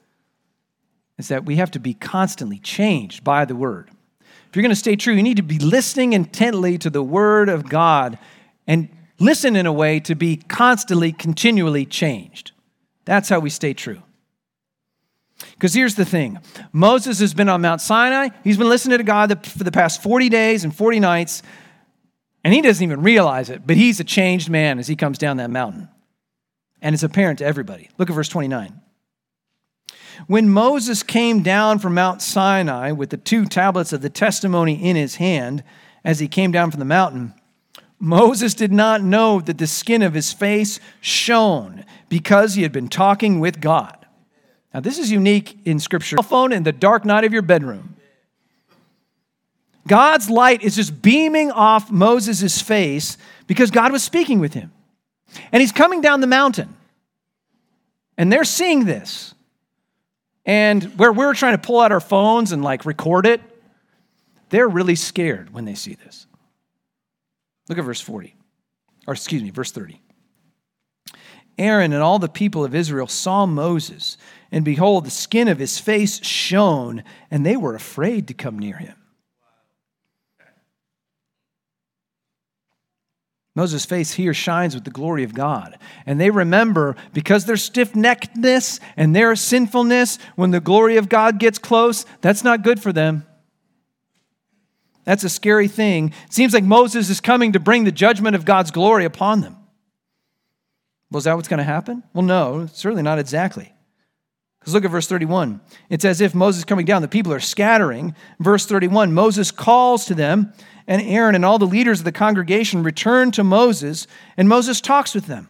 is 1.17 1.29
that 1.29 1.45
we 1.45 1.57
have 1.57 1.71
to 1.73 1.81
be 1.81 1.95
constantly 1.95 2.59
changed 2.59 3.25
by 3.25 3.45
the 3.45 3.57
word. 3.57 3.91
If 4.21 4.57
you're 4.57 4.63
going 4.63 4.71
to 4.71 4.77
stay 4.77 4.97
true, 4.97 5.15
you 5.15 5.23
need 5.23 5.37
to 5.37 5.43
be 5.43 5.59
listening 5.59 6.13
intently 6.13 6.79
to 6.79 6.91
the 6.91 7.03
word 7.03 7.49
of 7.49 7.69
God 7.69 8.19
and 8.67 8.89
listen 9.19 9.57
in 9.57 9.67
a 9.67 9.73
way 9.73 10.01
to 10.01 10.15
be 10.15 10.37
constantly, 10.37 11.13
continually 11.13 11.85
changed. 11.85 12.53
That's 13.05 13.29
how 13.29 13.41
we 13.41 13.51
stay 13.51 13.75
true. 13.75 14.03
Because 15.39 15.75
here's 15.75 15.95
the 15.95 16.05
thing 16.05 16.39
Moses 16.73 17.21
has 17.21 17.35
been 17.35 17.49
on 17.49 17.61
Mount 17.61 17.81
Sinai, 17.81 18.29
he's 18.45 18.59
been 18.59 18.69
listening 18.69 18.99
to 18.99 19.05
God 19.05 19.47
for 19.47 19.65
the 19.65 19.73
past 19.73 20.03
40 20.03 20.29
days 20.29 20.65
and 20.65 20.75
40 20.75 21.01
nights, 21.01 21.43
and 22.45 22.53
he 22.53 22.63
doesn't 22.63 22.83
even 22.83 23.03
realize 23.03 23.51
it, 23.51 23.67
but 23.67 23.77
he's 23.77 24.01
a 24.01 24.05
changed 24.05 24.51
man 24.51 24.79
as 24.79 24.89
he 24.89 24.97
comes 24.97 25.19
down 25.19 25.37
that 25.39 25.51
mountain. 25.51 25.89
And 26.81 26.95
it's 26.95 27.03
apparent 27.03 27.41
to 27.41 27.45
everybody. 27.45 27.91
Look 27.99 28.09
at 28.09 28.15
verse 28.15 28.29
29. 28.29 28.81
When 30.27 30.49
Moses 30.49 31.03
came 31.03 31.43
down 31.43 31.79
from 31.79 31.95
Mount 31.95 32.23
Sinai 32.23 32.91
with 32.93 33.11
the 33.11 33.17
two 33.17 33.45
tablets 33.45 33.93
of 33.93 34.01
the 34.01 34.11
testimony 34.11 34.75
in 34.75 34.97
his 34.97 35.17
hand, 35.17 35.63
as 36.05 36.19
he 36.19 36.29
came 36.29 36.51
down 36.51 36.71
from 36.71 36.81
the 36.81 36.85
mountain, 36.85 37.35
Moses 38.01 38.55
did 38.55 38.73
not 38.73 39.03
know 39.03 39.41
that 39.41 39.59
the 39.59 39.67
skin 39.67 40.03
of 40.03 40.15
his 40.15 40.33
face 40.33 40.79
shone 41.01 41.85
because 42.09 42.55
he 42.55 42.63
had 42.63 42.73
been 42.73 42.89
talking 42.89 43.41
with 43.41 43.61
God. 43.61 43.98
Now, 44.73 44.81
this 44.81 44.99
is 44.99 45.11
unique 45.11 45.59
in 45.65 45.81
Scripture. 45.81 46.17
Cell 46.17 46.23
phone 46.23 46.53
in 46.53 46.63
the 46.63 46.73
dark 46.73 47.05
night 47.05 47.25
of 47.25 47.33
your 47.33 47.43
bedroom. 47.43 47.97
God's 49.87 50.29
light 50.29 50.63
is 50.63 50.77
just 50.77 51.01
beaming 51.01 51.51
off 51.51 51.91
Moses' 51.91 52.61
face 52.61 53.17
because 53.47 53.71
God 53.71 53.91
was 53.91 54.03
speaking 54.03 54.39
with 54.39 54.53
him. 54.53 54.71
And 55.51 55.61
he's 55.61 55.73
coming 55.73 56.03
down 56.03 56.21
the 56.21 56.27
mountain. 56.27 56.75
And 58.19 58.31
they're 58.31 58.45
seeing 58.45 58.85
this. 58.85 59.35
And 60.45 60.85
where 60.99 61.13
we're 61.13 61.35
trying 61.35 61.55
to 61.55 61.67
pull 61.67 61.81
out 61.81 61.93
our 61.93 62.01
phones 62.01 62.53
and 62.53 62.63
like 62.63 62.85
record 62.85 63.27
it, 63.27 63.41
they're 64.51 64.69
really 64.69 64.95
scared 64.95 65.53
when 65.53 65.65
they 65.65 65.75
see 65.75 65.95
this. 65.95 66.27
Look 67.69 67.79
at 67.79 67.85
verse 67.85 68.01
40, 68.01 68.35
or 69.07 69.15
excuse 69.15 69.43
me, 69.43 69.51
verse 69.51 69.71
30. 69.73 70.01
Aaron 71.59 71.93
and 71.93 72.03
all 72.03 72.19
the 72.19 72.29
people 72.29 72.65
of 72.65 72.75
Israel 72.75 73.07
saw 73.07 73.45
Moses, 73.45 74.17
and 74.51 74.65
behold, 74.65 75.05
the 75.05 75.11
skin 75.11 75.49
of 75.49 75.59
his 75.59 75.79
face 75.79 76.25
shone, 76.25 77.05
and 77.31 77.45
they 77.45 77.57
were 77.57 77.75
afraid 77.75 78.29
to 78.29 78.35
come 78.35 78.59
near 78.59 78.77
him. 78.77 78.95
Moses' 83.59 83.85
face 83.85 84.13
here 84.13 84.33
shines 84.33 84.77
with 84.77 84.85
the 84.85 84.91
glory 84.91 85.25
of 85.25 85.35
God. 85.35 85.77
And 86.07 86.21
they 86.21 86.31
remember 86.31 86.95
because 87.13 87.45
their 87.45 87.57
stiff 87.57 87.93
neckedness 87.93 88.79
and 88.97 89.17
their 89.17 89.35
sinfulness, 89.35 90.21
when 90.37 90.53
the 90.53 90.61
glory 90.61 90.97
of 90.97 91.09
God 91.09 91.41
gets 91.41 91.59
close, 91.59 92.07
that's 92.21 92.45
not 92.45 92.63
good 92.63 92.81
for 92.81 92.93
them. 92.93 93.27
That's 95.03 95.25
a 95.25 95.29
scary 95.29 95.67
thing. 95.67 96.13
It 96.27 96.33
seems 96.33 96.55
like 96.55 96.63
Moses 96.63 97.11
is 97.11 97.21
coming 97.21 97.55
to 97.55 97.59
bring 97.59 97.83
the 97.83 97.91
judgment 97.91 98.37
of 98.37 98.45
God's 98.45 98.71
glory 98.71 99.05
upon 99.05 99.41
them. 99.41 99.57
Was 101.11 101.25
that 101.25 101.35
what's 101.35 101.49
going 101.49 101.59
to 101.59 101.65
happen? 101.65 102.05
Well, 102.15 102.25
no, 102.25 102.69
certainly 102.73 103.03
not 103.03 103.19
exactly. 103.19 103.73
Because 104.69 104.75
look 104.75 104.85
at 104.85 104.91
verse 104.91 105.07
31. 105.07 105.63
It's 105.89 106.05
as 106.05 106.21
if 106.21 106.35
Moses 106.35 106.63
coming 106.63 106.85
down, 106.85 107.01
the 107.01 107.09
people 107.09 107.33
are 107.33 107.41
scattering. 107.41 108.15
Verse 108.39 108.67
31 108.67 109.15
Moses 109.15 109.51
calls 109.51 110.05
to 110.05 110.15
them 110.15 110.53
and 110.87 111.01
Aaron 111.01 111.35
and 111.35 111.43
all 111.43 111.59
the 111.59 111.65
leaders 111.65 112.01
of 112.01 112.05
the 112.05 112.13
congregation 112.13 112.83
return 112.83 113.31
to 113.31 113.43
Moses, 113.43 114.07
and 114.37 114.47
Moses 114.47 114.83
talks 114.83 115.15
with 115.15 115.25
them. 115.25 115.49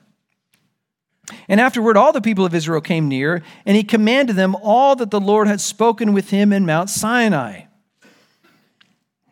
And 1.48 1.60
afterward, 1.60 1.96
all 1.96 2.12
the 2.12 2.20
people 2.20 2.44
of 2.44 2.54
Israel 2.54 2.80
came 2.80 3.08
near, 3.08 3.42
and 3.66 3.76
he 3.76 3.82
commanded 3.82 4.36
them 4.36 4.54
all 4.62 4.94
that 4.94 5.10
the 5.10 5.20
Lord 5.20 5.48
had 5.48 5.60
spoken 5.60 6.12
with 6.12 6.30
him 6.30 6.52
in 6.52 6.64
Mount 6.64 6.88
Sinai. 6.88 7.62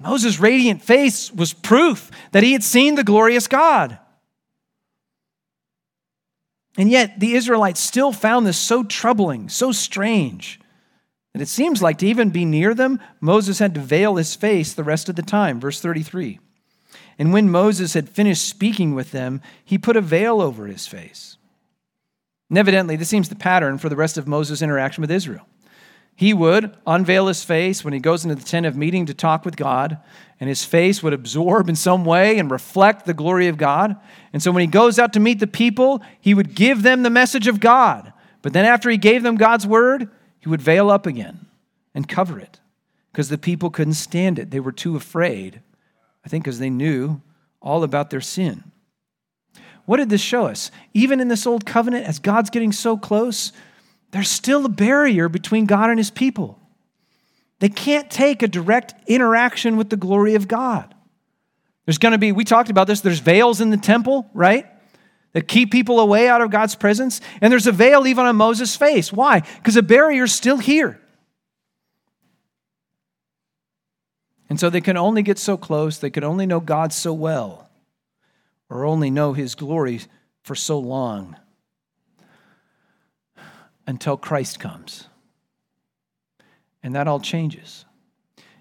Moses' 0.00 0.40
radiant 0.40 0.82
face 0.82 1.30
was 1.30 1.52
proof 1.52 2.10
that 2.32 2.42
he 2.42 2.54
had 2.54 2.64
seen 2.64 2.96
the 2.96 3.04
glorious 3.04 3.46
God. 3.46 4.00
And 6.76 6.90
yet, 6.90 7.20
the 7.20 7.34
Israelites 7.34 7.80
still 7.80 8.12
found 8.12 8.46
this 8.46 8.58
so 8.58 8.84
troubling, 8.84 9.48
so 9.48 9.72
strange. 9.72 10.60
And 11.32 11.42
it 11.42 11.48
seems 11.48 11.82
like 11.82 11.98
to 11.98 12.06
even 12.06 12.30
be 12.30 12.44
near 12.44 12.74
them, 12.74 13.00
Moses 13.20 13.58
had 13.58 13.74
to 13.74 13.80
veil 13.80 14.16
his 14.16 14.34
face 14.34 14.72
the 14.72 14.84
rest 14.84 15.08
of 15.08 15.16
the 15.16 15.22
time. 15.22 15.60
Verse 15.60 15.80
33. 15.80 16.38
And 17.18 17.32
when 17.32 17.50
Moses 17.50 17.94
had 17.94 18.08
finished 18.08 18.46
speaking 18.46 18.94
with 18.94 19.12
them, 19.12 19.40
he 19.64 19.78
put 19.78 19.96
a 19.96 20.02
veil 20.02 20.40
over 20.40 20.66
his 20.66 20.86
face. 20.86 21.36
And 22.48 22.58
evidently, 22.58 22.96
this 22.96 23.08
seems 23.08 23.28
the 23.28 23.36
pattern 23.36 23.78
for 23.78 23.88
the 23.88 23.96
rest 23.96 24.18
of 24.18 24.28
Moses' 24.28 24.62
interaction 24.62 25.00
with 25.00 25.10
Israel. 25.10 25.46
He 26.14 26.32
would 26.32 26.74
unveil 26.86 27.26
his 27.26 27.44
face 27.44 27.84
when 27.84 27.92
he 27.92 28.00
goes 28.00 28.24
into 28.24 28.36
the 28.36 28.44
tent 28.44 28.64
of 28.64 28.76
meeting 28.76 29.04
to 29.06 29.14
talk 29.14 29.44
with 29.44 29.56
God, 29.56 29.98
and 30.38 30.48
his 30.48 30.64
face 30.64 31.02
would 31.02 31.12
absorb 31.12 31.68
in 31.68 31.76
some 31.76 32.04
way 32.04 32.38
and 32.38 32.50
reflect 32.50 33.06
the 33.06 33.14
glory 33.14 33.48
of 33.48 33.56
God. 33.56 33.96
And 34.32 34.42
so 34.42 34.52
when 34.52 34.60
he 34.60 34.66
goes 34.66 34.98
out 34.98 35.12
to 35.14 35.20
meet 35.20 35.40
the 35.40 35.46
people, 35.46 36.02
he 36.20 36.34
would 36.34 36.54
give 36.54 36.82
them 36.82 37.02
the 37.02 37.10
message 37.10 37.46
of 37.46 37.60
God. 37.60 38.12
But 38.42 38.52
then 38.52 38.64
after 38.64 38.90
he 38.90 38.98
gave 38.98 39.22
them 39.22 39.36
God's 39.36 39.66
word, 39.66 40.10
he 40.40 40.48
would 40.48 40.60
veil 40.60 40.90
up 40.90 41.06
again 41.06 41.46
and 41.94 42.08
cover 42.08 42.38
it 42.38 42.60
because 43.10 43.28
the 43.30 43.38
people 43.38 43.70
couldn't 43.70 43.94
stand 43.94 44.38
it. 44.38 44.50
They 44.50 44.60
were 44.60 44.72
too 44.72 44.94
afraid, 44.94 45.62
I 46.24 46.28
think, 46.28 46.44
because 46.44 46.58
they 46.58 46.70
knew 46.70 47.22
all 47.62 47.82
about 47.82 48.10
their 48.10 48.20
sin. 48.20 48.62
What 49.86 49.96
did 49.96 50.10
this 50.10 50.20
show 50.20 50.46
us? 50.46 50.70
Even 50.92 51.20
in 51.20 51.28
this 51.28 51.46
old 51.46 51.64
covenant, 51.64 52.06
as 52.06 52.18
God's 52.18 52.50
getting 52.50 52.72
so 52.72 52.96
close, 52.96 53.52
there's 54.10 54.28
still 54.28 54.66
a 54.66 54.68
barrier 54.68 55.28
between 55.28 55.64
God 55.64 55.88
and 55.88 55.98
his 55.98 56.10
people. 56.10 56.60
They 57.58 57.68
can't 57.68 58.10
take 58.10 58.42
a 58.42 58.48
direct 58.48 58.94
interaction 59.08 59.76
with 59.76 59.90
the 59.90 59.96
glory 59.96 60.34
of 60.34 60.48
God. 60.48 60.94
There's 61.84 61.98
going 61.98 62.12
to 62.12 62.18
be, 62.18 62.32
we 62.32 62.44
talked 62.44 62.70
about 62.70 62.86
this, 62.86 63.00
there's 63.00 63.20
veils 63.20 63.60
in 63.60 63.70
the 63.70 63.76
temple, 63.76 64.28
right? 64.34 64.66
that 65.36 65.46
keep 65.46 65.70
people 65.70 66.00
away 66.00 66.30
out 66.30 66.40
of 66.40 66.50
God's 66.50 66.74
presence. 66.74 67.20
And 67.42 67.52
there's 67.52 67.66
a 67.66 67.72
veil 67.72 68.06
even 68.06 68.24
on 68.24 68.36
Moses' 68.36 68.74
face. 68.74 69.12
Why? 69.12 69.40
Because 69.40 69.76
a 69.76 69.82
barrier's 69.82 70.32
still 70.32 70.56
here. 70.56 70.98
And 74.48 74.58
so 74.58 74.70
they 74.70 74.80
can 74.80 74.96
only 74.96 75.22
get 75.22 75.38
so 75.38 75.58
close, 75.58 75.98
they 75.98 76.08
can 76.08 76.24
only 76.24 76.46
know 76.46 76.58
God 76.58 76.90
so 76.90 77.12
well, 77.12 77.68
or 78.70 78.86
only 78.86 79.10
know 79.10 79.34
his 79.34 79.54
glory 79.54 80.00
for 80.42 80.54
so 80.54 80.78
long 80.78 81.36
until 83.86 84.16
Christ 84.16 84.58
comes. 84.58 85.06
And 86.86 86.94
that 86.94 87.08
all 87.08 87.18
changes. 87.18 87.84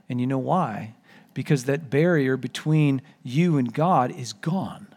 And 0.10 0.20
you 0.20 0.26
know 0.26 0.40
why? 0.40 0.96
Because 1.36 1.66
that 1.66 1.90
barrier 1.90 2.38
between 2.38 3.04
you 3.22 3.58
and 3.58 3.72
God 3.72 4.12
is 4.12 4.34
gone 4.34 4.88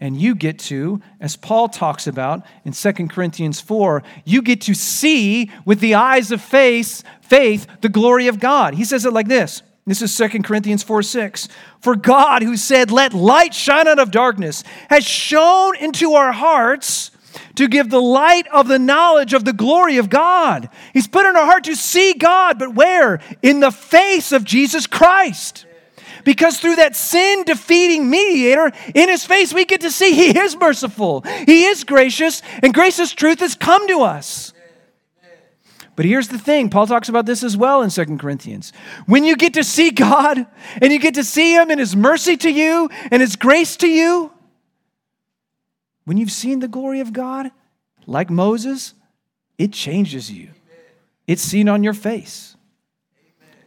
and 0.00 0.20
you 0.20 0.34
get 0.34 0.58
to, 0.58 1.00
as 1.20 1.36
Paul 1.36 1.68
talks 1.68 2.06
about 2.06 2.44
in 2.64 2.72
2 2.72 2.92
Corinthians 3.08 3.60
4, 3.60 4.02
you 4.24 4.42
get 4.42 4.60
to 4.62 4.74
see 4.74 5.50
with 5.64 5.80
the 5.80 5.94
eyes 5.94 6.30
of 6.30 6.42
faith, 6.42 7.02
faith 7.22 7.66
the 7.80 7.88
glory 7.88 8.28
of 8.28 8.38
God. 8.38 8.74
He 8.74 8.84
says 8.84 9.06
it 9.06 9.12
like 9.12 9.28
this. 9.28 9.62
This 9.86 10.02
is 10.02 10.16
2 10.16 10.42
Corinthians 10.42 10.82
4 10.82 11.02
6. 11.02 11.48
For 11.80 11.96
God, 11.96 12.42
who 12.42 12.56
said, 12.56 12.90
Let 12.90 13.14
light 13.14 13.54
shine 13.54 13.86
out 13.86 14.00
of 14.00 14.10
darkness, 14.10 14.64
has 14.90 15.04
shone 15.04 15.76
into 15.76 16.14
our 16.14 16.32
hearts 16.32 17.12
to 17.56 17.68
give 17.68 17.90
the 17.90 18.00
light 18.00 18.46
of 18.48 18.68
the 18.68 18.78
knowledge 18.78 19.32
of 19.32 19.44
the 19.44 19.52
glory 19.52 19.98
of 19.98 20.08
God. 20.08 20.68
He's 20.92 21.08
put 21.08 21.26
in 21.26 21.36
our 21.36 21.44
heart 21.44 21.64
to 21.64 21.76
see 21.76 22.14
God, 22.14 22.58
but 22.58 22.74
where? 22.74 23.20
In 23.42 23.60
the 23.60 23.70
face 23.70 24.32
of 24.32 24.44
Jesus 24.44 24.86
Christ. 24.86 25.66
Because 26.24 26.58
through 26.58 26.76
that 26.76 26.96
sin 26.96 27.44
defeating 27.44 28.10
mediator, 28.10 28.72
in 28.94 29.08
his 29.08 29.24
face, 29.24 29.54
we 29.54 29.64
get 29.64 29.82
to 29.82 29.90
see 29.90 30.12
he 30.12 30.38
is 30.38 30.56
merciful, 30.56 31.22
he 31.46 31.64
is 31.64 31.84
gracious, 31.84 32.42
and 32.62 32.74
gracious 32.74 33.12
truth 33.12 33.40
has 33.40 33.54
come 33.54 33.86
to 33.88 34.00
us. 34.00 34.52
But 35.94 36.04
here's 36.04 36.28
the 36.28 36.38
thing 36.38 36.68
Paul 36.68 36.86
talks 36.86 37.08
about 37.08 37.24
this 37.24 37.42
as 37.42 37.56
well 37.56 37.80
in 37.80 37.88
Second 37.88 38.18
Corinthians. 38.18 38.72
When 39.06 39.24
you 39.24 39.34
get 39.34 39.54
to 39.54 39.64
see 39.64 39.90
God 39.90 40.46
and 40.82 40.92
you 40.92 40.98
get 40.98 41.14
to 41.14 41.24
see 41.24 41.54
Him 41.54 41.70
in 41.70 41.78
His 41.78 41.96
mercy 41.96 42.36
to 42.36 42.50
you 42.50 42.90
and 43.10 43.22
His 43.22 43.36
grace 43.36 43.76
to 43.78 43.88
you, 43.88 44.30
when 46.06 46.16
you've 46.16 46.32
seen 46.32 46.60
the 46.60 46.68
glory 46.68 47.00
of 47.00 47.12
God, 47.12 47.50
like 48.06 48.30
Moses, 48.30 48.94
it 49.58 49.72
changes 49.72 50.32
you. 50.32 50.50
It's 51.26 51.42
seen 51.42 51.68
on 51.68 51.84
your 51.84 51.92
face. 51.92 52.56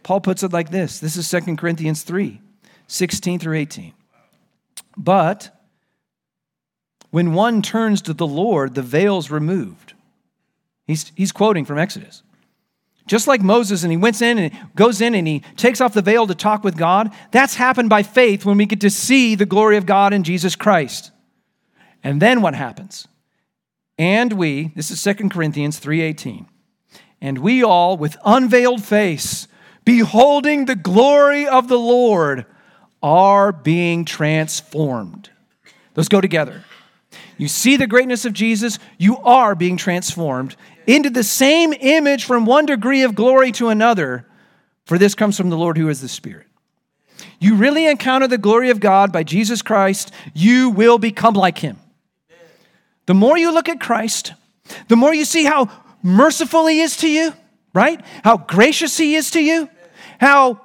Paul 0.01 0.21
puts 0.21 0.41
it 0.41 0.51
like 0.51 0.71
this 0.71 0.99
this 0.99 1.15
is 1.15 1.27
Second 1.27 1.57
Corinthians 1.57 2.01
3. 2.01 2.41
16 2.89 3.39
through 3.39 3.55
18. 3.55 3.93
But 4.97 5.55
when 7.11 7.33
one 7.33 7.61
turns 7.61 8.01
to 8.03 8.13
the 8.13 8.27
Lord, 8.27 8.75
the 8.75 8.81
veil's 8.81 9.31
removed. 9.31 9.93
He's, 10.85 11.11
he's 11.15 11.31
quoting 11.31 11.65
from 11.65 11.77
Exodus. 11.77 12.23
Just 13.05 13.27
like 13.27 13.41
Moses, 13.41 13.83
and 13.83 13.91
he 13.91 13.97
went 13.97 14.21
in 14.21 14.37
and 14.37 14.51
goes 14.75 15.01
in 15.01 15.15
and 15.15 15.27
he 15.27 15.43
takes 15.55 15.81
off 15.81 15.93
the 15.93 16.01
veil 16.01 16.27
to 16.27 16.35
talk 16.35 16.63
with 16.63 16.77
God. 16.77 17.11
That's 17.31 17.55
happened 17.55 17.89
by 17.89 18.03
faith 18.03 18.43
when 18.43 18.57
we 18.57 18.65
get 18.65 18.81
to 18.81 18.89
see 18.89 19.35
the 19.35 19.45
glory 19.45 19.77
of 19.77 19.85
God 19.85 20.13
in 20.13 20.23
Jesus 20.23 20.55
Christ. 20.55 21.11
And 22.03 22.21
then 22.21 22.41
what 22.41 22.55
happens? 22.55 23.07
And 23.97 24.33
we, 24.33 24.71
this 24.75 24.91
is 24.91 25.03
2 25.03 25.29
Corinthians 25.29 25.79
3:18. 25.79 26.45
And 27.21 27.39
we 27.39 27.63
all 27.63 27.97
with 27.97 28.15
unveiled 28.23 28.83
face, 28.83 29.47
beholding 29.83 30.65
the 30.65 30.75
glory 30.75 31.45
of 31.45 31.67
the 31.67 31.77
Lord, 31.77 32.45
are 33.03 33.51
being 33.51 34.05
transformed. 34.05 35.29
Those 35.95 36.07
go 36.07 36.21
together. 36.21 36.63
You 37.37 37.47
see 37.47 37.77
the 37.77 37.87
greatness 37.87 38.25
of 38.25 38.33
Jesus, 38.33 38.79
you 38.97 39.17
are 39.17 39.55
being 39.55 39.77
transformed 39.77 40.55
into 40.87 41.09
the 41.09 41.23
same 41.23 41.73
image 41.73 42.25
from 42.25 42.45
one 42.45 42.65
degree 42.65 43.03
of 43.03 43.15
glory 43.15 43.51
to 43.53 43.69
another, 43.69 44.25
for 44.85 44.97
this 44.97 45.15
comes 45.15 45.37
from 45.37 45.49
the 45.49 45.57
Lord 45.57 45.77
who 45.77 45.89
is 45.89 46.01
the 46.01 46.07
Spirit. 46.07 46.47
You 47.39 47.55
really 47.55 47.85
encounter 47.87 48.27
the 48.27 48.37
glory 48.37 48.69
of 48.69 48.79
God 48.79 49.11
by 49.11 49.23
Jesus 49.23 49.61
Christ, 49.61 50.11
you 50.33 50.69
will 50.69 50.97
become 50.97 51.33
like 51.33 51.59
him. 51.59 51.77
The 53.09 53.15
more 53.15 53.39
you 53.39 53.51
look 53.51 53.67
at 53.67 53.79
Christ, 53.79 54.33
the 54.87 54.95
more 54.95 55.15
you 55.15 55.25
see 55.25 55.43
how 55.43 55.67
merciful 56.03 56.67
he 56.67 56.81
is 56.81 56.97
to 56.97 57.09
you, 57.09 57.33
right? 57.73 57.99
How 58.23 58.37
gracious 58.37 58.97
he 58.97 59.15
is 59.15 59.31
to 59.31 59.41
you, 59.41 59.67
how 60.19 60.61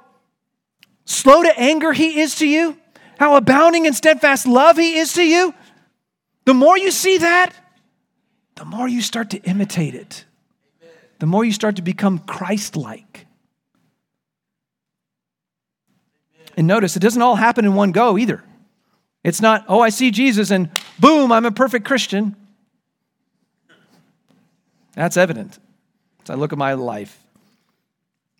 slow 1.05 1.41
to 1.41 1.59
anger 1.59 1.91
he 1.91 2.19
is 2.19 2.35
to 2.35 2.47
you, 2.47 2.77
how 3.17 3.35
abounding 3.35 3.87
in 3.87 3.93
steadfast 3.93 4.45
love 4.45 4.77
he 4.77 4.95
is 4.95 5.13
to 5.13 5.23
you. 5.23 5.55
The 6.45 6.53
more 6.53 6.77
you 6.77 6.91
see 6.91 7.17
that, 7.17 7.51
the 8.53 8.65
more 8.65 8.87
you 8.87 9.01
start 9.01 9.31
to 9.31 9.41
imitate 9.41 9.95
it, 9.95 10.25
the 11.17 11.25
more 11.25 11.43
you 11.43 11.51
start 11.51 11.77
to 11.77 11.81
become 11.81 12.19
Christ 12.19 12.75
like. 12.75 13.25
And 16.55 16.67
notice, 16.67 16.95
it 16.95 16.99
doesn't 16.99 17.23
all 17.23 17.37
happen 17.37 17.65
in 17.65 17.73
one 17.73 17.91
go 17.91 18.19
either. 18.19 18.43
It's 19.25 19.41
not, 19.41 19.65
oh, 19.67 19.79
I 19.79 19.89
see 19.89 20.11
Jesus 20.11 20.51
and 20.51 20.69
boom, 20.99 21.31
I'm 21.31 21.45
a 21.45 21.51
perfect 21.51 21.83
Christian. 21.83 22.35
That's 24.93 25.17
evident 25.17 25.57
as 26.23 26.29
I 26.29 26.35
look 26.35 26.53
at 26.53 26.59
my 26.59 26.75
life. 26.75 27.19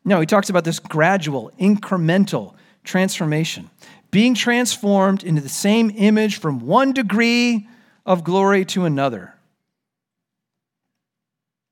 No, 0.05 0.19
he 0.19 0.27
talks 0.27 0.51
about 0.51 0.63
this 0.63 0.77
gradual, 0.77 1.51
incremental 1.59 2.53
transformation, 2.83 3.71
being 4.11 4.35
transformed 4.35 5.23
into 5.23 5.41
the 5.41 5.49
same 5.49 5.91
image 5.95 6.39
from 6.39 6.59
one 6.59 6.93
degree 6.93 7.67
of 8.05 8.23
glory 8.23 8.63
to 8.65 8.85
another. 8.85 9.33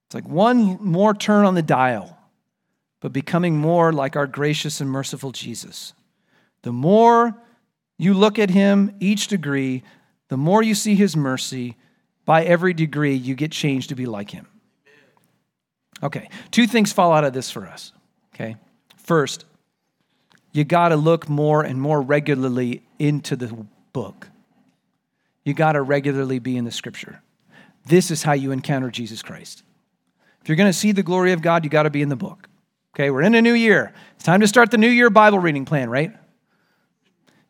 It's 0.07 0.15
like 0.15 0.27
one 0.27 0.79
more 0.83 1.13
turn 1.13 1.45
on 1.45 1.53
the 1.53 1.61
dial, 1.61 2.17
but 2.99 3.13
becoming 3.13 3.57
more 3.57 3.93
like 3.93 4.15
our 4.15 4.25
gracious 4.25 4.81
and 4.81 4.89
merciful 4.89 5.31
Jesus. 5.31 5.93
The 6.63 6.71
more 6.71 7.37
you 7.97 8.13
look 8.13 8.39
at 8.39 8.49
him 8.49 8.95
each 8.99 9.27
degree, 9.27 9.83
the 10.29 10.37
more 10.37 10.63
you 10.63 10.75
see 10.75 10.95
his 10.95 11.15
mercy. 11.15 11.75
By 12.25 12.45
every 12.45 12.73
degree, 12.73 13.15
you 13.15 13.35
get 13.35 13.51
changed 13.51 13.89
to 13.89 13.95
be 13.95 14.05
like 14.05 14.31
him. 14.31 14.47
Okay, 16.01 16.29
two 16.51 16.67
things 16.67 16.91
fall 16.91 17.13
out 17.13 17.23
of 17.23 17.33
this 17.33 17.51
for 17.51 17.65
us. 17.65 17.91
Okay, 18.33 18.55
first, 18.97 19.45
you 20.51 20.63
got 20.63 20.89
to 20.89 20.95
look 20.95 21.29
more 21.29 21.63
and 21.63 21.81
more 21.81 22.01
regularly 22.01 22.83
into 22.97 23.35
the 23.35 23.65
book. 23.91 24.29
You 25.43 25.53
got 25.53 25.73
to 25.73 25.81
regularly 25.81 26.39
be 26.39 26.57
in 26.57 26.63
the 26.63 26.71
scripture. 26.71 27.21
This 27.85 28.11
is 28.11 28.23
how 28.23 28.33
you 28.33 28.51
encounter 28.51 28.89
Jesus 28.89 29.21
Christ. 29.21 29.63
If 30.41 30.49
you're 30.49 30.55
going 30.55 30.69
to 30.69 30.77
see 30.77 30.91
the 30.91 31.03
glory 31.03 31.31
of 31.33 31.41
God, 31.41 31.63
you 31.63 31.69
got 31.69 31.83
to 31.83 31.89
be 31.89 32.01
in 32.01 32.09
the 32.09 32.15
book. 32.15 32.47
Okay, 32.95 33.09
we're 33.09 33.21
in 33.21 33.35
a 33.35 33.41
new 33.41 33.53
year. 33.53 33.93
It's 34.15 34.23
time 34.23 34.41
to 34.41 34.47
start 34.47 34.71
the 34.71 34.77
new 34.77 34.89
year 34.89 35.09
Bible 35.09 35.39
reading 35.39 35.65
plan, 35.65 35.89
right? 35.89 36.13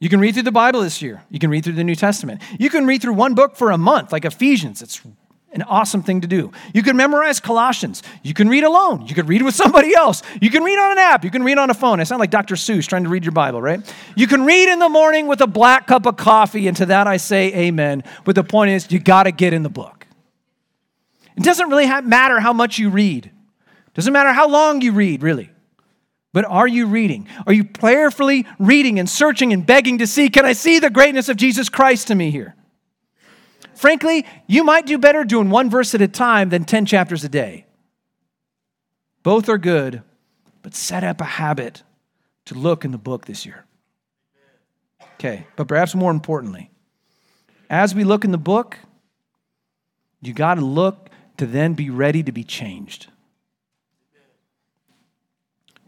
You 0.04 0.10
can 0.10 0.20
read 0.20 0.34
through 0.34 0.44
the 0.44 0.52
Bible 0.52 0.82
this 0.82 1.02
year. 1.02 1.24
You 1.30 1.40
can 1.40 1.50
read 1.50 1.64
through 1.64 1.76
the 1.76 1.84
New 1.86 1.96
Testament. 1.96 2.42
You 2.60 2.70
can 2.70 2.86
read 2.86 3.02
through 3.02 3.14
one 3.14 3.36
book 3.36 3.56
for 3.56 3.72
a 3.72 3.78
month, 3.78 4.12
like 4.12 4.26
Ephesians. 4.26 4.82
It's 4.82 5.02
an 5.54 5.62
awesome 5.62 6.04
thing 6.04 6.20
to 6.20 6.28
do. 6.28 6.52
You 6.74 6.84
can 6.84 6.98
memorize 6.98 7.40
Colossians. 7.40 8.04
You 8.22 8.34
can 8.34 8.50
read 8.50 8.66
alone. 8.66 9.06
You 9.06 9.16
can 9.16 9.28
read 9.28 9.44
with 9.44 9.56
somebody 9.56 9.96
else. 9.96 10.22
You 10.42 10.50
can 10.50 10.62
read 10.62 10.78
on 10.78 10.92
an 10.92 10.98
app. 10.98 11.24
You 11.24 11.32
can 11.32 11.42
read 11.42 11.58
on 11.58 11.70
a 11.70 11.74
phone. 11.74 12.02
I 12.02 12.04
sound 12.04 12.20
like 12.20 12.32
Dr. 12.32 12.56
Seuss 12.56 12.86
trying 12.86 13.06
to 13.06 13.10
read 13.10 13.24
your 13.24 13.32
Bible, 13.32 13.62
right? 13.62 13.80
You 14.18 14.28
can 14.28 14.44
read 14.44 14.70
in 14.70 14.80
the 14.80 14.90
morning 14.90 15.28
with 15.28 15.40
a 15.40 15.48
black 15.48 15.88
cup 15.88 16.06
of 16.06 16.18
coffee, 16.18 16.68
and 16.68 16.76
to 16.76 16.86
that 16.88 17.08
I 17.08 17.16
say 17.16 17.54
amen. 17.56 18.04
But 18.26 18.36
the 18.36 18.44
point 18.44 18.72
is, 18.72 18.92
you 18.92 19.00
got 19.00 19.24
to 19.24 19.32
get 19.32 19.54
in 19.54 19.64
the 19.64 19.70
book. 19.70 20.06
It 21.38 21.46
doesn't 21.46 21.70
really 21.70 21.88
matter 22.02 22.42
how 22.42 22.52
much 22.52 22.78
you 22.78 22.90
read. 22.90 23.28
It 23.28 23.94
doesn't 23.94 24.12
matter 24.12 24.34
how 24.34 24.50
long 24.50 24.82
you 24.82 24.92
read, 24.92 25.24
really. 25.24 25.50
But 26.34 26.46
are 26.46 26.68
you 26.68 26.88
reading? 26.88 27.28
Are 27.46 27.54
you 27.54 27.64
prayerfully 27.64 28.48
reading 28.58 29.00
and 29.00 29.10
searching 29.10 29.54
and 29.54 29.66
begging 29.66 30.00
to 30.00 30.08
see, 30.08 30.30
can 30.30 30.46
I 30.46 30.54
see 30.54 30.80
the 30.80 30.90
greatness 30.90 31.30
of 31.30 31.38
Jesus 31.38 31.70
Christ 31.70 32.08
to 32.08 32.16
me 32.16 32.32
here? 32.32 32.56
Frankly, 33.76 34.26
you 34.48 34.64
might 34.64 34.86
do 34.86 34.98
better 34.98 35.24
doing 35.24 35.50
one 35.50 35.70
verse 35.70 35.94
at 35.94 36.02
a 36.02 36.08
time 36.08 36.50
than 36.50 36.66
10 36.66 36.88
chapters 36.88 37.24
a 37.24 37.30
day. 37.30 37.66
Both 39.22 39.48
are 39.48 39.58
good, 39.58 40.02
but 40.64 40.76
set 40.76 41.04
up 41.04 41.22
a 41.22 41.26
habit 41.26 41.84
to 42.46 42.56
look 42.56 42.84
in 42.84 42.92
the 42.92 42.98
book 42.98 43.26
this 43.26 43.46
year. 43.46 43.66
Okay, 45.16 45.46
but 45.56 45.68
perhaps 45.68 45.96
more 45.96 46.12
importantly, 46.12 46.72
as 47.70 47.94
we 47.96 48.04
look 48.04 48.26
in 48.26 48.32
the 48.32 48.38
book, 48.38 48.80
you 50.22 50.34
got 50.34 50.56
to 50.56 50.66
look 50.66 51.10
to 51.38 51.46
then 51.46 51.74
be 51.74 51.90
ready 51.90 52.24
to 52.24 52.32
be 52.32 52.44
changed. 52.44 53.08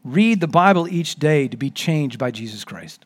Read 0.05 0.39
the 0.39 0.47
Bible 0.47 0.87
each 0.87 1.15
day 1.15 1.47
to 1.47 1.57
be 1.57 1.71
changed 1.71 2.19
by 2.19 2.29
Jesus 2.29 2.63
Christ. 2.63 3.03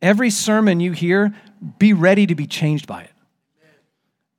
Every 0.00 0.30
sermon 0.30 0.80
you 0.80 0.92
hear, 0.92 1.34
be 1.78 1.92
ready 1.92 2.26
to 2.26 2.34
be 2.34 2.46
changed 2.46 2.86
by 2.86 3.02
it. 3.02 3.12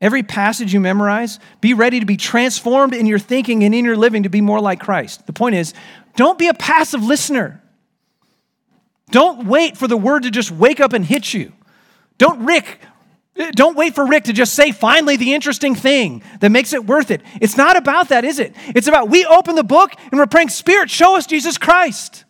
Every 0.01 0.23
passage 0.23 0.73
you 0.73 0.79
memorize, 0.79 1.39
be 1.61 1.75
ready 1.75 1.99
to 1.99 2.07
be 2.07 2.17
transformed 2.17 2.95
in 2.95 3.05
your 3.05 3.19
thinking 3.19 3.63
and 3.63 3.75
in 3.75 3.86
your 3.86 3.95
living 3.95 4.23
to 4.23 4.29
be 4.29 4.41
more 4.41 4.59
like 4.59 4.79
Christ. 4.79 5.27
The 5.27 5.34
point 5.34 5.53
is, 5.53 5.75
don't 6.15 6.39
be 6.39 6.47
a 6.47 6.55
passive 6.55 7.03
listener. 7.03 7.61
Don't 9.11 9.45
wait 9.45 9.77
for 9.77 9.88
the 9.88 9.97
word 9.97 10.23
to 10.23 10.32
just 10.32 10.49
wake 10.49 10.79
up 10.79 10.93
and 10.93 11.05
hit 11.05 11.32
you. 11.32 11.53
Don't 12.17 12.45
Rick, 12.45 12.79
Eh, 13.38 13.51
don't 13.51 13.77
wait 13.77 13.95
for 13.95 14.05
Rick 14.05 14.25
to 14.25 14.34
just 14.34 14.53
say 14.53 14.71
finally 14.71 15.15
the 15.15 15.34
interesting 15.34 15.75
thing 15.75 16.21
that 16.39 16.49
makes 16.49 16.73
it 16.73 16.86
worth 16.86 17.11
it. 17.11 17.21
It's 17.39 17.57
not 17.57 17.77
about 17.77 18.09
that, 18.09 18.25
is 18.25 18.39
it? 18.39 18.55
It's 18.67 18.88
about 18.88 19.09
we 19.09 19.25
open 19.25 19.55
the 19.55 19.63
book 19.63 19.93
and 20.11 20.19
we're 20.19 20.27
praying, 20.27 20.49
Spirit, 20.49 20.89
show 20.89 21.15
us 21.15 21.25
Jesus 21.25 21.57
Christ. 21.57 22.25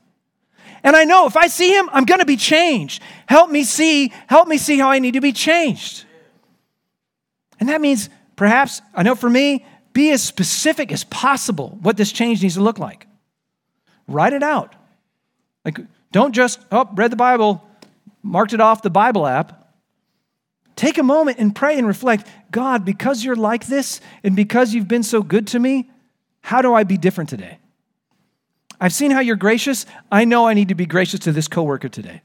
And 0.83 0.95
I 0.95 1.03
know 1.03 1.27
if 1.27 1.37
I 1.37 1.47
see 1.47 1.75
him, 1.75 1.89
I'm 1.91 2.05
going 2.05 2.19
to 2.19 2.25
be 2.25 2.37
changed. 2.37 3.01
Help 3.27 3.49
me 3.51 3.63
see, 3.63 4.11
help 4.27 4.47
me 4.47 4.57
see 4.57 4.79
how 4.79 4.89
I 4.89 4.99
need 4.99 5.13
to 5.13 5.21
be 5.21 5.31
changed. 5.31 6.05
And 7.59 7.69
that 7.69 7.81
means 7.81 8.09
perhaps, 8.35 8.81
I 8.95 9.03
know 9.03 9.13
for 9.15 9.29
me, 9.29 9.65
be 9.93 10.11
as 10.11 10.23
specific 10.23 10.91
as 10.91 11.03
possible 11.03 11.77
what 11.81 11.97
this 11.97 12.11
change 12.11 12.41
needs 12.41 12.55
to 12.55 12.61
look 12.61 12.79
like. 12.79 13.07
Write 14.07 14.33
it 14.33 14.43
out. 14.43 14.73
Like, 15.63 15.79
don't 16.11 16.33
just, 16.33 16.59
oh, 16.71 16.89
read 16.93 17.11
the 17.11 17.17
Bible, 17.17 17.63
marked 18.23 18.53
it 18.53 18.61
off 18.61 18.81
the 18.81 18.89
Bible 18.89 19.27
app. 19.27 19.60
Take 20.81 20.97
a 20.97 21.03
moment 21.03 21.37
and 21.37 21.55
pray 21.55 21.77
and 21.77 21.85
reflect 21.85 22.27
God, 22.49 22.85
because 22.85 23.23
you're 23.23 23.35
like 23.35 23.67
this 23.67 24.01
and 24.23 24.35
because 24.35 24.73
you've 24.73 24.87
been 24.87 25.03
so 25.03 25.21
good 25.21 25.45
to 25.49 25.59
me, 25.59 25.91
how 26.41 26.63
do 26.63 26.73
I 26.73 26.83
be 26.85 26.97
different 26.97 27.29
today? 27.29 27.59
I've 28.79 28.91
seen 28.91 29.11
how 29.11 29.19
you're 29.19 29.35
gracious. 29.35 29.85
I 30.11 30.25
know 30.25 30.47
I 30.47 30.55
need 30.55 30.69
to 30.69 30.73
be 30.73 30.87
gracious 30.87 31.19
to 31.19 31.31
this 31.31 31.47
coworker 31.47 31.87
today. 31.87 32.23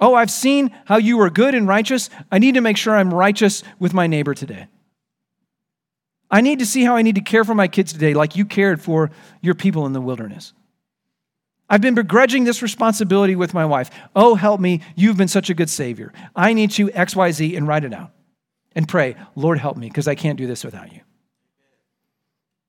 Oh, 0.00 0.14
I've 0.14 0.30
seen 0.30 0.70
how 0.84 0.98
you 0.98 1.20
are 1.22 1.28
good 1.28 1.56
and 1.56 1.66
righteous. 1.66 2.08
I 2.30 2.38
need 2.38 2.54
to 2.54 2.60
make 2.60 2.76
sure 2.76 2.94
I'm 2.94 3.12
righteous 3.12 3.64
with 3.80 3.92
my 3.92 4.06
neighbor 4.06 4.34
today. 4.34 4.68
I 6.30 6.40
need 6.40 6.60
to 6.60 6.66
see 6.66 6.84
how 6.84 6.94
I 6.94 7.02
need 7.02 7.16
to 7.16 7.20
care 7.20 7.42
for 7.42 7.56
my 7.56 7.66
kids 7.66 7.92
today, 7.92 8.14
like 8.14 8.36
you 8.36 8.44
cared 8.44 8.80
for 8.80 9.10
your 9.40 9.56
people 9.56 9.86
in 9.86 9.92
the 9.92 10.00
wilderness. 10.00 10.52
I've 11.68 11.80
been 11.80 11.94
begrudging 11.94 12.44
this 12.44 12.62
responsibility 12.62 13.36
with 13.36 13.54
my 13.54 13.64
wife. 13.64 13.90
Oh, 14.14 14.34
help 14.34 14.60
me. 14.60 14.80
You've 14.94 15.16
been 15.16 15.28
such 15.28 15.48
a 15.50 15.54
good 15.54 15.70
Savior. 15.70 16.12
I 16.36 16.52
need 16.52 16.70
to 16.72 16.88
XYZ 16.88 17.56
and 17.56 17.66
write 17.66 17.84
it 17.84 17.94
out 17.94 18.10
and 18.74 18.86
pray, 18.86 19.16
Lord, 19.34 19.58
help 19.58 19.76
me 19.76 19.88
because 19.88 20.08
I 20.08 20.14
can't 20.14 20.38
do 20.38 20.46
this 20.46 20.64
without 20.64 20.92
you. 20.92 21.00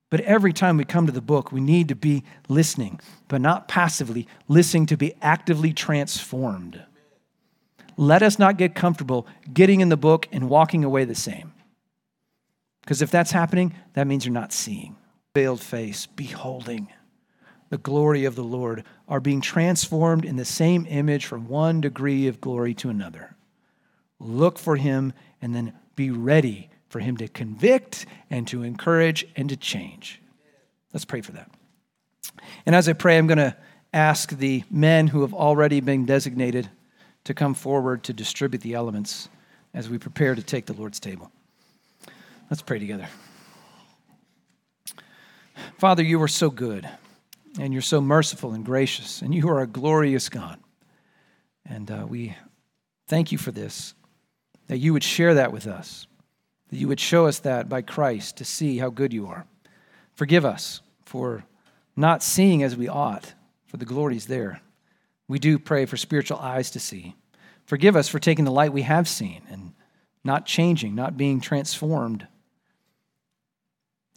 But 0.09 0.21
every 0.21 0.53
time 0.53 0.77
we 0.77 0.85
come 0.85 1.07
to 1.07 1.11
the 1.11 1.19
book, 1.19 1.51
we 1.51 1.59
need 1.59 1.89
to 1.89 1.95
be 1.95 2.23
listening, 2.47 2.99
but 3.27 3.41
not 3.41 3.67
passively, 3.67 4.27
listening 4.47 4.85
to 4.87 4.97
be 4.97 5.13
actively 5.21 5.73
transformed. 5.73 6.81
Let 7.97 8.23
us 8.23 8.39
not 8.39 8.57
get 8.57 8.75
comfortable 8.75 9.27
getting 9.53 9.81
in 9.81 9.89
the 9.89 9.97
book 9.97 10.27
and 10.31 10.49
walking 10.49 10.83
away 10.83 11.05
the 11.05 11.15
same. 11.15 11.53
Because 12.81 13.01
if 13.01 13.11
that's 13.11 13.31
happening, 13.31 13.73
that 13.93 14.07
means 14.07 14.25
you're 14.25 14.33
not 14.33 14.53
seeing. 14.53 14.95
Veiled 15.33 15.61
face, 15.61 16.05
beholding 16.05 16.87
the 17.75 17.81
glory 17.81 18.23
of 18.23 18.35
the 18.35 18.43
Lord, 18.43 18.85
are 19.09 19.19
being 19.19 19.41
transformed 19.41 20.23
in 20.23 20.37
the 20.37 20.45
same 20.45 20.85
image 20.89 21.25
from 21.25 21.49
one 21.49 21.81
degree 21.81 22.25
of 22.25 22.39
glory 22.39 22.73
to 22.75 22.89
another. 22.89 23.35
look 24.17 24.57
for 24.57 24.77
him, 24.77 25.11
and 25.41 25.53
then 25.53 25.73
be 25.97 26.09
ready 26.09 26.69
for 26.87 26.99
him 26.99 27.17
to 27.17 27.27
convict 27.27 28.05
and 28.29 28.47
to 28.47 28.63
encourage 28.63 29.27
and 29.35 29.49
to 29.49 29.57
change. 29.57 30.21
Let's 30.93 31.03
pray 31.03 31.19
for 31.19 31.33
that. 31.33 31.51
And 32.65 32.73
as 32.73 32.87
I 32.87 32.93
pray, 32.93 33.17
I'm 33.17 33.27
going 33.27 33.37
to 33.39 33.57
ask 33.93 34.29
the 34.29 34.63
men 34.71 35.07
who 35.07 35.19
have 35.21 35.33
already 35.33 35.81
been 35.81 36.05
designated 36.05 36.69
to 37.25 37.33
come 37.33 37.53
forward 37.53 38.03
to 38.03 38.13
distribute 38.13 38.61
the 38.61 38.73
elements 38.73 39.27
as 39.73 39.89
we 39.89 39.97
prepare 39.97 40.33
to 40.33 40.41
take 40.41 40.65
the 40.65 40.73
Lord's 40.73 41.01
table. 41.01 41.29
Let's 42.49 42.61
pray 42.61 42.79
together. 42.79 43.09
Father, 45.77 46.03
you 46.03 46.21
are 46.21 46.29
so 46.29 46.49
good, 46.49 46.89
and 47.59 47.73
you're 47.73 47.81
so 47.81 48.01
merciful 48.01 48.53
and 48.53 48.65
gracious, 48.65 49.21
and 49.21 49.33
you 49.33 49.49
are 49.49 49.61
a 49.61 49.67
glorious 49.67 50.29
God. 50.29 50.59
And 51.65 51.89
uh, 51.89 52.05
we 52.07 52.35
thank 53.07 53.31
you 53.31 53.37
for 53.37 53.51
this, 53.51 53.93
that 54.67 54.77
you 54.77 54.93
would 54.93 55.03
share 55.03 55.33
that 55.35 55.51
with 55.51 55.67
us, 55.67 56.07
that 56.69 56.77
you 56.77 56.87
would 56.87 56.99
show 56.99 57.25
us 57.27 57.39
that 57.39 57.69
by 57.69 57.81
Christ 57.81 58.37
to 58.37 58.45
see 58.45 58.77
how 58.77 58.89
good 58.89 59.13
you 59.13 59.27
are. 59.27 59.45
Forgive 60.13 60.45
us 60.45 60.81
for 61.05 61.45
not 61.95 62.23
seeing 62.23 62.63
as 62.63 62.75
we 62.75 62.87
ought, 62.87 63.33
for 63.65 63.77
the 63.77 63.85
glory's 63.85 64.27
there. 64.27 64.61
We 65.27 65.39
do 65.39 65.57
pray 65.57 65.85
for 65.85 65.97
spiritual 65.97 66.37
eyes 66.37 66.69
to 66.71 66.79
see. 66.79 67.15
Forgive 67.65 67.95
us 67.95 68.07
for 68.07 68.19
taking 68.19 68.45
the 68.45 68.51
light 68.51 68.73
we 68.73 68.83
have 68.83 69.07
seen 69.07 69.41
and 69.49 69.73
not 70.23 70.45
changing, 70.45 70.93
not 70.93 71.17
being 71.17 71.39
transformed. 71.39 72.27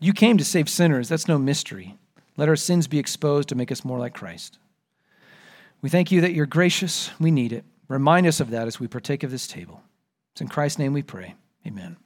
You 0.01 0.13
came 0.13 0.39
to 0.39 0.45
save 0.45 0.69
sinners. 0.69 1.09
That's 1.09 1.29
no 1.29 1.39
mystery. 1.39 1.97
Let 2.39 2.49
our 2.49 2.57
sins 2.57 2.87
be 2.87 3.01
exposed 3.01 3.49
to 3.51 3.57
make 3.57 3.71
us 3.71 3.85
more 3.85 3.99
like 3.99 4.15
Christ. 4.15 4.59
We 5.83 5.91
thank 5.91 6.11
you 6.11 6.23
that 6.23 6.33
you're 6.33 6.47
gracious. 6.47 7.11
We 7.21 7.31
need 7.31 7.53
it. 7.53 7.65
Remind 7.89 8.27
us 8.27 8.41
of 8.41 8.51
that 8.51 8.69
as 8.69 8.79
we 8.79 8.87
partake 8.87 9.25
of 9.25 9.31
this 9.31 9.47
table. 9.47 9.83
It's 10.33 10.41
in 10.41 10.49
Christ's 10.49 10.79
name 10.79 10.93
we 10.93 11.03
pray. 11.03 11.35
Amen. 11.67 11.97